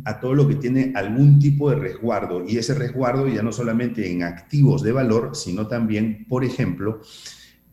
a 0.05 0.21
todo 0.21 0.35
lo 0.35 0.49
que 0.49 0.57
tiene 0.57 0.93
algún 0.95 1.39
tipo 1.39 1.71
de 1.71 1.77
resguardo 1.77 2.45
y 2.47 2.59
ese 2.59 2.75
resguardo 2.75 3.29
ya 3.29 3.43
no 3.43 3.53
solamente 3.53 4.11
en 4.11 4.23
activos 4.23 4.83
de 4.83 4.93
valor, 4.93 5.37
sino 5.37 5.67
también, 5.67 6.27
por 6.29 6.45
ejemplo, 6.45 7.01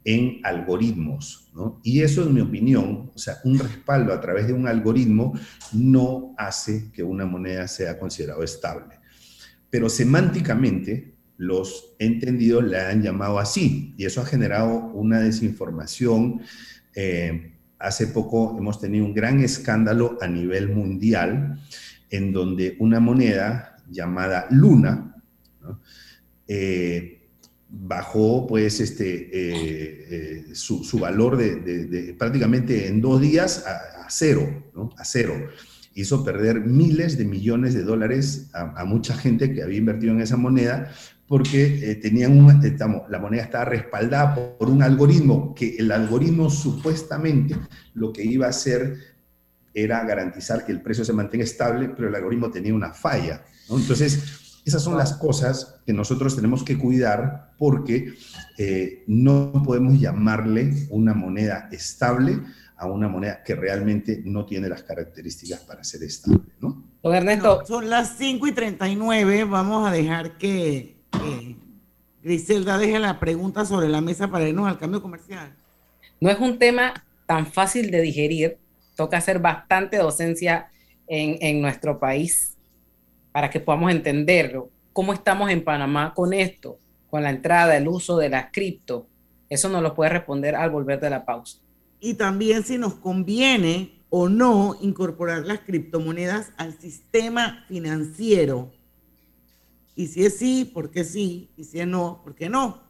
en 0.03 0.39
algoritmos. 0.43 1.51
Y 1.83 2.01
eso, 2.01 2.23
en 2.23 2.33
mi 2.33 2.41
opinión, 2.41 3.11
o 3.13 3.17
sea, 3.17 3.37
un 3.43 3.57
respaldo 3.57 4.13
a 4.13 4.21
través 4.21 4.47
de 4.47 4.53
un 4.53 4.67
algoritmo 4.67 5.33
no 5.73 6.35
hace 6.37 6.91
que 6.91 7.01
una 7.01 7.25
moneda 7.25 7.67
sea 7.67 7.97
considerado 7.97 8.43
estable. 8.43 8.99
Pero 9.69 9.89
semánticamente, 9.89 11.14
los 11.37 11.95
entendidos 11.99 12.63
le 12.63 12.79
han 12.79 13.01
llamado 13.01 13.39
así 13.39 13.93
y 13.97 14.05
eso 14.05 14.21
ha 14.21 14.25
generado 14.25 14.87
una 14.93 15.19
desinformación. 15.19 16.41
Eh, 16.95 17.53
hace 17.79 18.07
poco 18.07 18.55
hemos 18.57 18.79
tenido 18.79 19.05
un 19.05 19.13
gran 19.13 19.41
escándalo 19.41 20.17
a 20.21 20.27
nivel 20.27 20.69
mundial 20.69 21.59
en 22.09 22.31
donde 22.31 22.75
una 22.79 22.99
moneda 22.99 23.77
llamada 23.89 24.47
Luna 24.49 25.15
eh, 26.47 27.29
bajó 27.67 28.47
pues 28.47 28.79
este, 28.79 29.29
eh, 29.31 30.55
su, 30.55 30.99
valor 30.99 31.37
de, 31.37 32.15
prácticamente 32.17 32.87
en 32.87 33.01
dos 33.01 33.19
días 33.19 33.65
a, 33.67 34.07
cero, 34.09 34.63
a 34.97 35.03
cero. 35.03 35.33
Hizo 35.93 36.23
perder 36.23 36.61
miles 36.61 37.17
de 37.17 37.25
millones 37.25 37.73
de 37.73 37.83
dólares 37.83 38.49
a, 38.53 38.85
mucha 38.85 39.15
gente 39.15 39.53
que 39.53 39.63
había 39.63 39.77
invertido 39.77 40.13
en 40.13 40.21
esa 40.21 40.37
moneda 40.37 40.91
porque 41.27 41.91
eh, 41.91 41.95
tenían 41.95 42.37
un, 42.37 42.63
estamos, 42.63 43.09
la 43.09 43.19
moneda 43.19 43.43
estaba 43.43 43.65
respaldada 43.65 44.57
por 44.57 44.69
un 44.69 44.83
algoritmo 44.83 45.55
que 45.55 45.75
el 45.77 45.91
algoritmo 45.91 46.49
supuestamente 46.49 47.55
lo 47.93 48.13
que 48.13 48.23
iba 48.23 48.45
a 48.45 48.49
hacer 48.49 48.97
era 49.73 50.03
garantizar 50.05 50.65
que 50.65 50.71
el 50.71 50.81
precio 50.81 51.03
se 51.03 51.13
mantenga 51.13 51.43
estable, 51.43 51.89
pero 51.89 52.07
el 52.07 52.15
algoritmo 52.15 52.49
tenía 52.49 52.73
una 52.73 52.93
falla. 52.93 53.43
Entonces, 53.69 54.61
esas 54.65 54.81
son 54.81 54.97
las 54.97 55.13
cosas 55.13 55.81
que 55.85 55.93
nosotros 55.93 56.35
tenemos 56.35 56.63
que 56.63 56.77
cuidar 56.77 57.53
porque 57.57 58.13
eh, 58.57 59.03
no 59.07 59.51
podemos 59.63 59.99
llamarle 59.99 60.87
una 60.89 61.13
moneda 61.13 61.67
estable 61.71 62.39
a 62.77 62.87
una 62.87 63.07
moneda 63.07 63.43
que 63.43 63.55
realmente 63.55 64.21
no 64.25 64.45
tiene 64.45 64.67
las 64.67 64.83
características 64.83 65.61
para 65.61 65.83
ser 65.83 66.03
estable, 66.03 66.41
¿no? 66.59 66.83
Don 67.03 67.13
Ernesto. 67.13 67.63
son 67.65 67.89
las 67.89 68.17
5 68.17 68.47
y 68.47 68.51
39. 68.51 69.43
Vamos 69.43 69.87
a 69.87 69.91
dejar 69.91 70.37
que, 70.37 70.94
que 71.19 71.55
Griselda 72.23 72.77
deje 72.77 72.99
la 72.99 73.19
pregunta 73.19 73.65
sobre 73.65 73.89
la 73.89 74.01
mesa 74.01 74.29
para 74.29 74.47
irnos 74.47 74.67
al 74.67 74.77
cambio 74.77 75.01
comercial. 75.01 75.55
No 76.19 76.29
es 76.29 76.39
un 76.39 76.57
tema 76.57 77.05
tan 77.25 77.45
fácil 77.45 77.91
de 77.91 78.01
digerir. 78.01 78.57
Toca 78.95 79.17
hacer 79.17 79.39
bastante 79.39 79.97
docencia 79.97 80.69
en, 81.07 81.37
en 81.41 81.61
nuestro 81.61 81.99
país 81.99 82.57
para 83.31 83.49
que 83.49 83.59
podamos 83.59 83.91
entenderlo. 83.91 84.69
¿Cómo 84.93 85.13
estamos 85.13 85.51
en 85.51 85.63
Panamá 85.63 86.13
con 86.13 86.33
esto? 86.33 86.79
Con 87.09 87.23
la 87.23 87.29
entrada, 87.29 87.75
el 87.75 87.87
uso 87.87 88.17
de 88.17 88.29
las 88.29 88.51
cripto. 88.51 89.07
Eso 89.49 89.69
nos 89.69 89.83
lo 89.83 89.93
puede 89.93 90.11
responder 90.11 90.55
al 90.55 90.69
volver 90.69 90.99
de 90.99 91.09
la 91.09 91.25
pausa. 91.25 91.59
Y 91.99 92.13
también 92.13 92.63
si 92.63 92.77
nos 92.77 92.95
conviene 92.95 93.95
o 94.09 94.29
no 94.29 94.77
incorporar 94.81 95.45
las 95.45 95.59
criptomonedas 95.59 96.53
al 96.57 96.79
sistema 96.79 97.65
financiero. 97.67 98.71
Y 99.95 100.07
si 100.07 100.25
es 100.25 100.37
sí, 100.37 100.65
¿por 100.65 100.91
qué 100.91 101.03
sí? 101.03 101.51
Y 101.55 101.63
si 101.63 101.79
es 101.79 101.87
no, 101.87 102.21
¿por 102.23 102.35
qué 102.35 102.49
no? 102.49 102.83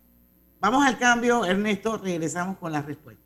Vamos 0.60 0.86
al 0.86 0.98
cambio, 0.98 1.46
Ernesto, 1.46 1.98
regresamos 1.98 2.58
con 2.58 2.72
las 2.72 2.86
respuestas. 2.86 3.26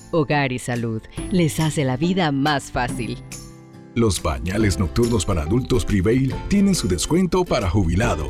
Hogar 0.11 0.51
y 0.51 0.59
Salud 0.59 1.01
les 1.31 1.59
hace 1.59 1.83
la 1.83 1.97
vida 1.97 2.31
más 2.31 2.71
fácil. 2.71 3.17
Los 3.95 4.19
pañales 4.19 4.79
nocturnos 4.79 5.25
para 5.25 5.41
adultos 5.41 5.85
Prevail 5.85 6.33
tienen 6.47 6.75
su 6.75 6.87
descuento 6.87 7.43
para 7.43 7.69
jubilado. 7.69 8.27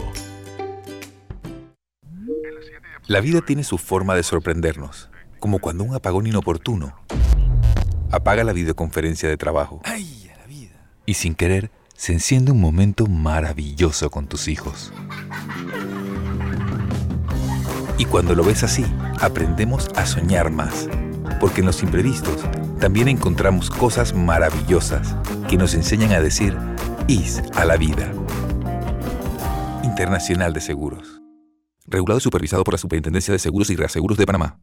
La 3.07 3.19
vida 3.19 3.41
tiene 3.41 3.63
su 3.63 3.77
forma 3.77 4.15
de 4.15 4.23
sorprendernos, 4.23 5.09
como 5.39 5.59
cuando 5.59 5.83
un 5.83 5.93
apagón 5.93 6.27
inoportuno 6.27 6.95
apaga 8.11 8.43
la 8.43 8.53
videoconferencia 8.53 9.27
de 9.29 9.37
trabajo. 9.37 9.81
Y 11.05 11.15
sin 11.15 11.35
querer, 11.35 11.71
se 11.95 12.13
enciende 12.13 12.51
un 12.51 12.59
momento 12.59 13.05
maravilloso 13.05 14.09
con 14.09 14.27
tus 14.27 14.47
hijos. 14.47 14.91
Y 17.97 18.05
cuando 18.05 18.33
lo 18.33 18.43
ves 18.43 18.63
así, 18.63 18.85
aprendemos 19.19 19.87
a 19.95 20.05
soñar 20.07 20.49
más, 20.49 20.89
porque 21.39 21.61
en 21.61 21.67
los 21.67 21.83
imprevistos 21.83 22.45
también 22.79 23.07
encontramos 23.07 23.69
cosas 23.69 24.13
maravillosas 24.13 25.15
que 25.49 25.57
nos 25.57 25.73
enseñan 25.73 26.11
a 26.11 26.21
decir 26.21 26.57
IS 27.07 27.41
a 27.55 27.65
la 27.65 27.77
vida. 27.77 28.11
Internacional 29.83 30.53
de 30.53 30.61
Seguros. 30.61 31.21
Regulado 31.85 32.19
y 32.19 32.21
supervisado 32.21 32.63
por 32.63 32.73
la 32.73 32.77
Superintendencia 32.77 33.31
de 33.31 33.39
Seguros 33.39 33.69
y 33.69 33.75
Reaseguros 33.75 34.17
de 34.17 34.25
Panamá. 34.25 34.59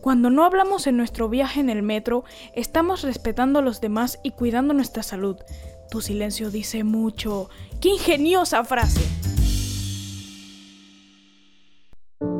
Cuando 0.00 0.30
no 0.30 0.44
hablamos 0.44 0.86
en 0.86 0.96
nuestro 0.96 1.28
viaje 1.28 1.60
en 1.60 1.68
el 1.68 1.82
metro, 1.82 2.24
estamos 2.54 3.02
respetando 3.02 3.58
a 3.58 3.62
los 3.62 3.80
demás 3.80 4.18
y 4.22 4.30
cuidando 4.30 4.72
nuestra 4.72 5.02
salud. 5.02 5.36
Tu 5.90 6.00
silencio 6.00 6.50
dice 6.50 6.84
mucho. 6.84 7.50
¡Qué 7.80 7.90
ingeniosa 7.90 8.64
frase! 8.64 9.00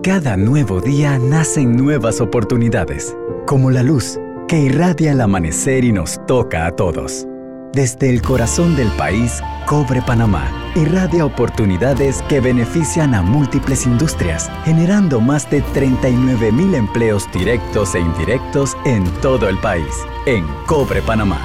Cada 0.02 0.34
nuevo 0.38 0.80
día 0.80 1.18
nacen 1.18 1.76
nuevas 1.76 2.22
oportunidades, 2.22 3.14
como 3.46 3.70
la 3.70 3.82
luz 3.82 4.18
que 4.48 4.58
irradia 4.58 5.12
el 5.12 5.20
amanecer 5.20 5.84
y 5.84 5.92
nos 5.92 6.24
toca 6.26 6.64
a 6.64 6.74
todos. 6.74 7.26
Desde 7.74 8.08
el 8.08 8.22
corazón 8.22 8.76
del 8.76 8.88
país, 8.92 9.42
Cobre 9.66 10.00
Panamá 10.00 10.72
irradia 10.74 11.26
oportunidades 11.26 12.22
que 12.30 12.40
benefician 12.40 13.14
a 13.14 13.20
múltiples 13.20 13.84
industrias, 13.84 14.50
generando 14.64 15.20
más 15.20 15.50
de 15.50 15.60
39 15.60 16.50
mil 16.50 16.74
empleos 16.74 17.30
directos 17.30 17.94
e 17.94 18.00
indirectos 18.00 18.78
en 18.86 19.04
todo 19.20 19.50
el 19.50 19.58
país. 19.58 19.94
En 20.24 20.46
Cobre 20.66 21.02
Panamá, 21.02 21.40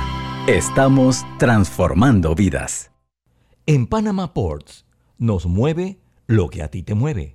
estamos 0.48 1.26
transformando 1.40 2.34
vidas. 2.36 2.90
En 3.66 3.86
Panama 3.86 4.34
Ports 4.34 4.86
nos 5.18 5.46
mueve 5.46 6.00
lo 6.26 6.48
que 6.48 6.64
a 6.64 6.70
ti 6.70 6.84
te 6.84 6.94
mueve. 6.94 7.35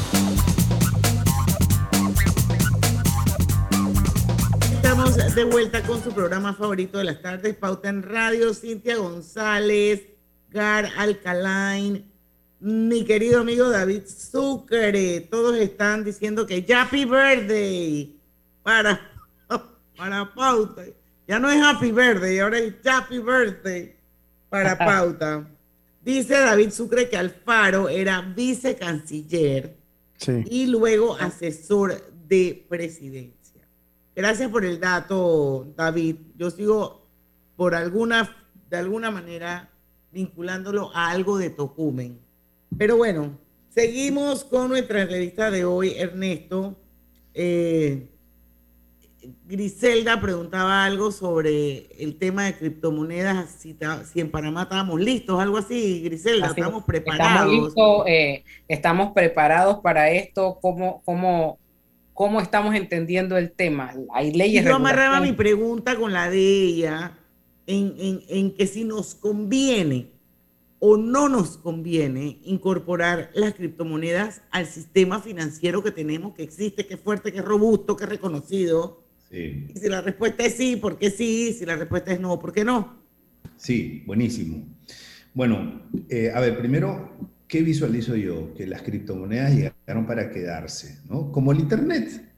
Estamos 5.11 5.35
de 5.35 5.43
vuelta 5.43 5.83
con 5.83 6.01
su 6.01 6.13
programa 6.13 6.53
favorito 6.53 6.97
de 6.97 7.03
las 7.03 7.21
tardes, 7.21 7.53
Pauta 7.57 7.89
en 7.89 8.01
Radio, 8.01 8.53
Cintia 8.53 8.95
González, 8.95 10.03
Gar 10.49 10.87
Alcalain, 10.95 12.09
mi 12.61 13.03
querido 13.03 13.41
amigo 13.41 13.69
David 13.69 14.03
Sucre. 14.05 15.19
Todos 15.29 15.57
están 15.57 16.05
diciendo 16.05 16.47
que 16.47 16.65
Happy 16.73 17.03
Birthday 17.03 18.15
para, 18.63 19.01
para 19.97 20.33
Pauta. 20.33 20.85
Ya 21.27 21.39
no 21.39 21.51
es 21.51 21.61
Happy 21.61 21.91
Birthday, 21.91 22.39
ahora 22.39 22.59
es 22.59 22.75
Happy 22.85 23.19
Birthday 23.19 23.93
para 24.47 24.77
Pauta. 24.77 25.45
Dice 26.01 26.35
David 26.35 26.71
Sucre 26.71 27.09
que 27.09 27.17
Alfaro 27.17 27.89
era 27.89 28.21
vicecanciller 28.21 29.75
y 30.45 30.67
luego 30.67 31.17
asesor 31.17 32.01
de 32.29 32.65
presidencia. 32.69 33.40
Gracias 34.15 34.49
por 34.49 34.65
el 34.65 34.79
dato, 34.79 35.67
David. 35.75 36.15
Yo 36.37 36.51
sigo 36.51 37.07
por 37.55 37.75
alguna, 37.75 38.35
de 38.69 38.77
alguna 38.77 39.11
manera 39.11 39.69
vinculándolo 40.11 40.91
a 40.93 41.09
algo 41.09 41.37
de 41.37 41.49
Tocumen. 41.49 42.19
Pero 42.77 42.97
bueno, 42.97 43.37
seguimos 43.69 44.43
con 44.43 44.69
nuestra 44.69 45.03
entrevista 45.03 45.49
de 45.51 45.65
hoy, 45.65 45.93
Ernesto. 45.97 46.75
Eh, 47.33 48.07
Griselda 49.45 50.19
preguntaba 50.19 50.83
algo 50.83 51.11
sobre 51.11 51.87
el 52.03 52.17
tema 52.17 52.45
de 52.45 52.57
criptomonedas, 52.57 53.51
si, 53.59 53.77
en 54.15 54.31
Panamá 54.31 54.63
estábamos 54.63 54.99
listos, 54.99 55.39
algo 55.39 55.57
así, 55.57 56.01
Griselda, 56.03 56.47
Así, 56.47 56.59
estamos 56.59 56.81
Estamos, 56.81 56.83
preparados. 56.85 57.51
listos, 57.51 58.03
eh, 58.07 58.43
estamos 58.67 59.11
preparados 59.13 59.79
para 59.79 60.09
esto, 60.09 60.57
¿cómo, 60.61 61.01
cómo, 61.05 61.59
cómo 62.13 62.41
estamos 62.41 62.75
entendiendo 62.75 63.37
el 63.37 63.51
tema? 63.51 63.93
Hay 64.13 64.29
Y 64.29 64.33
leyes. 64.33 64.65
yo 64.65 64.75
amarraba 64.75 65.19
mi 65.21 65.31
pregunta 65.33 65.95
con 65.95 66.13
la 66.13 66.29
de 66.29 66.39
ella 66.39 67.17
en, 67.67 67.93
en- 67.97 68.21
en 68.27 68.51
que 68.55 68.67
si 68.67 68.83
nos 68.83 69.15
conviene 69.15 70.11
o 70.79 70.97
no 70.97 71.29
nos 71.29 71.57
conviene 71.57 72.39
incorporar 72.43 73.29
las 73.35 73.53
criptomonedas 73.53 74.41
al 74.51 74.65
sistema 74.65 75.19
financiero 75.21 75.83
que 75.83 75.91
tenemos, 75.91 76.33
que 76.33 76.41
existe, 76.43 76.87
que 76.87 76.95
es 76.95 76.99
fuerte, 76.99 77.31
que 77.31 77.37
es 77.39 77.45
robusto, 77.45 77.95
que 77.95 78.05
es 78.05 78.09
reconocido. 78.09 79.03
Sí. 79.29 79.67
Y 79.73 79.79
si 79.79 79.87
la 79.89 80.01
respuesta 80.01 80.43
es 80.43 80.55
sí, 80.55 80.75
¿por 80.75 80.97
qué 80.97 81.11
sí? 81.11 81.53
Si 81.53 81.65
la 81.65 81.75
respuesta 81.75 82.11
es 82.11 82.19
no, 82.19 82.39
¿por 82.39 82.51
qué 82.51 82.65
no? 82.65 82.99
Sí, 83.57 84.03
buenísimo. 84.07 84.65
Bueno, 85.35 85.83
eh, 86.09 86.31
a 86.33 86.39
ver, 86.41 86.57
primero, 86.57 87.11
¿qué 87.51 87.61
visualizo 87.63 88.15
yo? 88.15 88.53
Que 88.53 88.65
las 88.65 88.81
criptomonedas 88.81 89.53
llegaron 89.53 90.07
para 90.07 90.31
quedarse, 90.31 90.99
¿no? 91.09 91.33
Como 91.33 91.51
el 91.51 91.59
Internet. 91.59 92.33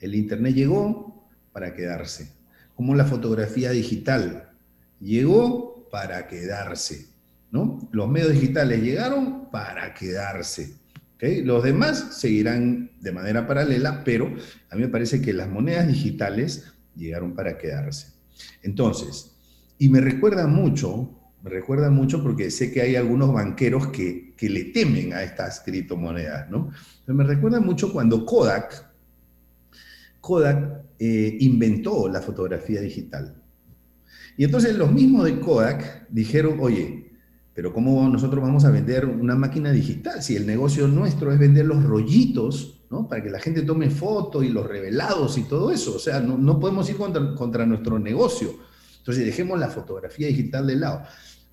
El 0.00 0.14
Internet 0.14 0.54
llegó 0.54 1.28
para 1.52 1.74
quedarse. 1.74 2.32
Como 2.74 2.94
la 2.94 3.04
fotografía 3.04 3.70
digital 3.70 4.52
llegó 4.98 5.86
para 5.90 6.26
quedarse, 6.26 7.06
¿no? 7.50 7.86
Los 7.92 8.08
medios 8.08 8.32
digitales 8.32 8.82
llegaron 8.82 9.50
para 9.50 9.92
quedarse. 9.92 10.74
Los 11.20 11.62
demás 11.62 12.16
seguirán 12.18 12.92
de 13.00 13.12
manera 13.12 13.46
paralela, 13.46 14.04
pero 14.04 14.34
a 14.70 14.74
mí 14.74 14.82
me 14.82 14.88
parece 14.88 15.20
que 15.20 15.34
las 15.34 15.50
monedas 15.50 15.86
digitales 15.86 16.72
llegaron 16.94 17.34
para 17.34 17.58
quedarse. 17.58 18.14
Entonces, 18.62 19.36
y 19.76 19.90
me 19.90 20.00
recuerda 20.00 20.46
mucho, 20.46 21.25
me 21.46 21.50
recuerda 21.50 21.90
mucho 21.90 22.24
porque 22.24 22.50
sé 22.50 22.72
que 22.72 22.82
hay 22.82 22.96
algunos 22.96 23.32
banqueros 23.32 23.86
que, 23.86 24.34
que 24.36 24.50
le 24.50 24.64
temen 24.64 25.12
a 25.12 25.22
estas 25.22 25.60
criptomonedas, 25.60 26.50
¿no? 26.50 26.72
Pero 27.04 27.16
me 27.16 27.22
recuerda 27.22 27.60
mucho 27.60 27.92
cuando 27.92 28.26
Kodak, 28.26 28.84
Kodak 30.20 30.82
eh, 30.98 31.36
inventó 31.38 32.08
la 32.08 32.20
fotografía 32.20 32.80
digital. 32.80 33.40
Y 34.36 34.42
entonces 34.42 34.76
los 34.76 34.90
mismos 34.90 35.24
de 35.24 35.38
Kodak 35.38 36.08
dijeron, 36.08 36.58
oye, 36.58 37.12
pero 37.54 37.72
¿cómo 37.72 38.08
nosotros 38.08 38.42
vamos 38.42 38.64
a 38.64 38.72
vender 38.72 39.06
una 39.06 39.36
máquina 39.36 39.70
digital 39.70 40.24
si 40.24 40.34
el 40.34 40.48
negocio 40.48 40.88
nuestro 40.88 41.32
es 41.32 41.38
vender 41.38 41.66
los 41.66 41.84
rollitos, 41.84 42.82
¿no? 42.90 43.08
Para 43.08 43.22
que 43.22 43.30
la 43.30 43.38
gente 43.38 43.62
tome 43.62 43.88
fotos 43.90 44.44
y 44.44 44.48
los 44.48 44.66
revelados 44.66 45.38
y 45.38 45.42
todo 45.42 45.70
eso. 45.70 45.94
O 45.94 46.00
sea, 46.00 46.18
no, 46.18 46.36
no 46.36 46.58
podemos 46.58 46.90
ir 46.90 46.96
contra, 46.96 47.36
contra 47.36 47.64
nuestro 47.64 48.00
negocio. 48.00 48.52
Entonces 48.98 49.24
dejemos 49.24 49.56
la 49.60 49.68
fotografía 49.68 50.26
digital 50.26 50.66
de 50.66 50.74
lado. 50.74 51.04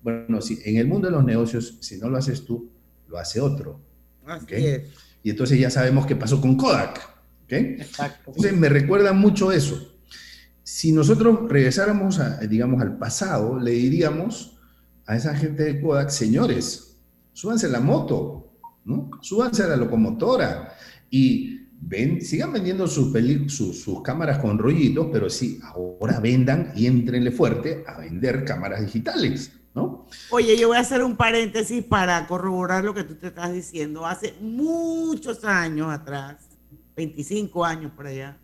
Bueno, 0.04 0.40
si, 0.40 0.60
en 0.64 0.76
el 0.76 0.86
mundo 0.86 1.08
de 1.08 1.12
los 1.12 1.24
negocios, 1.24 1.78
si 1.80 1.98
no 1.98 2.08
lo 2.08 2.18
haces 2.18 2.44
tú, 2.44 2.70
lo 3.08 3.18
hace 3.18 3.40
otro. 3.40 3.80
Así 4.24 4.44
¿ok? 4.44 4.52
es. 4.52 4.82
Y 5.24 5.30
entonces 5.30 5.58
ya 5.58 5.70
sabemos 5.70 6.06
qué 6.06 6.14
pasó 6.14 6.40
con 6.40 6.56
Kodak. 6.56 7.14
Exacto. 7.48 8.30
Entonces 8.30 8.56
me 8.56 8.68
recuerda 8.68 9.12
mucho 9.12 9.52
eso. 9.52 9.92
Si 10.62 10.92
nosotros 10.92 11.50
regresáramos, 11.50 12.18
a, 12.18 12.38
digamos, 12.40 12.80
al 12.80 12.98
pasado, 12.98 13.58
le 13.58 13.72
diríamos 13.72 14.56
a 15.06 15.16
esa 15.16 15.34
gente 15.34 15.64
de 15.64 15.80
Kodak, 15.80 16.10
señores, 16.10 16.96
súbanse 17.32 17.66
a 17.66 17.70
la 17.70 17.80
moto, 17.80 18.52
¿no? 18.84 19.10
Súbanse 19.20 19.62
a 19.62 19.68
la 19.68 19.76
locomotora 19.76 20.74
y 21.10 21.68
ven, 21.80 22.22
sigan 22.22 22.52
vendiendo 22.52 22.86
sus, 22.86 23.12
sus 23.52 24.02
cámaras 24.02 24.38
con 24.38 24.58
rollitos, 24.58 25.08
pero 25.12 25.28
sí, 25.28 25.60
ahora 25.62 26.20
vendan 26.20 26.72
y 26.74 26.86
entrenle 26.86 27.30
fuerte 27.30 27.84
a 27.86 27.98
vender 27.98 28.44
cámaras 28.44 28.80
digitales, 28.80 29.52
¿no? 29.74 30.06
Oye, 30.30 30.56
yo 30.56 30.68
voy 30.68 30.76
a 30.76 30.80
hacer 30.80 31.02
un 31.02 31.16
paréntesis 31.16 31.84
para 31.84 32.26
corroborar 32.26 32.84
lo 32.84 32.94
que 32.94 33.04
tú 33.04 33.16
te 33.16 33.26
estás 33.26 33.52
diciendo. 33.52 34.06
Hace 34.06 34.34
muchos 34.40 35.44
años 35.44 35.92
atrás, 35.92 36.36
25 36.96 37.64
años 37.64 37.92
por 37.92 38.06
allá, 38.06 38.38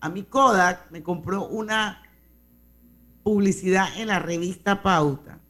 a 0.00 0.08
mi 0.08 0.22
Kodak 0.22 0.90
me 0.90 1.02
compró 1.02 1.46
una 1.46 2.02
publicidad 3.24 3.88
en 3.96 4.08
la 4.08 4.20
revista 4.20 4.82
Pauta. 4.82 5.40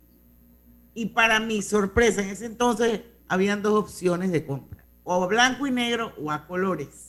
Y 0.94 1.06
para 1.06 1.38
mi 1.38 1.62
sorpresa, 1.62 2.22
en 2.22 2.30
ese 2.30 2.46
entonces 2.46 3.02
habían 3.28 3.62
dos 3.62 3.74
opciones 3.74 4.32
de 4.32 4.44
compra, 4.44 4.84
o 5.04 5.22
a 5.22 5.26
blanco 5.26 5.66
y 5.66 5.70
negro 5.70 6.12
o 6.20 6.32
a 6.32 6.46
colores. 6.46 7.07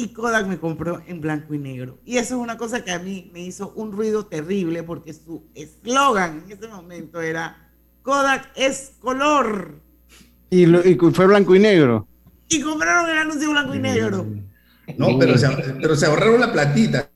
Y 0.00 0.12
Kodak 0.12 0.46
me 0.46 0.58
compró 0.60 1.02
en 1.08 1.20
blanco 1.20 1.54
y 1.54 1.58
negro. 1.58 1.98
Y 2.04 2.18
eso 2.18 2.36
es 2.36 2.40
una 2.40 2.56
cosa 2.56 2.84
que 2.84 2.92
a 2.92 3.00
mí 3.00 3.30
me 3.34 3.40
hizo 3.40 3.72
un 3.74 3.90
ruido 3.90 4.26
terrible 4.26 4.84
porque 4.84 5.12
su 5.12 5.42
eslogan 5.56 6.44
en 6.46 6.52
ese 6.52 6.68
momento 6.68 7.20
era 7.20 7.68
Kodak 8.02 8.48
es 8.54 8.92
color. 9.00 9.80
Y, 10.50 10.66
lo- 10.66 10.86
y 10.86 10.94
fue 11.12 11.26
blanco 11.26 11.52
y 11.56 11.58
negro. 11.58 12.06
Y 12.48 12.60
compraron 12.60 13.10
el 13.10 13.18
anuncio 13.18 13.50
blanco 13.50 13.74
y 13.74 13.80
negro. 13.80 14.24
No, 14.96 15.18
pero 15.18 15.36
se, 15.36 15.48
pero 15.82 15.96
se 15.96 16.06
ahorraron 16.06 16.40
la 16.42 16.52
platita. 16.52 17.10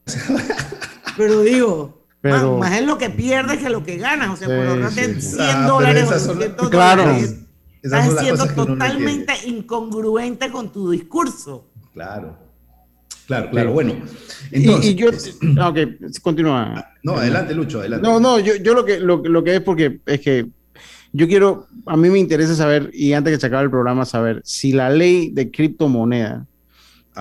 Pero 1.16 1.40
digo, 1.42 2.04
Pero- 2.20 2.58
más, 2.58 2.70
más 2.70 2.80
es 2.80 2.84
lo 2.86 2.98
que 2.98 3.10
pierdes 3.10 3.58
que 3.58 3.70
lo 3.70 3.84
que 3.84 3.96
ganas. 3.96 4.30
O 4.30 4.36
sea, 4.36 4.48
Sí, 4.48 4.54
por 4.54 4.66
ahorrarte 4.66 5.14
sí, 5.14 5.20
sí. 5.22 5.36
100 5.36 5.40
Ah, 5.50 5.66
dólares 5.68 6.02
o 6.02 6.06
esas 6.06 6.22
son- 6.22 6.34
200 6.38 6.68
Claro. 6.68 7.02
dólares, 7.04 7.36
estás 7.80 8.18
siendo 8.18 8.42
uno 8.44 8.54
no 8.56 8.66
totalmente 8.66 9.34
incongruente 9.46 10.50
con 10.50 10.72
tu 10.72 10.90
discurso. 10.90 11.70
Claro. 11.92 12.36
Claro, 13.26 13.50
claro. 13.50 13.68
Sí. 13.68 13.74
Bueno, 13.74 13.96
Y- 14.52 14.56
entonces. 14.56 14.90
y, 14.90 14.94
yo, 14.94 15.08
ah, 15.58 15.68
ok, 15.70 15.78
continúa. 16.22 16.86
No, 17.02 17.16
adelante, 17.16 17.54
Lucho, 17.54 17.80
adelante. 17.80 18.06
No, 18.06 18.18
no, 18.20 18.38
yo, 18.38 18.56
yo 18.56 18.74
lo 18.74 18.84
que 18.84 18.98
lo, 19.00 19.18
lo 19.18 19.42
que 19.44 19.56
es 19.56 19.60
porque 19.60 20.00
es 20.06 20.20
que 20.20 20.46
yo 21.12 21.28
quiero, 21.28 21.66
a 21.86 21.96
mí 21.96 22.08
me 22.10 22.18
interesa 22.18 22.54
saber, 22.54 22.90
y 22.92 23.12
antes 23.12 23.34
que 23.34 23.40
se 23.40 23.46
acabe 23.46 23.64
el 23.64 23.70
programa, 23.70 24.04
saber 24.04 24.40
si 24.44 24.72
la 24.72 24.88
ley 24.90 25.30
de 25.30 25.50
criptomoneda 25.50 26.46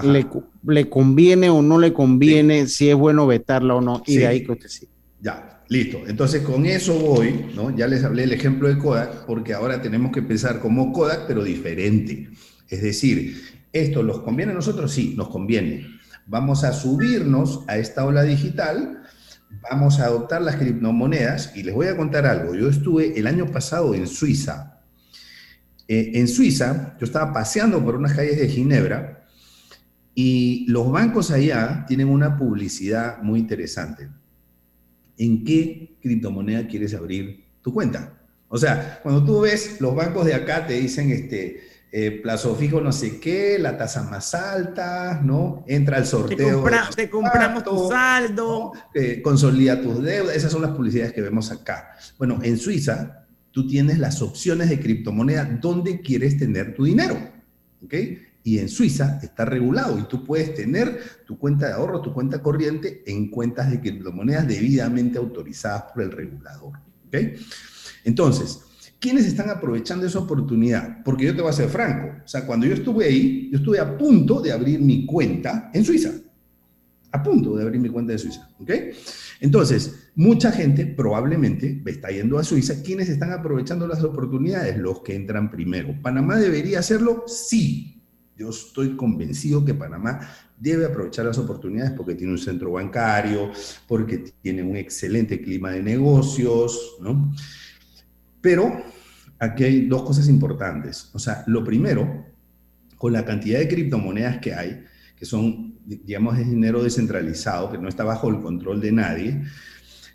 le, 0.04 0.26
le 0.66 0.90
conviene 0.90 1.50
o 1.50 1.62
no 1.62 1.78
le 1.78 1.92
conviene, 1.92 2.68
si 2.68 2.90
es 2.90 2.96
bueno 2.96 3.28
vetarla 3.28 3.76
o 3.76 3.82
no, 3.82 4.02
y 4.06 4.14
Sí. 4.14 4.18
de 4.20 4.28
ahí 4.28 4.46
que 4.46 4.52
usted 4.54 4.70
sí. 4.70 4.88
Ya, 5.22 5.62
listo. 5.68 6.00
Entonces 6.08 6.42
con 6.42 6.66
eso 6.66 6.94
voy, 6.94 7.48
¿no? 7.54 7.76
Ya 7.76 7.88
les 7.88 8.04
hablé 8.06 8.24
el 8.24 8.32
ejemplo 8.32 8.70
de 8.70 8.78
Kodak, 8.78 9.26
porque 9.26 9.54
ahora 9.54 9.82
tenemos 9.82 10.12
que 10.14 10.22
pensar 10.22 10.60
como 10.62 10.94
Kodak, 10.94 11.26
pero 11.28 11.44
diferente. 11.44 12.30
Es 12.70 12.82
decir, 12.82 13.42
¿esto 13.74 14.02
los 14.02 14.22
conviene 14.22 14.54
a 14.54 14.56
nosotros? 14.56 14.92
Sí, 14.94 15.14
nos 15.18 15.28
conviene. 15.28 15.91
Vamos 16.28 16.64
a 16.64 16.74
subirnos 16.74 17.64
a 17.68 17.78
esta 17.78 18.06
ola 18.06 18.24
digital, 18.24 19.04
vamos 19.70 20.00
a 20.00 20.06
adoptar 20.06 20.42
las 20.42 20.56
criptomonedas 20.56 21.56
y 21.56 21.64
les 21.64 21.74
voy 21.74 21.88
a 21.88 21.98
contar 21.98 22.26
algo. 22.26 22.56
Yo 22.56 22.70
estuve 22.70 23.18
el 23.20 23.28
año 23.28 23.48
pasado 23.48 23.94
en 23.94 24.08
Suiza. 24.08 24.80
Eh, 25.88 26.12
en 26.16 26.28
Suiza, 26.28 26.96
yo 27.00 27.06
estaba 27.06 27.34
paseando 27.34 27.84
por 27.84 27.96
unas 27.96 28.14
calles 28.14 28.40
de 28.40 28.48
Ginebra 28.48 29.26
y 30.16 30.66
los 30.70 30.92
bancos 30.92 31.32
allá 31.32 31.86
tienen 31.88 32.08
una 32.08 32.38
publicidad 32.38 33.22
muy 33.22 33.40
interesante. 33.40 34.10
¿En 35.18 35.44
qué 35.44 35.98
criptomoneda 36.02 36.68
quieres 36.68 36.94
abrir 36.94 37.46
tu 37.62 37.74
cuenta? 37.74 38.18
O 38.48 38.58
sea, 38.58 39.00
cuando 39.02 39.24
tú 39.24 39.42
ves 39.42 39.80
los 39.80 39.96
bancos 39.96 40.26
de 40.26 40.34
acá 40.34 40.68
te 40.68 40.74
dicen 40.74 41.10
este 41.10 41.71
eh, 41.94 42.22
plazo 42.22 42.56
fijo 42.56 42.80
no 42.80 42.92
sé 42.92 43.20
qué, 43.20 43.58
la 43.60 43.78
tasa 43.78 44.04
más 44.04 44.34
alta, 44.34 45.20
¿no? 45.24 45.64
Entra 45.68 45.98
al 45.98 46.04
Te, 46.04 46.10
sorteo. 46.10 46.62
compra- 46.64 46.90
de 46.90 46.96
te 46.96 47.10
compramos 47.10 47.64
tu 47.64 47.90
saldo. 47.90 48.72
eh, 48.94 49.22
consolida 49.22 49.82
tus 49.82 50.02
deudas, 50.02 50.36
esas 50.36 50.52
son 50.52 50.62
las 50.62 50.72
publicidades 50.72 51.12
que 51.14 51.22
vemos 51.22 51.52
acá. 51.52 51.92
Bueno, 52.18 52.40
en 52.44 52.58
Suiza 52.58 53.26
tú 53.52 53.68
tienes 53.68 54.00
las 54.00 54.22
opciones 54.22 54.70
de 54.70 54.80
criptomoneda 54.80 55.44
donde 55.44 56.00
quieres 56.00 56.38
tener 56.38 56.74
tu 56.74 56.86
dinero, 56.86 57.18
¿ok? 57.84 57.94
Y 58.44 58.58
en 58.60 58.70
Suiza 58.70 59.20
está 59.22 59.44
regulado 59.46 60.00
y 60.00 60.04
tú 60.04 60.24
puedes 60.24 60.56
tener 60.56 61.00
tu 61.28 61.38
cuenta 61.38 61.68
de 61.68 61.74
ahorro, 61.74 62.02
tu 62.02 62.12
cuenta 62.14 62.42
corriente 62.42 63.04
en 63.06 63.30
cuentas 63.30 63.70
de 63.70 63.80
criptomonedas 63.82 64.48
debidamente 64.48 65.18
autorizadas 65.20 65.84
por 65.94 66.04
el 66.04 66.12
regulador, 66.12 66.80
¿ok? 67.08 67.18
Entonces, 68.06 68.62
¿quiénes 69.02 69.26
están 69.26 69.50
aprovechando 69.50 70.06
esa 70.06 70.20
oportunidad? 70.20 71.04
Porque 71.04 71.26
yo 71.26 71.36
te 71.36 71.42
voy 71.42 71.50
a 71.50 71.54
ser 71.54 71.68
franco, 71.68 72.22
o 72.24 72.28
sea, 72.28 72.46
cuando 72.46 72.66
yo 72.66 72.74
estuve 72.74 73.06
ahí, 73.06 73.50
yo 73.52 73.58
estuve 73.58 73.80
a 73.80 73.98
punto 73.98 74.40
de 74.40 74.54
abrir 74.54 74.80
mi 74.80 75.06
cuenta 75.06 75.70
en 75.74 75.84
Suiza 75.84 76.12
a 77.12 77.22
punto 77.24 77.56
de 77.56 77.64
abrir 77.64 77.82
mi 77.82 77.90
cuenta 77.90 78.14
de 78.14 78.20
Suiza, 78.20 78.50
¿ok? 78.60 78.72
Entonces, 79.42 80.12
mucha 80.16 80.52
gente 80.52 80.86
probablemente 80.86 81.82
está 81.86 82.10
yendo 82.10 82.38
a 82.38 82.44
Suiza. 82.44 82.82
¿Quiénes 82.82 83.10
están 83.10 83.32
aprovechando 83.32 83.88
las 83.88 84.04
oportunidades? 84.04 84.78
Los 84.78 85.02
que 85.02 85.16
entran 85.16 85.52
primero. 85.52 85.94
¿Panamá 86.02 86.38
debería 86.38 86.80
hacerlo? 86.80 87.26
Sí. 87.28 88.02
Yo 88.38 88.50
estoy 88.50 88.96
convencido 88.96 89.66
que 89.66 89.74
Panamá 89.74 90.20
debe 90.58 90.86
aprovechar 90.86 91.26
las 91.26 91.38
oportunidades 91.38 91.92
porque 91.92 92.16
tiene 92.16 92.34
un 92.34 92.40
centro 92.40 92.72
bancario, 92.72 93.52
porque 93.88 94.20
tiene 94.42 94.64
un 94.64 94.78
excelente 94.78 95.42
clima 95.42 95.72
de 95.72 95.84
negocios, 95.84 96.98
¿no? 97.02 97.34
Pero 98.42 98.84
aquí 99.40 99.64
hay 99.64 99.88
dos 99.88 100.04
cosas 100.04 100.28
importantes. 100.28 101.10
O 101.14 101.20
sea, 101.20 101.44
lo 101.48 101.64
primero, 101.64 102.26
con 102.98 103.14
la 103.14 103.26
cantidad 103.26 103.60
de 103.60 103.68
criptomonedas 103.68 104.40
que 104.40 104.54
hay, 104.54 104.84
que 105.16 105.26
son, 105.26 105.76
digamos, 105.86 106.38
dinero 106.38 106.84
descentralizado, 106.84 107.72
que 107.72 107.78
no 107.78 107.88
está 107.88 108.04
bajo 108.04 108.30
el 108.30 108.42
control 108.42 108.82
de 108.82 108.92
nadie. 108.92 109.42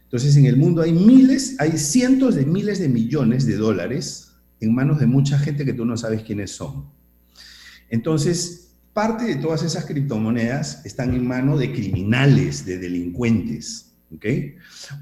Entonces, 0.05 0.37
en 0.37 0.47
el 0.47 0.57
mundo 0.57 0.83
hay 0.83 0.93
miles, 0.93 1.57
hay 1.59 1.79
cientos 1.79 2.35
de 2.35 2.47
miles 2.47 2.79
de 2.79 2.89
millones 2.89 3.47
de 3.47 3.57
dólares 3.57 4.33
en 4.61 4.75
manos 4.75 5.01
de 5.01 5.07
mucha 5.07 5.39
gente 5.39 5.65
que 5.65 5.73
tú 5.73 5.85
no 5.85 5.97
sabes 5.97 6.23
quiénes 6.23 6.53
son. 6.53 6.91
Entonces, 7.89 8.75
parte 8.93 9.25
de 9.25 9.37
todas 9.37 9.63
esas 9.63 9.85
criptomonedas 9.85 10.85
están 10.87 11.15
en 11.15 11.27
manos 11.27 11.59
de 11.59 11.73
criminales, 11.73 12.65
de 12.65 12.79
delincuentes. 12.79 13.86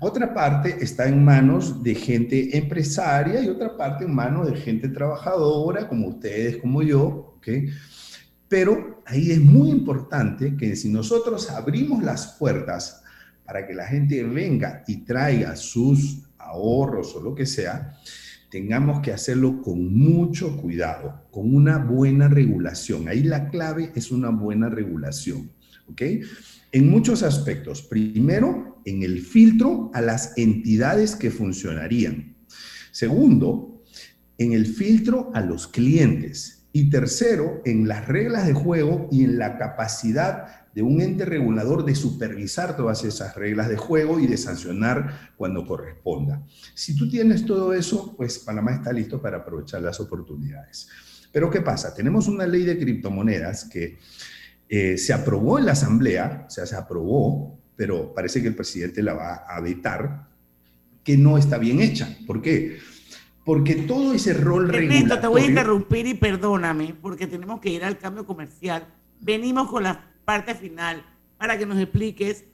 Otra 0.00 0.32
parte 0.32 0.76
está 0.80 1.06
en 1.06 1.24
manos 1.24 1.82
de 1.82 1.94
gente 1.94 2.56
empresaria 2.56 3.42
y 3.42 3.48
otra 3.48 3.76
parte 3.76 4.04
en 4.04 4.14
manos 4.14 4.50
de 4.50 4.56
gente 4.56 4.88
trabajadora, 4.88 5.88
como 5.88 6.08
ustedes, 6.08 6.56
como 6.56 6.82
yo. 6.82 7.38
Pero 8.48 9.02
ahí 9.06 9.30
es 9.30 9.40
muy 9.40 9.70
importante 9.70 10.56
que 10.56 10.74
si 10.76 10.88
nosotros 10.88 11.50
abrimos 11.50 12.02
las 12.02 12.38
puertas 12.38 13.02
para 13.44 13.66
que 13.66 13.74
la 13.74 13.86
gente 13.86 14.22
venga 14.24 14.82
y 14.86 15.04
traiga 15.04 15.54
sus 15.56 16.22
ahorros 16.38 17.14
o 17.14 17.22
lo 17.22 17.34
que 17.34 17.46
sea, 17.46 17.94
tengamos 18.50 19.00
que 19.00 19.12
hacerlo 19.12 19.60
con 19.60 19.92
mucho 19.92 20.56
cuidado, 20.56 21.22
con 21.30 21.54
una 21.54 21.78
buena 21.78 22.28
regulación. 22.28 23.08
Ahí 23.08 23.22
la 23.22 23.48
clave 23.48 23.92
es 23.94 24.12
una 24.12 24.30
buena 24.30 24.68
regulación, 24.68 25.50
¿ok? 25.88 26.02
En 26.72 26.90
muchos 26.90 27.22
aspectos. 27.22 27.82
Primero, 27.82 28.80
en 28.84 29.02
el 29.02 29.20
filtro 29.20 29.90
a 29.94 30.00
las 30.00 30.36
entidades 30.36 31.16
que 31.16 31.30
funcionarían. 31.30 32.36
Segundo, 32.90 33.82
en 34.38 34.52
el 34.52 34.66
filtro 34.66 35.30
a 35.34 35.40
los 35.40 35.68
clientes. 35.68 36.66
Y 36.72 36.90
tercero, 36.90 37.62
en 37.64 37.86
las 37.86 38.08
reglas 38.08 38.46
de 38.46 38.52
juego 38.52 39.08
y 39.12 39.24
en 39.24 39.38
la 39.38 39.58
capacidad 39.58 40.64
de 40.74 40.82
un 40.82 41.00
ente 41.00 41.24
regulador 41.24 41.84
de 41.84 41.94
supervisar 41.94 42.76
todas 42.76 43.04
esas 43.04 43.36
reglas 43.36 43.68
de 43.68 43.76
juego 43.76 44.18
y 44.18 44.26
de 44.26 44.36
sancionar 44.36 45.32
cuando 45.36 45.64
corresponda. 45.66 46.44
Si 46.74 46.96
tú 46.96 47.08
tienes 47.08 47.46
todo 47.46 47.72
eso, 47.72 48.16
pues 48.16 48.40
Panamá 48.40 48.72
está 48.74 48.92
listo 48.92 49.22
para 49.22 49.38
aprovechar 49.38 49.82
las 49.82 50.00
oportunidades. 50.00 50.88
Pero 51.30 51.48
¿qué 51.48 51.60
pasa? 51.60 51.94
Tenemos 51.94 52.26
una 52.26 52.46
ley 52.46 52.64
de 52.64 52.78
criptomonedas 52.78 53.64
que 53.64 53.98
eh, 54.76 54.98
se 54.98 55.12
aprobó 55.12 55.58
en 55.58 55.66
la 55.66 55.72
Asamblea, 55.72 56.44
o 56.46 56.50
sea, 56.50 56.66
se 56.66 56.76
aprobó, 56.76 57.58
pero 57.76 58.12
parece 58.14 58.40
que 58.40 58.48
el 58.48 58.56
presidente 58.56 59.02
la 59.02 59.14
va 59.14 59.34
a 59.46 59.60
vetar, 59.60 60.28
que 61.02 61.16
no 61.16 61.38
está 61.38 61.58
bien 61.58 61.80
hecha. 61.80 62.16
¿Por 62.26 62.40
qué? 62.40 62.78
Porque 63.44 63.74
todo 63.74 64.14
ese 64.14 64.32
rol 64.32 64.68
regulatorio... 64.68 65.20
te 65.20 65.26
voy 65.26 65.42
a 65.42 65.46
interrumpir 65.46 66.06
y 66.06 66.14
perdóname, 66.14 66.94
porque 67.00 67.26
tenemos 67.26 67.60
que 67.60 67.68
ir 67.68 67.84
al 67.84 67.98
cambio 67.98 68.26
comercial. 68.26 68.86
Venimos 69.20 69.68
con 69.68 69.82
la 69.82 70.10
parte 70.24 70.54
final 70.54 71.04
para 71.36 71.58
que 71.58 71.66
nos 71.66 71.78
expliques 71.78 72.44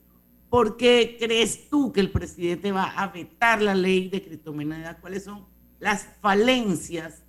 por 0.49 0.77
qué 0.77 1.17
crees 1.19 1.69
tú 1.71 1.93
que 1.93 2.01
el 2.01 2.11
presidente 2.11 2.73
va 2.73 2.91
a 2.91 3.07
vetar 3.09 3.63
la 3.63 3.75
ley 3.75 4.09
de 4.09 4.23
criptomonedas, 4.23 4.97
cuáles 5.01 5.25
son 5.25 5.47
las 5.79 6.09
falencias 6.21 7.23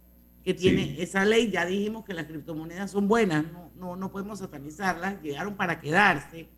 que 0.43 0.53
tiene 0.53 1.01
esa 1.01 1.25
ley. 1.25 1.49
Ya 1.49 1.65
dijimos 1.65 2.03
que 2.03 2.13
las 2.13 2.25
criptomonedas 2.25 2.91
son 2.91 3.07
buenas, 3.07 3.45
no, 3.51 3.71
no, 3.75 3.95
no 3.95 4.11
podemos 4.11 4.39
satanizarlas, 4.39 5.21
llegaron 5.21 5.55
para 5.55 5.79
quedarse, 5.79 6.49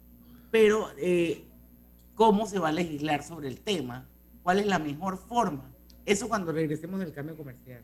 pero 0.52 0.90
eh, 0.98 1.46
¿cómo 2.16 2.46
se 2.46 2.60
va 2.60 2.70
a 2.70 2.74
legislar 2.74 3.24
sobre 3.24 3.48
el 3.48 3.60
tema? 3.62 4.08
¿Cuál 4.44 4.60
es 4.60 4.66
la 4.66 4.80
mejor 4.80 5.18
forma? 5.18 5.72
Eso 6.06 6.28
cuando 6.28 6.52
regresemos 6.52 7.00
del 7.00 7.14
cambio 7.14 7.38
comercial. 7.38 7.84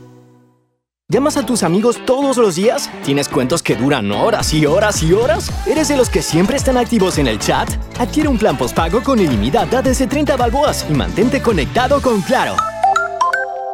¿Llamas 1.11 1.35
a 1.35 1.45
tus 1.45 1.63
amigos 1.63 1.99
todos 2.05 2.37
los 2.37 2.55
días? 2.55 2.89
¿Tienes 3.03 3.27
cuentos 3.27 3.61
que 3.61 3.75
duran 3.75 4.09
horas 4.13 4.53
y 4.53 4.65
horas 4.65 5.03
y 5.03 5.11
horas? 5.11 5.51
¿Eres 5.67 5.89
de 5.89 5.97
los 5.97 6.09
que 6.09 6.21
siempre 6.21 6.55
están 6.55 6.77
activos 6.77 7.17
en 7.17 7.27
el 7.27 7.37
chat? 7.37 7.67
Adquiere 7.99 8.29
un 8.29 8.37
plan 8.37 8.57
postpago 8.57 9.03
con 9.03 9.19
ilimitada 9.19 9.81
desde 9.81 10.07
30 10.07 10.37
balboas 10.37 10.85
y 10.89 10.93
mantente 10.93 11.41
conectado 11.41 12.01
con 12.01 12.21
Claro. 12.21 12.55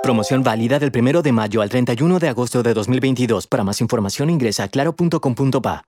Promoción 0.01 0.41
válida 0.41 0.79
del 0.79 0.91
1 0.91 1.21
de 1.21 1.31
mayo 1.31 1.61
al 1.61 1.69
31 1.69 2.17
de 2.17 2.27
agosto 2.27 2.63
de 2.63 2.73
2022. 2.73 3.45
Para 3.45 3.63
más 3.63 3.81
información 3.81 4.31
ingresa 4.31 4.63
a 4.63 4.67
claro.com.pa. 4.69 5.83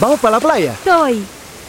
¿Vamos 0.00 0.18
para 0.18 0.32
la 0.32 0.40
playa? 0.40 0.74
Soy. 0.82 1.22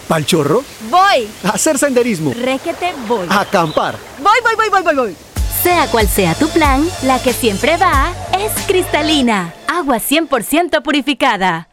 ¿Pal 0.07 0.25
chorro? 0.25 0.63
Voy. 0.89 1.27
A 1.43 1.49
hacer 1.49 1.77
senderismo. 1.77 2.33
Réquete, 2.33 2.95
voy. 3.07 3.27
A 3.29 3.41
acampar. 3.41 3.95
Voy, 4.17 4.39
voy, 4.41 4.55
voy, 4.55 4.69
voy, 4.71 4.81
voy, 4.81 4.95
voy. 4.95 5.32
Sea 5.63 5.87
cual 5.87 6.09
sea 6.09 6.35
tu 6.35 6.49
plan, 6.49 6.85
la 7.03 7.19
que 7.23 7.31
siempre 7.31 7.77
va 7.77 8.13
es 8.37 8.51
cristalina, 8.67 9.53
agua 9.67 9.95
100% 9.97 10.81
purificada. 10.81 11.72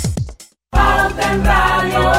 Pauta 0.71 1.33
en 1.33 1.45
Radio. 1.45 2.11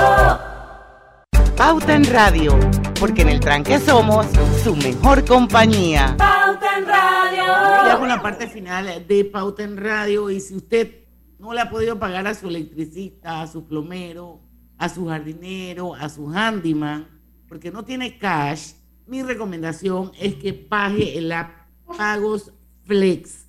Pauta 1.56 1.94
en 1.94 2.04
Radio, 2.04 2.58
porque 3.00 3.22
en 3.22 3.28
el 3.28 3.40
tranque 3.40 3.78
somos 3.78 4.26
su 4.62 4.76
mejor 4.76 5.24
compañía. 5.24 6.14
Pauta 6.18 6.78
en 6.78 6.86
Radio. 6.86 7.44
Ya 7.86 7.96
con 7.98 8.08
la 8.08 8.20
parte 8.22 8.48
final 8.48 9.06
de 9.06 9.24
Pauta 9.24 9.62
en 9.62 9.76
Radio 9.76 10.30
y 10.30 10.40
si 10.40 10.56
usted 10.56 11.06
no 11.38 11.52
le 11.52 11.60
ha 11.60 11.70
podido 11.70 11.98
pagar 11.98 12.26
a 12.26 12.34
su 12.34 12.48
electricista, 12.48 13.42
a 13.42 13.46
su 13.46 13.66
plomero, 13.66 14.40
a 14.78 14.88
su 14.88 15.06
jardinero, 15.06 15.94
a 15.94 16.08
su 16.08 16.28
handyman, 16.28 17.08
porque 17.48 17.70
no 17.70 17.84
tiene 17.84 18.18
cash, 18.18 18.72
mi 19.06 19.22
recomendación 19.22 20.12
es 20.18 20.36
que 20.36 20.52
pague 20.54 21.18
el 21.18 21.32
app 21.32 21.50
Pagos 21.96 22.52
Flex. 22.84 23.46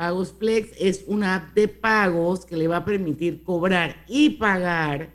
Pagos 0.00 0.32
Flex 0.32 0.70
es 0.78 1.04
una 1.08 1.34
app 1.34 1.54
de 1.54 1.68
pagos 1.68 2.46
que 2.46 2.56
le 2.56 2.66
va 2.66 2.78
a 2.78 2.84
permitir 2.86 3.42
cobrar 3.42 3.96
y 4.08 4.30
pagar 4.30 5.10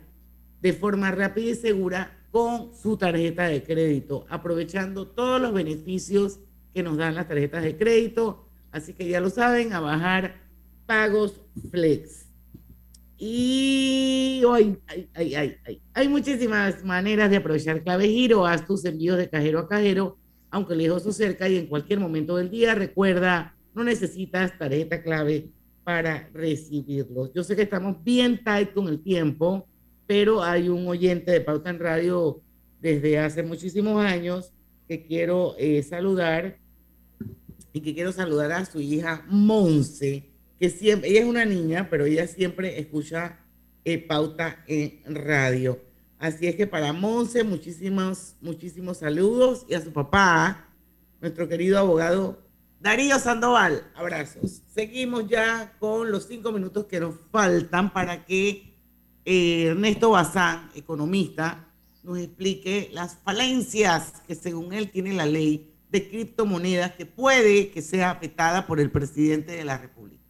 de 0.60 0.72
forma 0.72 1.10
rápida 1.10 1.50
y 1.50 1.54
segura 1.56 2.16
con 2.30 2.70
su 2.72 2.96
tarjeta 2.96 3.48
de 3.48 3.64
crédito, 3.64 4.26
aprovechando 4.28 5.08
todos 5.08 5.40
los 5.40 5.52
beneficios 5.52 6.38
que 6.72 6.84
nos 6.84 6.98
dan 6.98 7.16
las 7.16 7.26
tarjetas 7.26 7.64
de 7.64 7.76
crédito. 7.76 8.46
Así 8.70 8.92
que 8.92 9.08
ya 9.08 9.18
lo 9.18 9.28
saben, 9.28 9.72
a 9.72 9.80
bajar 9.80 10.36
pagos 10.86 11.40
flex. 11.72 12.28
Y 13.18 14.40
hay, 14.48 14.78
hay, 15.14 15.58
hay 15.94 16.08
muchísimas 16.08 16.84
maneras 16.84 17.28
de 17.28 17.38
aprovechar 17.38 17.82
clave 17.82 18.06
giro. 18.06 18.46
Haz 18.46 18.64
tus 18.64 18.84
envíos 18.84 19.18
de 19.18 19.28
cajero 19.28 19.58
a 19.58 19.68
cajero, 19.68 20.16
aunque 20.48 20.76
lejos 20.76 21.04
o 21.06 21.12
cerca 21.12 21.48
y 21.48 21.56
en 21.56 21.66
cualquier 21.66 21.98
momento 21.98 22.36
del 22.36 22.50
día. 22.50 22.76
Recuerda, 22.76 23.55
no 23.76 23.84
necesitas 23.84 24.58
tarjeta 24.58 25.02
clave 25.02 25.50
para 25.84 26.30
recibirlos. 26.32 27.30
Yo 27.34 27.44
sé 27.44 27.54
que 27.54 27.62
estamos 27.62 28.02
bien 28.02 28.42
tight 28.42 28.72
con 28.72 28.88
el 28.88 29.02
tiempo, 29.02 29.68
pero 30.06 30.42
hay 30.42 30.70
un 30.70 30.88
oyente 30.88 31.30
de 31.30 31.42
Pauta 31.42 31.68
en 31.68 31.78
Radio 31.78 32.40
desde 32.80 33.18
hace 33.18 33.42
muchísimos 33.42 34.02
años 34.02 34.54
que 34.88 35.04
quiero 35.04 35.54
eh, 35.58 35.82
saludar 35.82 36.58
y 37.74 37.82
que 37.82 37.94
quiero 37.94 38.12
saludar 38.12 38.50
a 38.52 38.64
su 38.64 38.80
hija 38.80 39.26
Monse, 39.28 40.30
que 40.58 40.70
siempre, 40.70 41.10
ella 41.10 41.20
es 41.20 41.26
una 41.26 41.44
niña, 41.44 41.88
pero 41.90 42.06
ella 42.06 42.26
siempre 42.26 42.80
escucha 42.80 43.40
eh, 43.84 43.98
pauta 43.98 44.64
en 44.66 45.14
radio. 45.14 45.78
Así 46.18 46.46
es 46.46 46.56
que 46.56 46.66
para 46.66 46.94
Monse, 46.94 47.44
muchísimos, 47.44 48.36
muchísimos 48.40 48.96
saludos 48.98 49.66
y 49.68 49.74
a 49.74 49.82
su 49.82 49.92
papá, 49.92 50.70
nuestro 51.20 51.46
querido 51.46 51.78
abogado 51.78 52.45
Darío 52.80 53.18
Sandoval. 53.18 53.90
Abrazos. 53.94 54.62
Seguimos 54.74 55.28
ya 55.28 55.74
con 55.78 56.10
los 56.10 56.26
cinco 56.26 56.52
minutos 56.52 56.86
que 56.86 57.00
nos 57.00 57.14
faltan 57.30 57.92
para 57.92 58.24
que 58.24 58.74
eh, 59.24 59.66
Ernesto 59.70 60.10
Bazán, 60.10 60.70
economista, 60.74 61.66
nos 62.02 62.18
explique 62.18 62.88
las 62.92 63.16
falencias 63.24 64.22
que 64.26 64.34
según 64.34 64.72
él 64.72 64.90
tiene 64.90 65.12
la 65.12 65.26
ley 65.26 65.72
de 65.90 66.08
criptomonedas 66.08 66.92
que 66.92 67.06
puede 67.06 67.70
que 67.70 67.82
sea 67.82 68.10
afectada 68.10 68.66
por 68.66 68.78
el 68.78 68.90
presidente 68.90 69.52
de 69.52 69.64
la 69.64 69.78
República. 69.78 70.22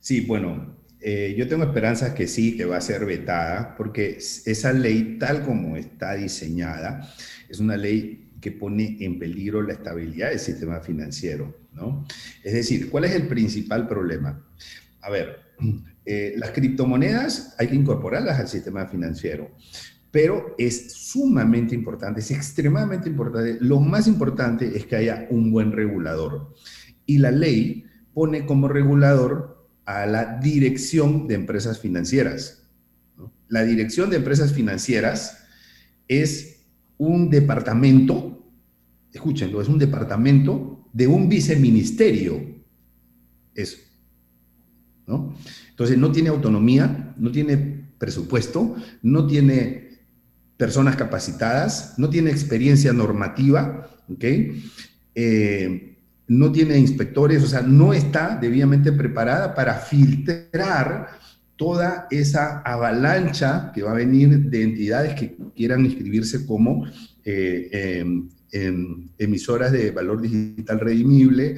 Sí, 0.00 0.20
bueno, 0.20 0.76
eh, 1.00 1.34
yo 1.36 1.46
tengo 1.48 1.64
esperanzas 1.64 2.14
que 2.14 2.26
sí, 2.26 2.56
que 2.56 2.64
va 2.64 2.78
a 2.78 2.80
ser 2.80 3.04
vetada, 3.04 3.76
porque 3.76 4.18
esa 4.18 4.72
ley, 4.72 5.18
tal 5.18 5.44
como 5.44 5.76
está 5.76 6.14
diseñada, 6.14 7.12
es 7.48 7.60
una 7.60 7.76
ley 7.76 8.25
que 8.40 8.52
pone 8.52 8.96
en 9.00 9.18
peligro 9.18 9.62
la 9.62 9.74
estabilidad 9.74 10.30
del 10.30 10.38
sistema 10.38 10.80
financiero, 10.80 11.56
¿no? 11.72 12.06
Es 12.42 12.52
decir, 12.52 12.90
¿cuál 12.90 13.04
es 13.04 13.12
el 13.12 13.26
principal 13.28 13.88
problema? 13.88 14.44
A 15.00 15.10
ver, 15.10 15.40
eh, 16.04 16.34
las 16.36 16.50
criptomonedas 16.50 17.54
hay 17.58 17.68
que 17.68 17.76
incorporarlas 17.76 18.38
al 18.38 18.48
sistema 18.48 18.86
financiero, 18.86 19.50
pero 20.10 20.54
es 20.58 20.92
sumamente 20.92 21.74
importante, 21.74 22.20
es 22.20 22.30
extremadamente 22.30 23.08
importante. 23.08 23.58
Lo 23.60 23.80
más 23.80 24.06
importante 24.06 24.76
es 24.76 24.86
que 24.86 24.96
haya 24.96 25.26
un 25.30 25.50
buen 25.50 25.72
regulador. 25.72 26.54
Y 27.04 27.18
la 27.18 27.30
ley 27.30 27.84
pone 28.14 28.46
como 28.46 28.66
regulador 28.68 29.68
a 29.84 30.06
la 30.06 30.38
dirección 30.38 31.28
de 31.28 31.34
empresas 31.34 31.78
financieras. 31.78 32.62
La 33.48 33.62
dirección 33.62 34.10
de 34.10 34.16
empresas 34.16 34.52
financieras 34.52 35.44
es 36.08 36.55
un 36.98 37.30
departamento, 37.30 38.44
escúchenlo, 39.12 39.60
es 39.60 39.68
un 39.68 39.78
departamento 39.78 40.88
de 40.92 41.06
un 41.06 41.28
viceministerio. 41.28 42.40
Eso. 43.54 43.78
¿no? 45.06 45.34
Entonces 45.70 45.98
no 45.98 46.10
tiene 46.10 46.30
autonomía, 46.30 47.14
no 47.16 47.30
tiene 47.30 47.56
presupuesto, 47.98 48.76
no 49.02 49.26
tiene 49.26 49.86
personas 50.56 50.96
capacitadas, 50.96 51.94
no 51.98 52.08
tiene 52.10 52.30
experiencia 52.30 52.92
normativa, 52.92 53.88
¿ok? 54.08 54.24
Eh, 55.14 55.96
no 56.28 56.50
tiene 56.50 56.78
inspectores, 56.78 57.42
o 57.42 57.46
sea, 57.46 57.62
no 57.62 57.92
está 57.92 58.36
debidamente 58.36 58.90
preparada 58.92 59.54
para 59.54 59.74
filtrar 59.74 61.15
toda 61.56 62.06
esa 62.10 62.60
avalancha 62.60 63.72
que 63.74 63.82
va 63.82 63.92
a 63.92 63.94
venir 63.94 64.38
de 64.50 64.62
entidades 64.62 65.14
que 65.14 65.36
quieran 65.54 65.84
inscribirse 65.84 66.46
como 66.46 66.86
eh, 67.24 68.04
emisoras 69.18 69.72
de 69.72 69.90
valor 69.90 70.20
digital 70.20 70.80
redimible, 70.80 71.56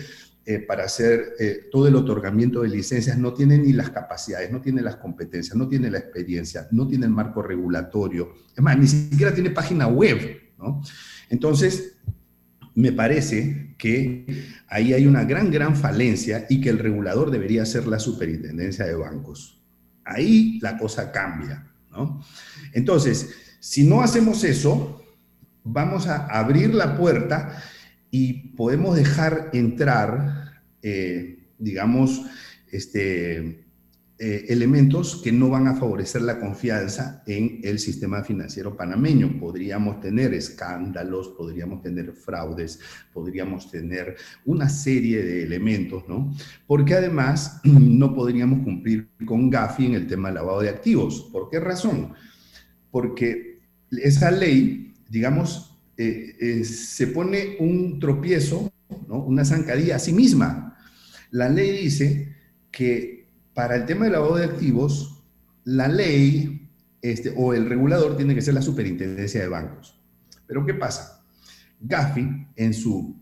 eh, 0.51 0.61
para 0.61 0.85
hacer 0.85 1.35
eh, 1.39 1.69
todo 1.71 1.89
el 1.89 1.95
otorgamiento 1.95 2.63
de 2.63 2.71
licencias 2.71 3.19
no 3.19 3.35
tiene 3.35 3.59
ni 3.59 3.75
las 3.75 3.91
capacidades, 3.91 4.51
no 4.51 4.63
tiene 4.63 4.81
las 4.81 4.97
competencias, 4.97 5.55
no 5.55 5.69
tiene 5.69 5.91
la 5.91 5.99
experiencia, 5.99 6.67
no 6.71 6.89
tiene 6.89 7.05
el 7.05 7.13
marco 7.13 7.43
regulatorio. 7.43 8.33
Es 8.57 8.63
más, 8.63 8.79
ni 8.79 8.87
siquiera 8.87 9.35
tiene 9.35 9.51
página 9.51 9.89
web. 9.89 10.19
¿no? 10.57 10.81
Entonces, 11.29 11.99
me 12.75 12.93
parece 12.93 13.75
que 13.77 14.25
ahí 14.69 14.95
hay 14.95 15.07
una 15.07 15.25
gran, 15.25 15.51
gran 15.51 15.77
falencia 15.77 16.47
y 16.49 16.63
que 16.63 16.71
el 16.71 16.79
regulador 16.79 17.31
debería 17.31 17.67
ser 17.67 17.87
la 17.87 17.99
superintendencia 17.99 18.87
de 18.87 18.95
bancos. 18.95 19.58
Ahí 20.09 20.59
la 20.61 20.77
cosa 20.79 21.13
cambia. 21.13 21.67
¿no? 21.91 22.25
Entonces, 22.73 23.31
si 23.61 23.85
no 23.85 24.03
hacemos 24.03 24.45
eso, 24.45 25.05
vamos 25.65 26.07
a 26.07 26.27
abrir 26.27 26.75
la 26.75 26.97
puerta 26.97 27.63
y 28.11 28.55
podemos 28.57 28.97
dejar 28.97 29.51
entrar, 29.53 30.63
eh, 30.83 31.51
digamos, 31.59 32.23
este, 32.71 33.68
eh, 34.21 34.47
elementos 34.49 35.21
que 35.23 35.31
no 35.31 35.49
van 35.49 35.69
a 35.69 35.77
favorecer 35.77 36.23
la 36.23 36.41
confianza 36.41 37.23
en 37.25 37.61
el 37.63 37.79
sistema 37.79 38.25
financiero 38.25 38.77
panameño. 38.77 39.39
Podríamos 39.39 40.01
tener 40.01 40.35
escándalos, 40.35 41.29
podríamos 41.29 41.83
tener 41.83 42.13
fraudes, 42.13 42.81
podríamos 43.13 43.71
tener 43.71 44.17
una 44.45 44.69
serie 44.69 45.23
de 45.23 45.45
elementos, 45.45 46.03
¿no? 46.09 46.35
Porque 46.67 46.95
además 46.95 47.61
no 47.65 48.13
podríamos 48.13 48.65
cumplir 48.65 49.09
con 49.25 49.51
Gafi 49.51 49.87
en 49.87 49.95
el 49.95 50.09
tema 50.09 50.29
del 50.29 50.35
lavado 50.35 50.63
de 50.63 50.71
activos. 50.71 51.29
¿Por 51.31 51.49
qué 51.49 51.61
razón? 51.61 52.13
Porque 52.91 53.61
esa 53.93 54.33
ley, 54.33 54.95
digamos, 55.09 55.81
eh, 55.97 56.35
eh, 56.41 56.65
se 56.65 57.07
pone 57.07 57.57
un 57.61 58.01
tropiezo, 58.01 58.73
¿no? 59.07 59.23
una 59.23 59.45
zancadilla 59.45 59.95
a 59.95 60.01
sí 60.01 60.13
misma. 60.13 60.77
La 61.31 61.49
ley 61.49 61.85
dice 61.85 62.35
que 62.73 63.18
para 63.59 63.75
el 63.75 63.87
tema 63.87 64.05
del 64.05 64.13
lavado 64.13 64.37
de 64.37 64.45
activos, 64.45 65.25
la 65.65 65.89
ley 65.89 66.71
este, 67.03 67.35
o 67.37 67.55
el 67.55 67.69
regulador 67.69 68.17
tiene 68.17 68.33
que 68.33 68.41
ser 68.41 68.55
la 68.55 68.63
superintendencia 68.63 69.41
de 69.41 69.49
bancos. 69.49 70.01
Pero 70.47 70.65
¿qué 70.65 70.75
pasa? 70.75 71.25
Gafi, 71.81 72.47
en 72.55 72.73
su 72.73 73.21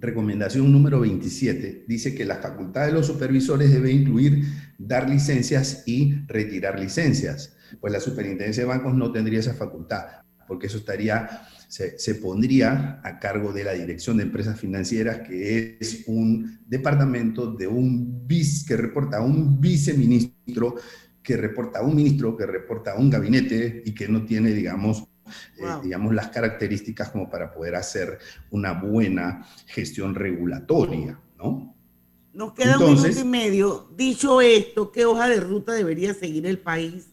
recomendación 0.00 0.72
número 0.72 0.98
27, 0.98 1.84
dice 1.86 2.12
que 2.12 2.24
la 2.24 2.38
facultad 2.38 2.86
de 2.86 2.92
los 2.92 3.06
supervisores 3.06 3.72
debe 3.72 3.92
incluir 3.92 4.46
dar 4.78 5.08
licencias 5.08 5.84
y 5.86 6.26
retirar 6.26 6.80
licencias. 6.80 7.54
Pues 7.80 7.92
la 7.92 8.00
superintendencia 8.00 8.64
de 8.64 8.68
bancos 8.68 8.96
no 8.96 9.12
tendría 9.12 9.38
esa 9.38 9.54
facultad, 9.54 10.06
porque 10.48 10.66
eso 10.66 10.78
estaría 10.78 11.46
se, 11.68 12.14
pondría 12.14 13.00
a 13.04 13.18
cargo 13.18 13.52
de 13.52 13.62
la 13.62 13.72
Dirección 13.72 14.16
de 14.16 14.22
Empresas 14.22 14.58
Financieras, 14.58 15.20
que 15.28 15.76
es 15.78 16.04
un 16.06 16.60
departamento 16.66 17.52
de 17.52 17.66
un 17.66 18.26
vice, 18.26 18.66
que 18.66 18.76
reporta 18.76 19.18
a 19.18 19.22
un 19.22 19.60
viceministro, 19.60 20.76
que 21.22 21.36
reporta 21.36 21.80
a 21.80 21.82
un 21.82 21.94
ministro, 21.94 22.36
que 22.36 22.46
reporta 22.46 22.92
a 22.92 22.98
un 22.98 23.10
gabinete 23.10 23.82
y 23.84 23.92
que 23.92 24.08
no 24.08 24.24
tiene, 24.24 24.52
digamos, 24.52 25.04
eh, 25.58 25.66
digamos, 25.82 26.14
las 26.14 26.28
características 26.28 27.10
como 27.10 27.28
para 27.28 27.52
poder 27.52 27.74
hacer 27.74 28.18
una 28.50 28.72
buena 28.72 29.46
gestión 29.66 30.14
regulatoria, 30.14 31.20
¿no? 31.36 31.74
Nos 32.32 32.54
queda 32.54 32.78
un 32.78 32.94
minuto 32.94 33.20
y 33.20 33.24
medio. 33.24 33.90
Dicho 33.94 34.40
esto, 34.40 34.90
¿qué 34.90 35.04
hoja 35.04 35.28
de 35.28 35.40
ruta 35.40 35.72
debería 35.72 36.14
seguir 36.14 36.46
el 36.46 36.58
país 36.58 37.08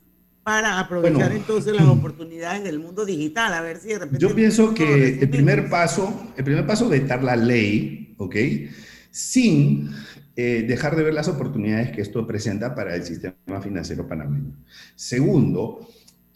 para 0.45 0.79
aprovechar 0.79 1.31
entonces 1.31 1.73
las 1.73 1.87
oportunidades 1.97 2.63
del 2.63 2.77
mundo 2.79 3.03
digital, 3.03 3.51
a 3.51 3.61
ver 3.61 3.77
si 3.77 3.87
de 3.87 3.97
repente... 3.97 4.19
Yo 4.19 4.35
pienso 4.35 4.75
que 4.75 5.17
el 5.19 5.27
primer 5.27 5.71
paso, 5.71 6.31
el 6.37 6.43
primer 6.43 6.67
paso 6.67 6.85
es 6.85 7.01
vetar 7.01 7.23
la 7.23 7.35
ley, 7.35 8.13
¿ok? 8.19 8.35
Sin 9.09 9.89
eh, 10.35 10.63
dejar 10.67 10.95
de 10.95 11.01
ver 11.01 11.15
las 11.15 11.27
oportunidades 11.29 11.91
que 11.91 12.01
esto 12.03 12.27
presenta 12.27 12.75
para 12.75 12.93
el 12.93 13.03
sistema 13.03 13.59
financiero 13.59 14.07
panameño. 14.07 14.53
Segundo, 14.93 15.79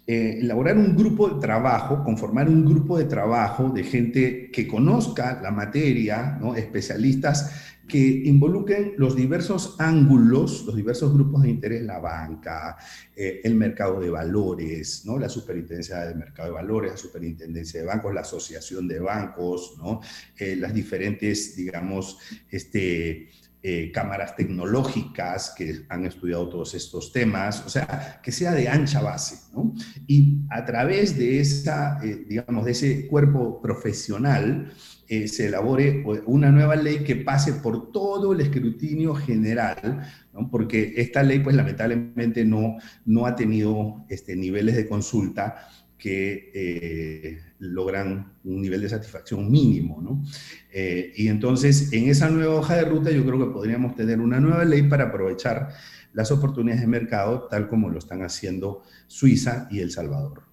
eh, 0.08 0.40
elaborar 0.42 0.76
un 0.76 0.98
grupo 0.98 1.30
de 1.30 1.40
trabajo, 1.40 2.04
conformar 2.04 2.50
un 2.50 2.66
grupo 2.66 2.98
de 2.98 3.06
trabajo 3.06 3.70
de 3.70 3.84
gente 3.84 4.50
que 4.52 4.68
conozca 4.68 5.40
la 5.40 5.52
materia, 5.52 6.36
¿no? 6.42 6.56
especialistas 6.56 7.76
que 7.90 7.98
involucren 7.98 8.94
los 8.96 9.16
diversos 9.16 9.76
ángulos, 9.80 10.64
los 10.66 10.76
diversos 10.76 11.14
grupos 11.14 11.42
de 11.42 11.50
interés, 11.50 11.82
la 11.82 12.00
banca, 12.00 12.78
eh, 13.14 13.42
el 13.44 13.56
mercado 13.56 14.00
de 14.00 14.10
valores, 14.10 15.04
¿no? 15.06 15.18
la 15.18 15.28
superintendencia 15.28 16.06
del 16.06 16.18
mercado 16.18 16.48
de 16.48 16.54
valores, 16.54 16.92
la 16.92 16.98
superintendencia 16.98 17.82
de 17.82 17.88
bancos, 17.88 18.14
la 18.14 18.22
asociación 18.22 18.88
de 18.88 19.00
bancos, 19.00 19.74
¿no? 19.78 20.00
Eh, 20.38 20.56
las 20.56 20.74
diferentes, 20.74 21.56
digamos, 21.56 22.18
este, 22.50 23.30
eh, 23.62 23.92
cámaras 23.92 24.36
tecnológicas 24.38 25.54
que 25.58 25.86
han 25.90 26.06
estudiado 26.06 26.48
todos 26.48 26.76
estos 26.76 27.12
temas, 27.12 27.66
o 27.66 27.70
sea, 27.70 28.22
que 28.24 28.32
sea 28.32 28.54
de 28.54 28.70
ancha 28.70 29.02
base, 29.02 29.52
¿no? 29.54 29.74
Y 30.08 30.44
a 30.50 30.64
través 30.64 31.18
de 31.18 31.42
esa, 31.42 32.00
digamos, 32.00 32.64
de 32.64 32.72
ese 32.72 33.08
cuerpo 33.08 33.62
profesional, 33.62 34.72
eh, 35.12 35.28
se 35.28 35.48
elabore 35.48 36.04
una 36.28 36.52
nueva 36.52 36.76
ley 36.76 37.00
que 37.00 37.16
pase 37.16 37.54
por 37.54 37.92
todo 37.92 38.32
el 38.34 38.42
escrutinio 38.42 39.16
general, 39.16 40.08
¿no? 40.34 40.52
porque 40.52 40.94
esta 40.98 41.24
ley, 41.24 41.40
pues 41.40 41.56
lamentablemente 41.56 42.46
no, 42.46 42.78
no 43.06 43.26
ha 43.26 43.36
tenido 43.36 44.06
este, 44.08 44.36
niveles 44.36 44.76
de 44.76 44.88
consulta 44.88 45.68
que 45.98 46.52
eh, 46.54 47.40
logran 47.58 48.34
un 48.44 48.62
nivel 48.62 48.82
de 48.82 48.90
satisfacción 48.90 49.52
mínimo, 49.52 50.00
¿no? 50.00 50.24
Eh, 50.72 51.12
y 51.16 51.28
entonces, 51.28 51.92
en 51.92 52.08
esa 52.08 52.30
nueva 52.30 52.56
hoja 52.56 52.76
de 52.76 52.86
ruta, 52.86 53.10
yo 53.12 53.26
creo 53.26 53.40
que 53.40 53.52
podríamos 53.52 53.96
tener 53.96 54.22
una 54.22 54.40
nueva 54.40 54.64
ley 54.64 54.84
para 54.84 55.06
aprovechar 55.06 55.70
las 56.14 56.32
oportunidades 56.32 56.82
de 56.82 56.88
mercado, 56.88 57.48
tal 57.50 57.68
como 57.68 57.90
lo 57.90 57.98
están 57.98 58.22
haciendo 58.22 58.84
Suiza 59.08 59.68
y 59.72 59.80
El 59.80 59.92
Salvador. 59.92 60.44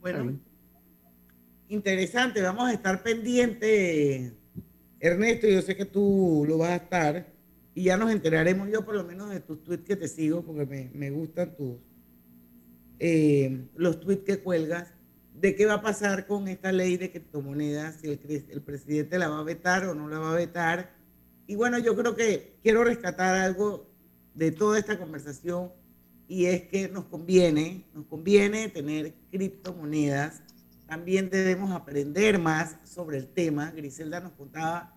Bueno, 0.00 0.38
interesante, 1.72 2.42
vamos 2.42 2.68
a 2.68 2.72
estar 2.72 3.02
pendientes, 3.02 4.32
Ernesto, 5.00 5.48
yo 5.48 5.62
sé 5.62 5.74
que 5.74 5.86
tú 5.86 6.44
lo 6.46 6.58
vas 6.58 6.70
a 6.70 6.76
estar, 6.76 7.32
y 7.74 7.84
ya 7.84 7.96
nos 7.96 8.12
enteraremos 8.12 8.68
yo 8.70 8.84
por 8.84 8.94
lo 8.94 9.04
menos 9.04 9.30
de 9.30 9.40
tus 9.40 9.64
tweets 9.64 9.84
que 9.84 9.96
te 9.96 10.06
sigo, 10.06 10.42
porque 10.42 10.66
me, 10.66 10.90
me 10.94 11.10
gustan 11.10 11.56
tus, 11.56 11.76
eh, 12.98 13.66
los 13.74 14.00
tweets 14.00 14.24
que 14.24 14.38
cuelgas, 14.40 14.92
de 15.34 15.56
qué 15.56 15.64
va 15.64 15.74
a 15.74 15.82
pasar 15.82 16.26
con 16.26 16.46
esta 16.46 16.70
ley 16.72 16.98
de 16.98 17.10
criptomonedas, 17.10 17.96
si 18.00 18.08
el, 18.08 18.46
el 18.50 18.62
presidente 18.62 19.18
la 19.18 19.28
va 19.28 19.40
a 19.40 19.44
vetar 19.44 19.86
o 19.86 19.94
no 19.94 20.08
la 20.08 20.18
va 20.18 20.32
a 20.32 20.36
vetar. 20.36 20.94
Y 21.46 21.56
bueno, 21.56 21.78
yo 21.78 21.96
creo 21.96 22.14
que 22.14 22.58
quiero 22.62 22.84
rescatar 22.84 23.34
algo 23.34 23.90
de 24.34 24.52
toda 24.52 24.78
esta 24.78 24.98
conversación 24.98 25.72
y 26.28 26.46
es 26.46 26.62
que 26.62 26.88
nos 26.88 27.06
conviene, 27.06 27.86
nos 27.94 28.06
conviene 28.06 28.68
tener 28.68 29.14
criptomonedas 29.30 30.42
también 30.92 31.30
debemos 31.30 31.72
aprender 31.72 32.38
más 32.38 32.76
sobre 32.84 33.16
el 33.16 33.26
tema. 33.26 33.70
Griselda 33.70 34.20
nos 34.20 34.32
contaba 34.32 34.94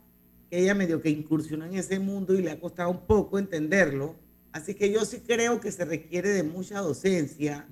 que 0.50 0.60
ella 0.60 0.76
medio 0.76 1.02
que 1.02 1.10
incursionó 1.10 1.64
en 1.64 1.76
ese 1.76 2.00
mundo 2.00 2.34
y 2.34 2.42
le 2.42 2.52
ha 2.52 2.60
costado 2.60 2.90
un 2.90 3.06
poco 3.08 3.40
entenderlo. 3.40 4.14
Así 4.52 4.74
que 4.74 4.92
yo 4.92 5.06
sí 5.06 5.24
creo 5.26 5.62
que 5.62 5.72
se 5.72 5.86
requiere 5.86 6.32
de 6.32 6.44
mucha 6.44 6.82
docencia 6.82 7.66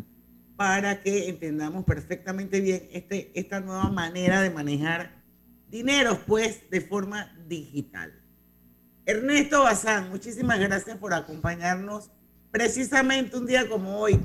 para 0.55 1.01
que 1.01 1.27
entendamos 1.27 1.83
perfectamente 1.83 2.61
bien 2.61 2.87
este, 2.93 3.29
esta 3.37 3.59
nueva 3.59 3.89
manera 3.89 4.41
de 4.41 4.51
manejar 4.51 5.21
dinero, 5.69 6.17
pues, 6.25 6.61
de 6.71 6.79
forma 6.79 7.37
digital. 7.45 8.13
Ernesto 9.05 9.63
Bazán, 9.63 10.07
muchísimas 10.09 10.61
gracias 10.61 10.97
por 10.97 11.13
acompañarnos 11.13 12.09
precisamente 12.51 13.35
un 13.35 13.47
día 13.47 13.67
como 13.67 13.99
hoy, 13.99 14.17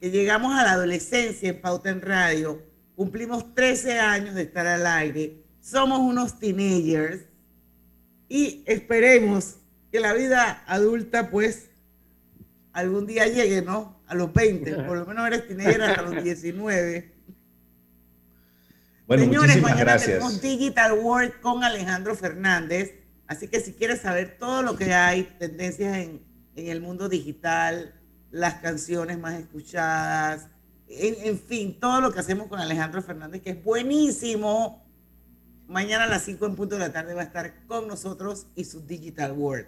que 0.00 0.10
llegamos 0.10 0.52
a 0.52 0.64
la 0.64 0.72
adolescencia 0.72 1.48
en 1.48 1.60
Pauta 1.60 1.90
en 1.90 2.00
Radio 2.00 2.74
cumplimos 2.96 3.54
13 3.54 4.00
años 4.00 4.34
de 4.34 4.42
estar 4.42 4.66
al 4.66 4.86
aire, 4.86 5.44
somos 5.60 6.00
unos 6.00 6.38
teenagers 6.40 7.26
y 8.28 8.64
esperemos 8.66 9.56
que 9.92 10.00
la 10.00 10.14
vida 10.14 10.64
adulta 10.66 11.30
pues 11.30 11.68
algún 12.72 13.06
día 13.06 13.26
llegue, 13.26 13.62
¿no? 13.62 14.00
A 14.06 14.14
los 14.14 14.32
20, 14.32 14.74
por 14.84 14.98
lo 14.98 15.06
menos 15.06 15.26
eres 15.26 15.46
teenager 15.46 15.82
hasta 15.82 16.02
los 16.02 16.22
19. 16.22 17.12
Bueno, 19.06 19.22
Señores, 19.22 19.48
muchísimas 19.48 19.70
mañana 19.70 19.92
gracias. 19.92 20.10
tenemos 20.10 20.40
Digital 20.40 20.92
World 20.94 21.40
con 21.40 21.62
Alejandro 21.62 22.14
Fernández, 22.16 22.94
así 23.26 23.46
que 23.46 23.60
si 23.60 23.72
quieres 23.72 24.00
saber 24.00 24.36
todo 24.38 24.62
lo 24.62 24.76
que 24.76 24.94
hay, 24.94 25.24
tendencias 25.38 25.96
en, 25.96 26.22
en 26.56 26.68
el 26.68 26.80
mundo 26.80 27.08
digital, 27.08 27.94
las 28.30 28.54
canciones 28.54 29.18
más 29.18 29.34
escuchadas, 29.34 30.48
en, 30.88 31.14
en, 31.28 31.38
fin, 31.38 31.78
todo 31.80 32.00
lo 32.00 32.12
que 32.12 32.20
hacemos 32.20 32.46
con 32.48 32.60
Alejandro 32.60 33.02
Fernández, 33.02 33.42
que 33.42 33.50
es 33.50 33.64
buenísimo. 33.64 34.84
Mañana 35.68 36.04
a 36.04 36.08
las 36.08 36.22
5 36.22 36.46
en 36.46 36.54
punto 36.54 36.76
de 36.76 36.80
la 36.80 36.92
tarde 36.92 37.14
va 37.14 37.22
a 37.22 37.24
estar 37.24 37.66
con 37.66 37.88
nosotros 37.88 38.46
y 38.54 38.64
su 38.64 38.86
Digital 38.86 39.32
World. 39.32 39.66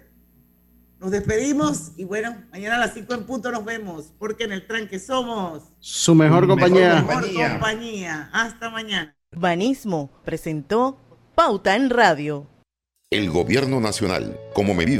Nos 0.99 1.11
despedimos 1.11 1.91
y 1.97 2.03
bueno, 2.03 2.35
mañana 2.51 2.75
a 2.75 2.79
las 2.79 2.93
5 2.93 3.13
en 3.13 3.23
punto 3.25 3.51
nos 3.51 3.63
vemos, 3.63 4.13
porque 4.17 4.43
en 4.45 4.51
el 4.51 4.67
tranque 4.67 4.99
somos 4.99 5.63
Su 5.79 6.13
mejor 6.15 6.47
compañía. 6.47 7.01
mejor 7.01 7.25
compañía. 7.33 8.29
Hasta 8.33 8.69
mañana. 8.69 9.15
Banismo 9.35 10.09
presentó 10.25 10.97
Pauta 11.35 11.75
en 11.75 11.89
Radio. 11.89 12.47
El 13.11 13.29
Gobierno 13.29 13.79
Nacional, 13.79 14.37
como 14.53 14.73
medida 14.73 14.97